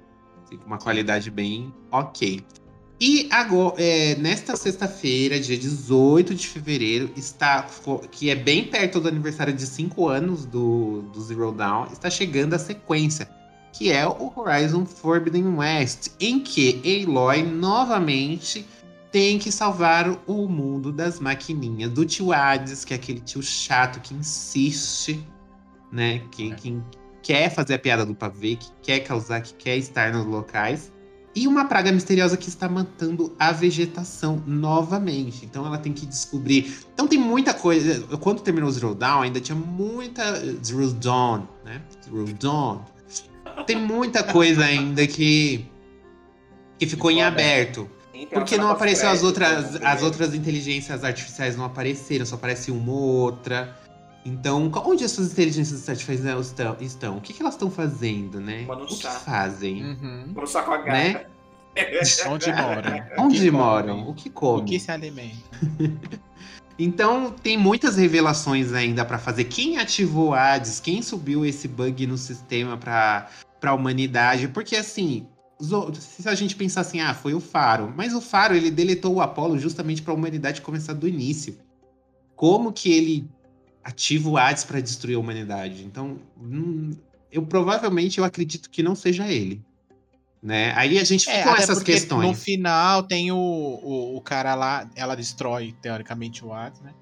Com 0.49 0.67
uma 0.67 0.77
qualidade 0.77 1.29
bem 1.29 1.73
ok. 1.91 2.45
E 3.03 3.27
agora, 3.31 3.81
é, 3.81 4.13
nesta 4.13 4.55
sexta-feira, 4.55 5.39
dia 5.39 5.57
18 5.57 6.35
de 6.35 6.47
fevereiro, 6.47 7.11
está 7.17 7.65
que 8.11 8.29
é 8.29 8.35
bem 8.35 8.65
perto 8.65 8.99
do 8.99 9.07
aniversário 9.07 9.51
de 9.51 9.65
5 9.65 10.07
anos 10.07 10.45
do, 10.45 11.01
do 11.11 11.19
Zero 11.19 11.51
Dawn, 11.51 11.87
está 11.91 12.11
chegando 12.11 12.53
a 12.53 12.59
sequência, 12.59 13.27
que 13.73 13.91
é 13.91 14.05
o 14.07 14.31
Horizon 14.35 14.85
Forbidden 14.85 15.47
West, 15.57 16.09
em 16.19 16.39
que 16.39 16.79
Aloy 16.85 17.41
novamente 17.41 18.67
tem 19.11 19.39
que 19.39 19.51
salvar 19.51 20.07
o 20.27 20.47
mundo 20.47 20.91
das 20.91 21.19
maquininhas 21.19 21.89
do 21.89 22.05
tio 22.05 22.31
Hades, 22.31 22.85
que 22.85 22.93
é 22.93 22.97
aquele 22.97 23.19
tio 23.19 23.41
chato 23.41 23.99
que 23.99 24.13
insiste, 24.13 25.27
né? 25.91 26.21
Que, 26.29 26.51
É. 26.51 26.55
que 26.55 26.79
quer 27.23 27.49
fazer 27.49 27.73
a 27.73 27.79
piada 27.79 28.05
do 28.05 28.13
pavê, 28.13 28.57
que 28.57 28.69
quer 28.83 28.99
causar, 28.99 29.41
que 29.41 29.55
quer 29.55 29.77
estar 29.77 30.13
nos 30.13 30.27
locais. 30.27 30.91
E 31.33 31.47
uma 31.47 31.65
praga 31.65 31.91
misteriosa 31.91 32.35
que 32.35 32.49
está 32.49 32.67
matando 32.67 33.33
a 33.39 33.51
vegetação 33.51 34.43
novamente. 34.45 35.45
Então 35.45 35.65
ela 35.65 35.77
tem 35.77 35.93
que 35.93 36.05
descobrir. 36.05 36.79
Então 36.93 37.07
tem 37.07 37.17
muita 37.17 37.53
coisa. 37.53 38.17
Quando 38.17 38.41
terminou 38.41 38.69
o 38.69 38.71
Zero 38.71 38.93
Dawn, 38.93 39.21
ainda 39.21 39.39
tinha 39.39 39.55
muita. 39.55 40.23
Zero 40.63 40.91
Dawn, 40.91 41.43
né? 41.63 41.81
Zero 42.03 42.33
Dawn. 42.33 42.81
Tem 43.65 43.77
muita 43.77 44.23
coisa 44.23 44.65
ainda 44.65 45.07
que. 45.07 45.65
que 46.77 46.85
ficou 46.85 47.09
em 47.09 47.23
aberto. 47.23 47.89
Porque 48.29 48.57
não 48.57 48.69
apareceu 48.69 49.09
as 49.09 49.23
outras, 49.23 49.77
como 49.77 49.87
as 49.87 50.03
outras 50.03 50.35
inteligências 50.35 51.03
artificiais 51.03 51.55
não 51.55 51.65
apareceram, 51.65 52.25
só 52.25 52.35
aparece 52.35 52.71
uma 52.71 52.91
ou 52.91 52.99
outra. 52.99 53.75
Então, 54.25 54.71
onde 54.85 55.03
essas 55.03 55.31
inteligências 55.31 55.87
artificiais 55.89 56.45
estão? 56.47 56.77
estão? 56.79 57.17
O 57.17 57.21
que, 57.21 57.33
que 57.33 57.41
elas 57.41 57.55
estão 57.55 57.71
fazendo, 57.71 58.39
né? 58.39 58.65
O 58.69 58.85
que 58.85 59.07
fazem? 59.07 59.83
Uhum. 59.83 60.45
Só 60.45 60.61
com 60.63 60.73
a 60.73 60.83
Né? 60.83 61.13
gata. 61.13 61.31
Onde 62.29 62.51
moram? 62.51 63.05
O 63.17 63.21
Onde 63.23 63.39
que 63.39 63.51
moram? 63.51 63.95
comem? 63.97 64.09
O 64.11 64.13
que 64.13 64.29
O 64.29 64.31
comem? 64.31 64.65
que 64.65 64.79
se 64.79 64.91
alimenta? 64.91 65.35
Então, 66.79 67.29
tem 67.29 67.57
muitas 67.59 67.95
revelações 67.95 68.73
ainda 68.73 69.05
pra 69.05 69.19
fazer. 69.19 69.43
Quem 69.43 69.77
ativou 69.77 70.29
o 70.29 70.33
Hades? 70.33 70.79
Quem 70.79 71.03
subiu 71.03 71.45
esse 71.45 71.67
bug 71.67 72.07
no 72.07 72.17
sistema 72.17 72.75
pra, 72.75 73.29
pra 73.59 73.73
humanidade? 73.73 74.47
Porque, 74.47 74.75
assim, 74.75 75.27
se 75.93 76.27
a 76.27 76.33
gente 76.33 76.55
pensar 76.55 76.81
assim, 76.81 76.99
ah, 76.99 77.13
foi 77.13 77.35
o 77.35 77.39
Faro. 77.39 77.93
Mas 77.95 78.15
o 78.15 78.21
Faro, 78.21 78.55
ele 78.55 78.71
deletou 78.71 79.13
o 79.13 79.21
Apolo 79.21 79.59
justamente 79.59 80.01
pra 80.01 80.11
humanidade 80.13 80.61
começar 80.61 80.93
do 80.93 81.07
início. 81.07 81.55
Como 82.35 82.71
que 82.73 82.91
ele 82.91 83.29
ativa 83.83 84.29
o 84.29 84.37
Hades 84.37 84.63
pra 84.63 84.79
destruir 84.79 85.15
a 85.15 85.19
humanidade? 85.19 85.83
Então, 85.83 86.19
hum, 86.39 86.91
eu 87.31 87.45
provavelmente 87.45 88.19
eu 88.19 88.23
acredito 88.25 88.69
que 88.69 88.81
não 88.83 88.95
seja 88.95 89.27
ele. 89.27 89.63
Né? 90.41 90.73
Aí 90.75 90.97
a 90.97 91.03
gente 91.03 91.25
fica 91.25 91.43
com 91.43 91.49
É, 91.55 91.61
essas 91.61 91.83
questões. 91.83 92.27
no 92.27 92.33
final 92.33 93.03
tem 93.03 93.31
o, 93.31 93.35
o, 93.37 94.17
o 94.17 94.21
cara 94.21 94.55
lá, 94.55 94.89
ela 94.95 95.13
destrói, 95.15 95.75
teoricamente, 95.81 96.43
o 96.43 96.51
Hades, 96.51 96.81
né? 96.81 96.93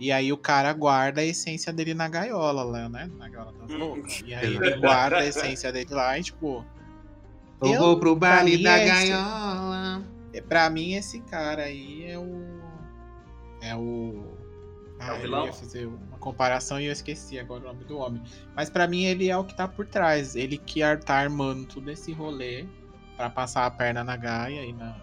E 0.00 0.10
aí 0.12 0.32
o 0.32 0.36
cara 0.36 0.72
guarda 0.72 1.20
a 1.20 1.24
essência 1.24 1.72
dele 1.72 1.94
na 1.94 2.08
gaiola 2.08 2.62
lá, 2.64 2.88
né? 2.88 3.08
Na 3.16 3.28
gaiola 3.28 3.52
das 3.52 3.70
Hum. 3.70 3.78
loucas. 3.78 4.20
E 4.26 4.34
aí 4.34 4.54
ele 4.56 4.76
guarda 4.78 5.18
a 5.18 5.26
essência 5.26 5.72
dele 5.72 5.92
lá 5.94 6.18
e, 6.18 6.22
tipo... 6.24 6.64
Eu 7.60 7.72
eu- 7.74 7.78
vou 7.80 7.98
pro 8.00 8.14
baile 8.16 8.62
da 8.62 8.78
é 8.78 8.84
esse- 8.86 9.08
gaiola. 9.08 10.04
É, 10.32 10.40
Pra 10.40 10.68
mim, 10.70 10.94
esse 10.94 11.18
cara 11.20 11.62
aí 11.64 12.04
é 12.04 12.16
o. 12.18 12.60
É 13.60 13.74
o. 13.74 14.24
Ah, 15.00 15.08
É 15.08 15.12
o 15.12 15.14
eu 15.16 15.20
vilão? 15.22 15.52
fazer 15.52 15.88
comparação 16.18 16.80
e 16.80 16.86
eu 16.86 16.92
esqueci 16.92 17.38
agora 17.38 17.62
o 17.62 17.66
nome 17.68 17.84
do 17.84 17.98
homem. 17.98 18.22
Mas 18.54 18.68
pra 18.68 18.86
mim, 18.86 19.04
ele 19.04 19.28
é 19.30 19.36
o 19.36 19.44
que 19.44 19.54
tá 19.54 19.66
por 19.68 19.86
trás. 19.86 20.34
Ele 20.36 20.56
que 20.58 20.82
ar- 20.82 20.98
tá 21.00 21.14
armando 21.16 21.66
todo 21.66 21.90
esse 21.90 22.12
rolê 22.12 22.66
pra 23.16 23.30
passar 23.30 23.66
a 23.66 23.70
perna 23.70 24.02
na 24.04 24.16
gaia 24.16 24.64
e 24.64 24.72
na. 24.72 24.96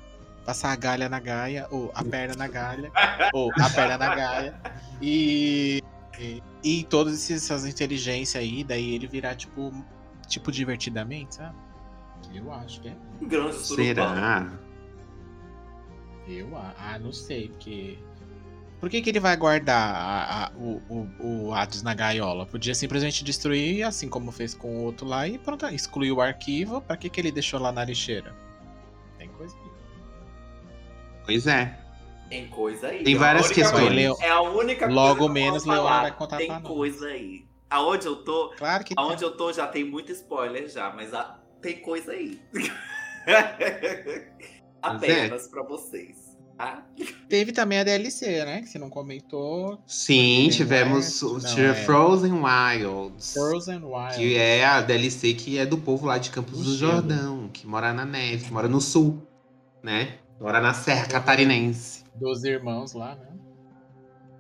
Passar 0.46 0.72
a 0.72 0.76
galha 0.76 1.10
na 1.10 1.20
gaia, 1.20 1.68
ou 1.72 1.92
a 1.96 2.04
perna 2.04 2.36
na 2.36 2.48
galha, 2.48 2.92
ou 3.34 3.52
a 3.60 3.70
perna 3.70 3.98
na 3.98 4.16
gaia. 4.16 4.62
E. 5.02 5.82
E, 6.20 6.42
e 6.64 6.84
todas 6.86 7.14
esses- 7.16 7.44
essas 7.44 7.66
inteligências 7.66 8.42
aí, 8.42 8.64
daí 8.64 8.94
ele 8.96 9.08
virar 9.08 9.36
tipo. 9.36 9.74
Tipo 10.28 10.52
divertidamente, 10.52 11.36
sabe? 11.36 11.56
Eu 12.34 12.52
acho 12.54 12.82
que 12.82 12.88
é. 12.90 12.96
Grande. 13.22 13.56
Será? 13.58 14.52
Eu, 16.28 16.50
ah, 16.58 16.98
não 17.00 17.12
sei, 17.14 17.50
porque. 17.50 18.00
Por 18.86 18.92
que, 18.92 19.02
que 19.02 19.10
ele 19.10 19.20
vai 19.20 19.36
guardar 19.36 19.96
a- 19.96 20.46
a- 20.46 20.52
o, 20.56 20.80
o, 20.88 21.48
o 21.48 21.54
Hades 21.56 21.82
na 21.82 21.96
gaiola? 21.96 22.46
Podia 22.46 22.76
simplesmente 22.76 23.24
destruir, 23.24 23.82
assim 23.82 24.08
como 24.08 24.32
fez 24.32 24.54
com 24.54 24.78
o 24.78 24.84
outro 24.84 25.08
lá, 25.08 25.28
e 25.28 25.40
pronto, 25.40 25.66
excluir 25.70 26.12
o 26.12 26.22
arquivo. 26.22 26.80
Pra 26.82 26.96
que, 26.96 27.10
que 27.10 27.20
ele 27.20 27.32
deixou 27.32 27.60
lá 27.60 27.72
na 27.72 27.84
lixeira? 27.84 28.36
Tem 29.18 29.28
coisa 29.30 29.56
aí. 29.56 29.72
Pois 31.26 31.48
é. 31.48 31.80
Tem 32.30 32.48
coisa 32.48 32.90
aí. 32.90 33.04
Tem 33.04 33.16
É 33.16 33.18
várias 33.18 33.50
questões. 33.50 33.90
Leo- 33.92 34.18
É 34.22 34.30
a 34.30 34.42
única 34.42 34.86
Logo 34.86 35.18
coisa 35.18 35.18
que 35.18 35.24
eu 35.24 35.30
menos 35.30 35.66
falar. 35.66 36.02
vai 36.04 36.12
contar 36.12 36.38
Tem 36.38 36.62
coisa 36.62 37.08
aí. 37.08 37.48
Aonde 37.68 38.06
eu 38.06 38.18
tô, 38.18 38.50
Claro 38.56 38.84
que 38.84 38.94
tem. 38.94 39.04
aonde 39.04 39.24
eu 39.24 39.36
tô 39.36 39.52
já 39.52 39.66
tem 39.66 39.84
muito 39.84 40.12
spoiler 40.12 40.70
já, 40.70 40.92
mas 40.92 41.12
a- 41.12 41.40
tem 41.60 41.82
coisa 41.82 42.12
aí. 42.12 42.40
é. 43.26 44.28
Apenas 44.80 45.48
pra 45.48 45.64
vocês. 45.64 46.25
Ah, 46.58 46.82
Teve 47.28 47.52
também 47.52 47.80
a 47.80 47.84
DLC, 47.84 48.46
né? 48.46 48.62
Que 48.62 48.68
você 48.70 48.80
não 48.80 48.90
comentou. 48.90 49.78
Sim, 49.86 50.48
tivemos 50.52 51.22
West, 51.22 51.58
o 51.58 51.60
é. 51.62 51.74
Frozen 51.74 52.34
Wilds. 52.34 53.34
Frozen 53.34 53.84
Wild. 53.84 54.16
Que 54.16 54.38
é 54.38 54.66
a 54.66 54.80
DLC 54.82 55.34
que 55.34 55.58
é 55.58 55.66
do 55.66 55.78
povo 55.78 56.06
lá 56.06 56.18
de 56.18 56.30
Campos 56.30 56.64
do. 56.64 56.76
Jordão, 56.78 57.50
que 57.52 57.68
mora 57.68 57.92
na 57.94 58.06
neve, 58.06 58.46
que 58.46 58.54
mora 58.54 58.70
no 58.70 58.80
sul, 58.80 59.22
né? 59.84 60.14
Mora 60.40 60.62
na 60.62 60.74
Serra 60.74 61.08
Catarinense. 61.08 62.04
Dos 62.16 62.44
irmãos 62.46 62.94
lá, 62.94 63.16
né? 63.16 63.28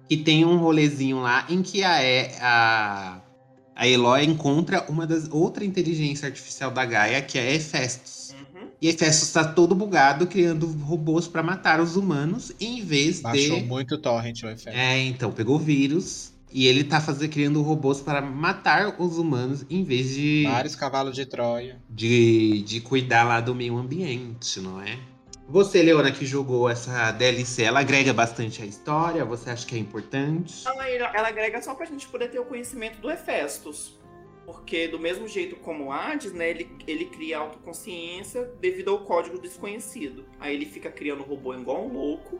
E 0.10 0.16
tem 0.16 0.46
um 0.46 0.58
rolezinho 0.58 1.20
lá 1.20 1.46
em 1.50 1.62
que 1.62 1.84
a, 1.84 2.02
E- 2.04 2.32
a, 2.40 3.22
a 3.76 3.88
Eloy 3.88 4.24
encontra 4.24 4.86
uma 4.88 5.06
das 5.08 5.28
outra 5.30 5.66
inteligência 5.66 6.28
artificial 6.28 6.70
da 6.72 6.86
Gaia, 6.86 7.22
que 7.22 7.38
é 7.40 7.56
Hephaestus. 7.56 8.36
E 8.86 8.90
Hephaestus 8.90 9.32
tá 9.32 9.44
todo 9.44 9.74
bugado, 9.74 10.28
criando 10.28 10.68
robôs 10.68 11.28
pra 11.28 11.42
matar 11.42 11.82
os 11.82 11.96
humanos, 11.96 12.52
em 12.62 12.84
vez 12.86 13.20
Baixou 13.20 13.60
de. 13.60 13.66
muito 13.66 13.98
torrent 13.98 14.44
o 14.44 14.48
efeito. 14.48 14.78
É, 14.78 15.00
então, 15.00 15.32
pegou 15.32 15.58
vírus. 15.58 16.32
E 16.52 16.68
ele 16.68 16.84
tá 16.84 17.02
fazendo, 17.02 17.32
criando 17.32 17.64
robôs 17.64 18.00
para 18.00 18.22
matar 18.22 18.94
os 19.00 19.18
humanos, 19.18 19.66
em 19.72 19.84
vez 19.84 20.14
de, 20.14 20.44
Vários 20.48 20.76
cavalos 20.76 21.16
de 21.16 21.26
Troia. 21.26 21.82
de, 21.90 22.62
de 22.62 22.80
cuidar 22.80 23.24
lá 23.24 23.42
do 23.42 23.56
meio 23.56 23.76
ambiente, 23.76 24.62
não 24.62 24.80
é? 24.80 25.00
Você, 25.50 25.82
Leona, 25.82 26.12
que 26.12 26.24
jogou 26.24 26.70
essa 26.70 27.12
DLC, 27.12 27.64
ela 27.64 27.80
agrega 27.80 28.14
bastante 28.14 28.62
à 28.62 28.66
história? 28.68 29.26
Você 29.26 29.50
acha 29.50 29.66
que 29.66 29.76
é 29.76 29.80
importante? 29.80 30.62
Ela, 30.64 30.88
ela 30.88 31.28
agrega 31.28 31.60
só 31.60 31.74
pra 31.74 31.88
gente 31.88 32.08
poder 32.08 32.30
ter 32.30 32.40
o 32.40 32.46
conhecimento 32.46 33.02
do 33.02 33.10
Hefestos. 33.10 33.94
Porque 34.46 34.88
do 34.88 35.00
mesmo 35.00 35.28
jeito 35.28 35.56
como 35.56 35.86
o 35.86 35.92
Hades, 35.92 36.32
né, 36.32 36.50
ele, 36.50 36.70
ele 36.86 37.06
cria 37.06 37.40
autoconsciência 37.40 38.46
devido 38.62 38.92
ao 38.92 39.00
código 39.00 39.40
desconhecido. 39.40 40.26
Aí 40.40 40.54
ele 40.54 40.66
fica 40.68 40.92
criando 40.92 41.24
robô 41.24 41.54
igual 41.54 41.84
um 41.86 41.92
louco. 41.92 42.40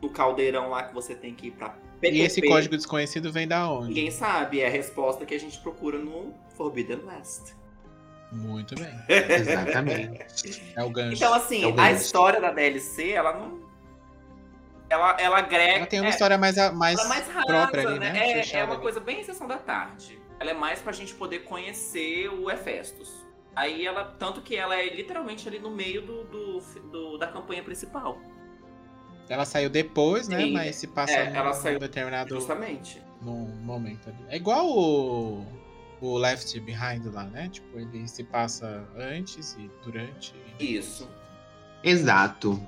No 0.00 0.08
caldeirão 0.10 0.70
lá 0.70 0.82
que 0.84 0.94
você 0.94 1.14
tem 1.14 1.34
que 1.34 1.48
ir 1.48 1.50
pra 1.52 1.68
PTP. 2.00 2.16
E 2.16 2.20
esse 2.22 2.42
código 2.42 2.74
desconhecido 2.76 3.30
vem 3.30 3.46
da 3.46 3.70
onde? 3.70 3.88
Ninguém 3.88 4.10
sabe, 4.10 4.60
é 4.60 4.66
a 4.66 4.70
resposta 4.70 5.24
que 5.26 5.34
a 5.34 5.38
gente 5.38 5.58
procura 5.60 5.98
no 5.98 6.34
Forbidden 6.56 7.02
West. 7.04 7.52
Muito 8.32 8.74
bem. 8.74 8.88
Exatamente. 9.08 10.62
É 10.74 10.82
o 10.82 10.88
gancho. 10.90 11.14
Então, 11.16 11.34
assim, 11.34 11.62
É 11.64 11.66
o 11.66 11.70
a 11.70 11.72
gancho. 11.72 12.02
história 12.02 12.40
da 12.40 12.50
DLC, 12.50 13.10
ela 13.10 13.34
não. 13.38 13.60
Ela, 14.88 15.16
ela 15.20 15.38
agrega. 15.38 15.78
Ela 15.78 15.86
tem 15.86 16.00
uma 16.00 16.06
é, 16.08 16.10
história 16.10 16.36
mais, 16.38 16.56
a- 16.58 16.72
mais, 16.72 16.98
ela 16.98 17.06
é 17.06 17.08
mais 17.08 17.28
rasa, 17.28 17.46
própria 17.46 17.88
ali, 17.88 17.98
né? 17.98 18.12
né? 18.12 18.40
É, 18.40 18.56
é 18.56 18.64
uma 18.64 18.74
ali. 18.74 18.82
coisa 18.82 19.00
bem 19.00 19.22
sessão 19.22 19.46
da 19.46 19.58
tarde. 19.58 20.18
Ela 20.42 20.50
é 20.50 20.54
mais 20.54 20.80
pra 20.80 20.90
gente 20.92 21.14
poder 21.14 21.44
conhecer 21.44 22.28
o 22.28 22.50
Hefestos. 22.50 23.08
Aí 23.54 23.86
ela. 23.86 24.04
Tanto 24.18 24.42
que 24.42 24.56
ela 24.56 24.74
é 24.74 24.92
literalmente 24.92 25.46
ali 25.46 25.60
no 25.60 25.70
meio 25.70 26.02
do, 26.02 26.24
do- 26.24 26.60
do- 26.90 27.16
da 27.18 27.28
campanha 27.28 27.62
principal. 27.62 28.18
Ela 29.28 29.44
saiu 29.44 29.70
depois, 29.70 30.26
né? 30.26 30.40
Sim. 30.42 30.52
Mas 30.52 30.74
se 30.76 30.88
passa 30.88 31.12
É, 31.12 31.30
num, 31.30 31.36
ela 31.36 31.48
num 31.50 31.54
saiu 31.54 31.78
determinado 31.78 32.34
Justamente. 32.34 33.00
num 33.22 33.46
momento 33.62 34.08
ali. 34.08 34.18
É 34.28 34.36
igual 34.36 34.66
o, 34.68 35.46
o 36.00 36.18
Left 36.18 36.58
Behind 36.58 37.06
lá, 37.12 37.22
né? 37.22 37.48
Tipo, 37.48 37.78
ele 37.78 38.08
se 38.08 38.24
passa 38.24 38.84
antes 38.96 39.54
e 39.60 39.70
durante. 39.84 40.34
e 40.58 40.76
Isso. 40.76 41.08
Exato. 41.84 42.60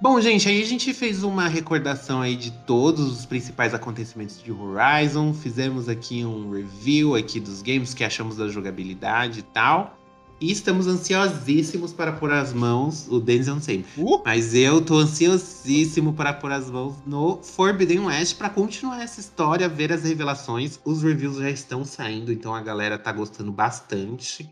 Bom, 0.00 0.20
gente, 0.20 0.48
aí 0.48 0.62
a 0.62 0.64
gente 0.64 0.94
fez 0.94 1.24
uma 1.24 1.48
recordação 1.48 2.22
aí 2.22 2.36
de 2.36 2.52
todos 2.52 3.10
os 3.10 3.26
principais 3.26 3.74
acontecimentos 3.74 4.40
de 4.40 4.52
Horizon. 4.52 5.34
Fizemos 5.34 5.88
aqui 5.88 6.24
um 6.24 6.52
review 6.52 7.16
aqui 7.16 7.40
dos 7.40 7.62
games 7.62 7.94
que 7.94 8.04
achamos 8.04 8.36
da 8.36 8.46
jogabilidade 8.46 9.40
e 9.40 9.42
tal. 9.42 9.98
E 10.40 10.52
estamos 10.52 10.86
ansiosíssimos 10.86 11.92
para 11.92 12.12
pôr 12.12 12.30
as 12.30 12.52
mãos, 12.52 13.08
o 13.08 13.18
Denis 13.18 13.48
eu 13.48 13.54
não 13.54 13.60
sei, 13.60 13.84
Uh! 13.96 14.22
mas 14.24 14.54
eu 14.54 14.80
tô 14.80 14.98
ansiosíssimo 14.98 16.12
para 16.12 16.32
pôr 16.32 16.52
as 16.52 16.70
mãos 16.70 16.94
no 17.04 17.42
Forbidden 17.42 18.06
West 18.06 18.36
para 18.38 18.48
continuar 18.48 19.02
essa 19.02 19.18
história, 19.18 19.68
ver 19.68 19.92
as 19.92 20.04
revelações. 20.04 20.78
Os 20.84 21.02
reviews 21.02 21.38
já 21.38 21.50
estão 21.50 21.84
saindo, 21.84 22.32
então 22.32 22.54
a 22.54 22.60
galera 22.60 22.96
tá 22.96 23.10
gostando 23.10 23.50
bastante. 23.50 24.48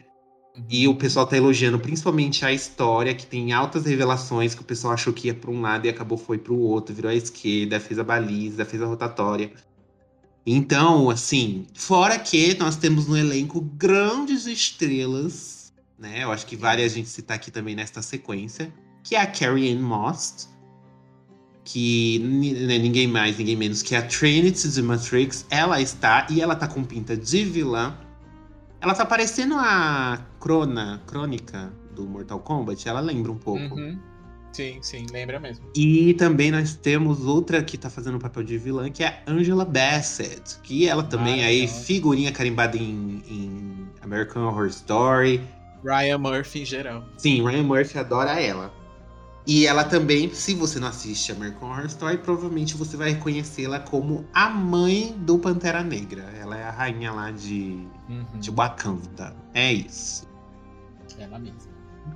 E 0.69 0.89
o 0.89 0.95
pessoal 0.95 1.27
tá 1.27 1.37
elogiando 1.37 1.79
principalmente 1.79 2.45
a 2.45 2.53
história, 2.53 3.15
que 3.15 3.27
tem 3.27 3.53
altas 3.53 3.85
revelações, 3.85 4.55
que 4.55 4.63
o 4.63 4.65
pessoal 4.65 4.95
achou 4.95 5.13
que 5.13 5.29
ia 5.29 5.35
pra 5.35 5.51
um 5.51 5.61
lado 5.61 5.87
e 5.87 5.91
acabou 5.91 6.17
foi 6.17 6.39
pro 6.39 6.59
outro, 6.59 6.95
virou 6.95 7.11
à 7.11 7.15
esquerda, 7.15 7.79
fez 7.79 7.99
a 7.99 8.05
baliza, 8.05 8.65
fez 8.65 8.83
a 8.83 8.87
rotatória. 8.87 9.53
Então, 10.47 11.11
assim, 11.11 11.67
fora 11.75 12.19
que 12.19 12.55
nós 12.55 12.77
temos 12.77 13.07
no 13.07 13.17
elenco 13.17 13.61
grandes 13.61 14.47
estrelas, 14.47 15.73
né? 15.99 16.23
Eu 16.23 16.33
acho 16.33 16.47
que 16.47 16.57
vale 16.57 16.83
a 16.83 16.89
gente 16.89 17.09
citar 17.09 17.37
aqui 17.37 17.51
também 17.51 17.75
nesta 17.75 18.01
sequência, 18.01 18.73
que 19.03 19.15
é 19.15 19.21
a 19.21 19.27
Carrie 19.27 19.73
Ann 19.73 19.83
Moss, 19.83 20.49
que 21.65 22.21
né, 22.21 22.79
ninguém 22.79 23.09
mais, 23.09 23.37
ninguém 23.37 23.57
menos 23.57 23.83
que 23.83 23.95
a 23.95 24.03
Trinity 24.03 24.69
de 24.69 24.81
Matrix, 24.81 25.45
ela 25.51 25.81
está, 25.81 26.27
e 26.31 26.41
ela 26.41 26.55
tá 26.55 26.69
com 26.69 26.85
pinta 26.85 27.17
de 27.17 27.45
vilã, 27.45 27.99
ela 28.81 28.95
tá 28.95 29.05
parecendo 29.05 29.55
a 29.57 30.19
Crona, 30.41 31.03
Crônica 31.07 31.73
do 31.95 32.07
Mortal 32.07 32.41
Kombat, 32.41 32.89
ela 32.89 33.01
lembra 33.01 33.33
um 33.33 33.39
pouco. 33.39 33.75
Uhum. 33.75 33.99
Sim, 34.53 34.79
sim, 34.81 35.07
lembra 35.13 35.39
mesmo. 35.39 35.67
E 35.75 36.15
também 36.15 36.51
nós 36.51 36.75
temos 36.75 37.27
outra 37.27 37.63
que 37.63 37.77
tá 37.77 37.91
fazendo 37.91 38.17
o 38.17 38.19
papel 38.19 38.43
de 38.43 38.57
vilã, 38.57 38.91
que 38.91 39.05
é 39.05 39.23
a 39.27 39.31
Angela 39.31 39.67
Bassett, 39.67 40.59
que 40.63 40.89
ela 40.89 41.03
também 41.03 41.45
aí 41.45 41.61
Maravilhosa. 41.61 41.85
figurinha 41.85 42.33
carimbada 42.33 42.77
em, 42.79 43.23
em 43.29 43.89
American 44.01 44.45
Horror 44.47 44.69
Story. 44.69 45.43
Ryan 45.85 46.19
Murphy 46.19 46.63
em 46.63 46.65
geral. 46.65 47.05
Sim, 47.19 47.45
Ryan 47.47 47.65
Murphy 47.65 47.99
adora 47.99 48.41
ela. 48.41 48.73
E 49.47 49.65
ela 49.65 49.85
também, 49.85 50.33
se 50.35 50.55
você 50.55 50.81
não 50.81 50.89
assiste 50.89 51.31
American 51.31 51.69
Horror 51.71 51.87
Story, 51.87 52.19
provavelmente 52.19 52.77
você 52.77 52.97
vai 52.97 53.13
reconhecê-la 53.13 53.79
como 53.79 54.25
a 54.35 54.51
mãe 54.51 55.15
do 55.19 55.39
Pantera 55.39 55.85
Negra. 55.85 56.25
Ela 56.41 56.57
é 56.59 56.65
a 56.65 56.71
rainha 56.73 57.13
lá 57.13 57.31
de, 57.31 57.87
Uhum. 58.09 58.41
de 58.41 58.51
Wakanda. 58.51 59.37
É 59.55 59.73
isso. 59.73 60.27
Ela 61.19 61.39
mesma. 61.39 61.61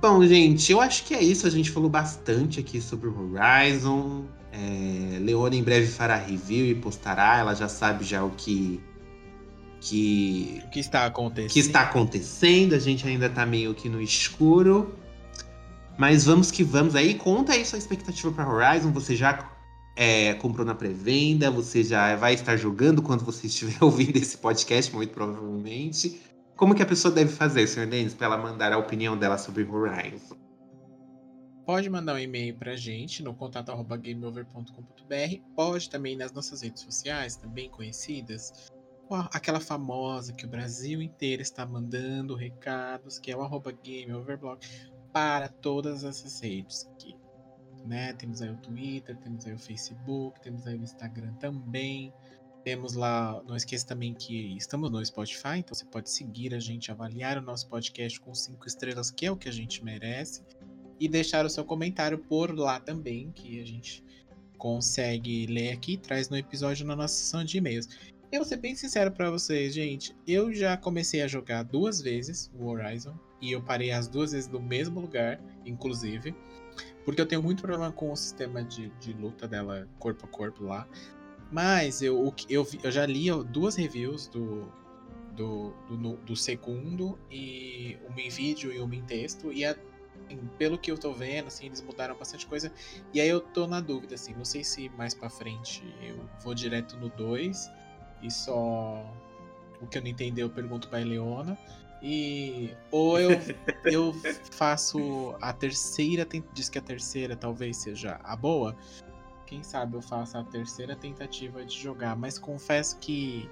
Bom, 0.01 0.25
gente, 0.25 0.71
eu 0.71 0.81
acho 0.81 1.05
que 1.05 1.13
é 1.13 1.23
isso. 1.23 1.47
A 1.47 1.49
gente 1.49 1.71
falou 1.71 1.89
bastante 1.89 2.59
aqui 2.59 2.81
sobre 2.81 3.07
o 3.07 3.33
Horizon. 3.33 4.25
É, 4.51 5.17
Leona 5.19 5.55
em 5.55 5.63
breve 5.63 5.87
fará 5.87 6.17
review 6.17 6.65
e 6.65 6.75
postará. 6.75 7.37
Ela 7.37 7.53
já 7.55 7.69
sabe 7.69 8.03
já 8.03 8.23
o 8.23 8.31
que 8.31 8.81
que, 9.79 10.61
O 10.65 10.69
que 10.69 10.79
está 10.79 11.05
acontecendo? 11.05 11.51
que 11.51 11.59
está 11.59 11.81
acontecendo. 11.81 12.73
A 12.75 12.79
gente 12.79 13.07
ainda 13.07 13.29
tá 13.29 13.45
meio 13.45 13.73
que 13.73 13.89
no 13.89 14.01
escuro. 14.01 14.93
Mas 16.01 16.25
vamos 16.25 16.49
que 16.49 16.63
vamos 16.63 16.95
aí. 16.95 17.13
Conta 17.13 17.53
aí 17.53 17.63
sua 17.63 17.77
expectativa 17.77 18.31
para 18.31 18.51
Horizon. 18.51 18.91
Você 18.91 19.15
já 19.15 19.55
é, 19.95 20.33
comprou 20.33 20.65
na 20.65 20.73
pré-venda? 20.73 21.51
Você 21.51 21.83
já 21.83 22.15
vai 22.15 22.33
estar 22.33 22.57
jogando 22.57 23.03
quando 23.03 23.23
você 23.23 23.45
estiver 23.45 23.77
ouvindo 23.85 24.17
esse 24.17 24.35
podcast, 24.35 24.91
muito 24.95 25.13
provavelmente. 25.13 26.19
Como 26.55 26.73
que 26.73 26.81
a 26.81 26.87
pessoa 26.87 27.13
deve 27.13 27.31
fazer, 27.31 27.67
Sr. 27.67 27.85
Denis, 27.85 28.15
para 28.15 28.25
ela 28.25 28.37
mandar 28.37 28.73
a 28.73 28.79
opinião 28.79 29.15
dela 29.15 29.37
sobre 29.37 29.63
Horizon? 29.63 30.35
Pode 31.67 31.87
mandar 31.87 32.15
um 32.15 32.19
e-mail 32.19 32.57
pra 32.57 32.75
gente 32.75 33.21
no 33.21 33.35
contato.gameover.com.br. 33.35 35.39
Pode 35.55 35.87
também 35.87 36.17
nas 36.17 36.33
nossas 36.33 36.63
redes 36.63 36.81
sociais, 36.81 37.35
também 37.35 37.69
conhecidas. 37.69 38.71
a- 39.11 39.29
Aquela 39.33 39.59
famosa 39.59 40.33
que 40.33 40.45
o 40.45 40.49
Brasil 40.49 40.99
inteiro 40.99 41.43
está 41.43 41.63
mandando 41.63 42.33
recados, 42.33 43.19
que 43.19 43.31
é 43.31 43.37
o 43.37 43.41
arroba 43.41 43.71
GameOverblog, 43.71 44.65
para 45.11 45.47
todas 45.47 46.03
essas 46.03 46.39
redes 46.39 46.87
aqui. 46.93 47.15
Né? 47.85 48.13
Temos 48.13 48.41
aí 48.41 48.49
o 48.49 48.57
Twitter, 48.57 49.17
temos 49.17 49.45
aí 49.45 49.53
o 49.53 49.59
Facebook, 49.59 50.39
temos 50.41 50.65
aí 50.67 50.75
o 50.77 50.83
Instagram 50.83 51.33
também. 51.33 52.13
Temos 52.63 52.93
lá, 52.93 53.41
não 53.47 53.55
esqueça 53.55 53.87
também 53.87 54.13
que 54.13 54.55
estamos 54.55 54.91
no 54.91 55.03
Spotify, 55.03 55.57
então 55.57 55.73
você 55.73 55.85
pode 55.85 56.11
seguir 56.11 56.53
a 56.53 56.59
gente, 56.59 56.91
avaliar 56.91 57.39
o 57.39 57.41
nosso 57.41 57.67
podcast 57.67 58.19
com 58.19 58.35
cinco 58.35 58.67
estrelas, 58.67 59.09
que 59.09 59.25
é 59.25 59.31
o 59.31 59.35
que 59.35 59.49
a 59.49 59.51
gente 59.51 59.83
merece 59.83 60.43
e 60.99 61.07
deixar 61.07 61.43
o 61.43 61.49
seu 61.49 61.65
comentário 61.65 62.19
por 62.19 62.55
lá 62.55 62.79
também, 62.79 63.31
que 63.31 63.59
a 63.59 63.65
gente 63.65 64.03
consegue 64.59 65.47
ler 65.47 65.71
aqui, 65.71 65.97
traz 65.97 66.29
no 66.29 66.37
episódio 66.37 66.85
na 66.85 66.95
nossa 66.95 67.15
sessão 67.15 67.43
de 67.43 67.57
e-mails. 67.57 67.89
Eu 68.31 68.41
vou 68.41 68.47
ser 68.47 68.57
bem 68.57 68.75
sincero 68.75 69.11
pra 69.11 69.31
vocês, 69.31 69.73
gente. 69.73 70.15
Eu 70.27 70.53
já 70.53 70.77
comecei 70.77 71.23
a 71.23 71.27
jogar 71.27 71.63
duas 71.63 71.99
vezes 71.99 72.51
o 72.53 72.67
Horizon 72.67 73.17
e 73.41 73.51
eu 73.51 73.61
parei 73.61 73.91
as 73.91 74.07
duas 74.07 74.31
vezes 74.31 74.47
no 74.47 74.61
mesmo 74.61 74.99
lugar, 74.99 75.41
inclusive, 75.65 76.35
porque 77.03 77.19
eu 77.19 77.25
tenho 77.25 77.41
muito 77.41 77.61
problema 77.61 77.91
com 77.91 78.11
o 78.11 78.15
sistema 78.15 78.63
de, 78.63 78.89
de 78.99 79.13
luta 79.13 79.47
dela 79.47 79.87
corpo 79.97 80.25
a 80.25 80.29
corpo 80.29 80.63
lá. 80.63 80.87
Mas 81.51 82.01
eu, 82.01 82.33
eu, 82.47 82.65
eu 82.83 82.91
já 82.91 83.05
li 83.05 83.25
duas 83.49 83.75
reviews 83.75 84.27
do, 84.27 84.71
do, 85.35 85.73
do, 85.89 86.17
do 86.17 86.35
segundo, 86.35 87.19
e 87.29 87.97
uma 88.07 88.21
em 88.21 88.29
vídeo 88.29 88.71
e 88.71 88.79
uma 88.79 88.95
em 88.95 89.01
texto, 89.01 89.51
e 89.51 89.65
a 89.65 89.75
assim, 90.31 90.49
pelo 90.57 90.77
que 90.77 90.91
eu 90.91 90.97
tô 90.97 91.13
vendo, 91.13 91.47
assim, 91.47 91.65
eles 91.65 91.81
mudaram 91.81 92.15
bastante 92.17 92.45
coisa. 92.45 92.71
E 93.13 93.19
aí 93.19 93.27
eu 93.27 93.41
tô 93.41 93.67
na 93.67 93.79
dúvida, 93.79 94.15
assim, 94.15 94.33
não 94.33 94.45
sei 94.45 94.63
se 94.63 94.89
mais 94.89 95.13
pra 95.13 95.29
frente 95.29 95.83
eu 96.01 96.19
vou 96.41 96.53
direto 96.53 96.97
no 96.97 97.09
2 97.09 97.69
e 98.21 98.31
só 98.31 99.03
o 99.81 99.87
que 99.87 99.97
eu 99.97 100.01
não 100.01 100.09
entendi 100.09 100.41
eu 100.41 100.49
pergunto 100.49 100.87
pra 100.87 101.01
Eleona. 101.01 101.57
E 102.03 102.71
ou 102.89 103.19
eu, 103.19 103.29
eu 103.85 104.15
faço 104.51 105.35
a 105.41 105.53
terceira, 105.53 106.27
diz 106.53 106.69
que 106.69 106.77
a 106.77 106.81
terceira 106.81 107.35
talvez 107.35 107.77
seja 107.77 108.19
a 108.23 108.35
boa. 108.35 108.75
Quem 109.45 109.63
sabe 109.63 109.95
eu 109.95 110.01
faço 110.01 110.37
a 110.37 110.43
terceira 110.43 110.95
tentativa 110.95 111.63
de 111.65 111.77
jogar, 111.77 112.15
mas 112.15 112.39
confesso 112.39 112.97
que 112.99 113.49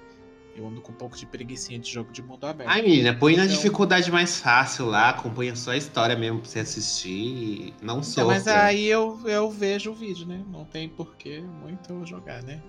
eu 0.56 0.66
ando 0.66 0.80
com 0.80 0.90
um 0.90 0.94
pouco 0.96 1.16
de 1.16 1.26
preguicinha 1.26 1.78
de 1.78 1.88
jogo 1.92 2.10
de 2.10 2.22
mundo 2.22 2.44
aberto. 2.46 2.68
Ai, 2.70 2.82
menina, 2.82 3.14
põe 3.14 3.36
na 3.36 3.44
Então- 3.44 3.54
dificuldade 3.54 4.10
mais 4.10 4.38
fácil 4.40 4.86
lá, 4.86 5.10
acompanha 5.10 5.54
só 5.54 5.70
a 5.70 5.76
história 5.76 6.16
mesmo 6.16 6.40
pra 6.40 6.48
você 6.50 6.58
assistir. 6.60 7.72
Não 7.80 7.98
Então, 7.98 8.02
sofra. 8.02 8.24
mas 8.26 8.48
aí 8.48 8.86
eu, 8.86 9.20
eu 9.26 9.48
vejo 9.50 9.92
o 9.92 9.94
vídeo, 9.94 10.26
né? 10.26 10.42
Não 10.50 10.64
tem 10.64 10.88
porquê 10.88 11.40
muito 11.40 11.92
eu 11.92 12.04
jogar, 12.04 12.42
né? 12.42 12.60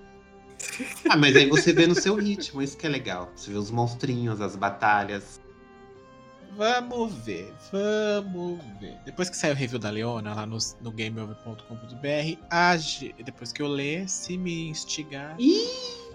Ah, 1.10 1.18
mas 1.18 1.36
aí 1.36 1.49
você 1.49 1.74
vê 1.74 1.88
no 1.88 1.95
seu 1.95 2.14
ritmo, 2.16 2.62
isso 2.62 2.78
que 2.78 2.86
é 2.86 2.90
legal. 2.90 3.32
Você 3.36 3.49
vê 3.52 3.58
os 3.58 3.72
monstrinhos, 3.72 4.40
as 4.41 4.56
batalhas. 4.56 5.41
Vamos 6.56 7.14
ver, 7.14 7.53
vamos 7.72 8.60
ver. 8.80 8.98
Depois 9.06 9.30
que 9.30 9.38
sair 9.38 9.52
o 9.52 9.56
review 9.56 9.80
da 9.80 9.90
Leona 9.90 10.34
lá 10.34 10.45
no, 10.45 10.57
no 10.82 10.91
gameover.com.br, 10.91 12.38
age- 12.49 13.15
depois 13.23 13.52
que 13.52 13.61
eu 13.61 13.68
ler, 13.68 14.07
se 14.10 14.38
me 14.38 14.68
instigar, 14.69 15.36
Ih! 15.40 15.65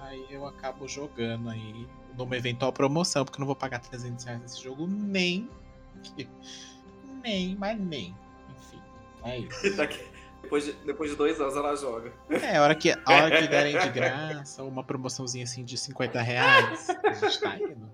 aí 0.00 0.26
eu 0.30 0.46
acabo 0.46 0.86
jogando 0.86 1.48
aí 1.48 1.88
numa 2.16 2.36
eventual 2.36 2.72
promoção, 2.72 3.24
porque 3.24 3.36
eu 3.38 3.40
não 3.40 3.46
vou 3.46 3.56
pagar 3.56 3.80
300 3.80 4.24
reais 4.24 4.40
nesse 4.42 4.62
jogo 4.62 4.86
nem. 4.86 5.48
Nem, 7.22 7.56
mas 7.56 7.76
nem. 7.80 8.14
Enfim, 8.56 8.80
é 9.24 9.38
isso. 9.38 9.74
Daqui- 9.76 10.04
Depois 10.42 10.64
de, 10.64 10.72
depois 10.84 11.10
de 11.10 11.16
dois 11.16 11.40
anos 11.40 11.56
ela 11.56 11.74
joga. 11.74 12.12
É, 12.30 12.56
a 12.58 12.62
hora 12.62 12.74
que, 12.76 12.92
a 12.92 13.00
hora 13.12 13.36
que 13.40 13.48
derem 13.48 13.76
de 13.76 13.88
graça, 13.88 14.62
uma 14.62 14.84
promoçãozinha 14.84 15.42
assim 15.42 15.64
de 15.64 15.76
50 15.76 16.20
reais, 16.22 16.88
a 16.88 17.12
gente 17.14 17.40
tá 17.40 17.56
indo. 17.58 17.90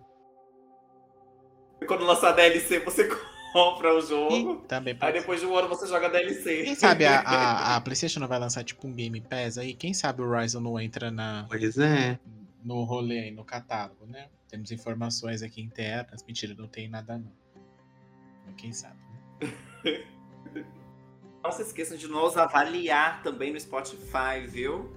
Quando 1.87 2.05
lançar 2.05 2.31
a 2.31 2.33
DLC, 2.33 2.81
você 2.81 3.09
compra 3.53 3.95
o 3.95 4.01
jogo. 4.01 4.63
E 4.65 4.69
também 4.69 4.97
Aí 5.01 5.13
depois 5.13 5.41
de 5.41 5.47
um 5.47 5.57
ano 5.57 5.69
você 5.69 5.87
joga 5.87 6.07
a 6.07 6.11
DLC. 6.11 6.63
Quem 6.65 6.75
sabe 6.75 7.05
a, 7.05 7.21
a, 7.21 7.77
a 7.77 7.81
PlayStation 7.81 8.21
não 8.21 8.29
vai 8.29 8.39
lançar 8.39 8.65
tipo 8.65 8.87
um 8.87 8.93
Game 8.93 9.21
Pass 9.21 9.59
aí? 9.59 9.75
Quem 9.75 9.93
sabe 9.93 10.23
o 10.23 10.29
Horizon 10.29 10.61
não 10.61 10.81
entra 10.81 11.11
na, 11.11 11.47
Pois 11.49 11.77
é. 11.79 12.19
no 12.65 12.83
rolê 12.85 13.21
aí, 13.21 13.31
no 13.31 13.45
catálogo, 13.45 14.07
né? 14.07 14.29
Temos 14.49 14.71
informações 14.71 15.43
aqui 15.43 15.61
internas. 15.63 16.23
Mentira, 16.27 16.55
não 16.57 16.69
tem 16.69 16.89
nada 16.89 17.19
não. 17.19 17.33
Mas 18.47 18.55
Quem 18.57 18.73
sabe, 18.73 18.97
né? 19.41 19.53
Não 21.43 21.51
se 21.51 21.63
esqueçam 21.63 21.97
de 21.97 22.07
nos 22.07 22.37
avaliar 22.37 23.21
também 23.25 23.53
no 23.53 23.59
Spotify, 23.59 24.47
viu? 24.47 24.93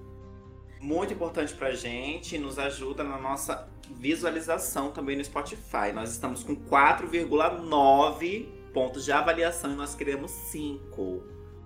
Muito 0.80 1.12
importante 1.12 1.52
pra 1.52 1.72
gente, 1.72 2.38
nos 2.38 2.56
ajuda 2.56 3.02
na 3.02 3.18
nossa 3.18 3.68
visualização 3.94 4.90
também 4.90 5.16
no 5.16 5.24
Spotify. 5.24 5.92
Nós 5.94 6.10
estamos 6.10 6.42
com 6.42 6.54
4,9 6.56 8.46
pontos 8.72 9.04
de 9.04 9.12
avaliação 9.12 9.72
e 9.72 9.76
nós 9.76 9.94
queremos 9.94 10.30
5. 10.30 11.22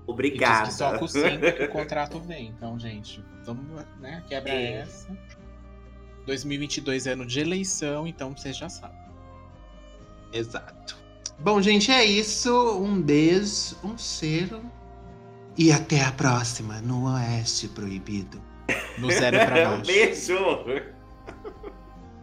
E 0.07 0.11
Obrigada. 0.11 0.65
diz 0.67 0.71
que 0.71 0.75
só 0.79 0.99
com 0.99 1.07
5 1.09 1.53
que 1.57 1.65
o 1.65 1.69
contrato 1.71 2.19
vem. 2.21 2.49
Então, 2.49 2.79
gente, 2.79 3.23
vamos, 3.45 3.65
né? 4.01 4.23
Quebra 4.29 4.53
É. 4.53 4.73
essa. 4.81 5.17
2022 6.27 7.07
é 7.07 7.13
ano 7.13 7.27
de 7.27 7.41
eleição, 7.41 8.07
então 8.07 8.37
vocês 8.37 8.57
já 8.57 8.69
sabem. 8.69 8.99
Exato. 10.33 10.97
Bom, 11.39 11.61
gente, 11.63 11.91
é 11.91 12.05
isso. 12.05 12.53
Um 12.79 13.01
beijo, 13.01 13.77
um 13.83 13.97
cheiro. 13.97 14.63
E 15.57 15.73
até 15.73 16.03
a 16.05 16.13
próxima 16.13 16.81
no 16.81 17.13
Oeste 17.13 17.67
Proibido. 17.69 18.41
No 18.99 19.11
zero 19.11 19.39
pra 19.47 19.65
baixo. 19.77 19.87
Beijo! 19.87 20.37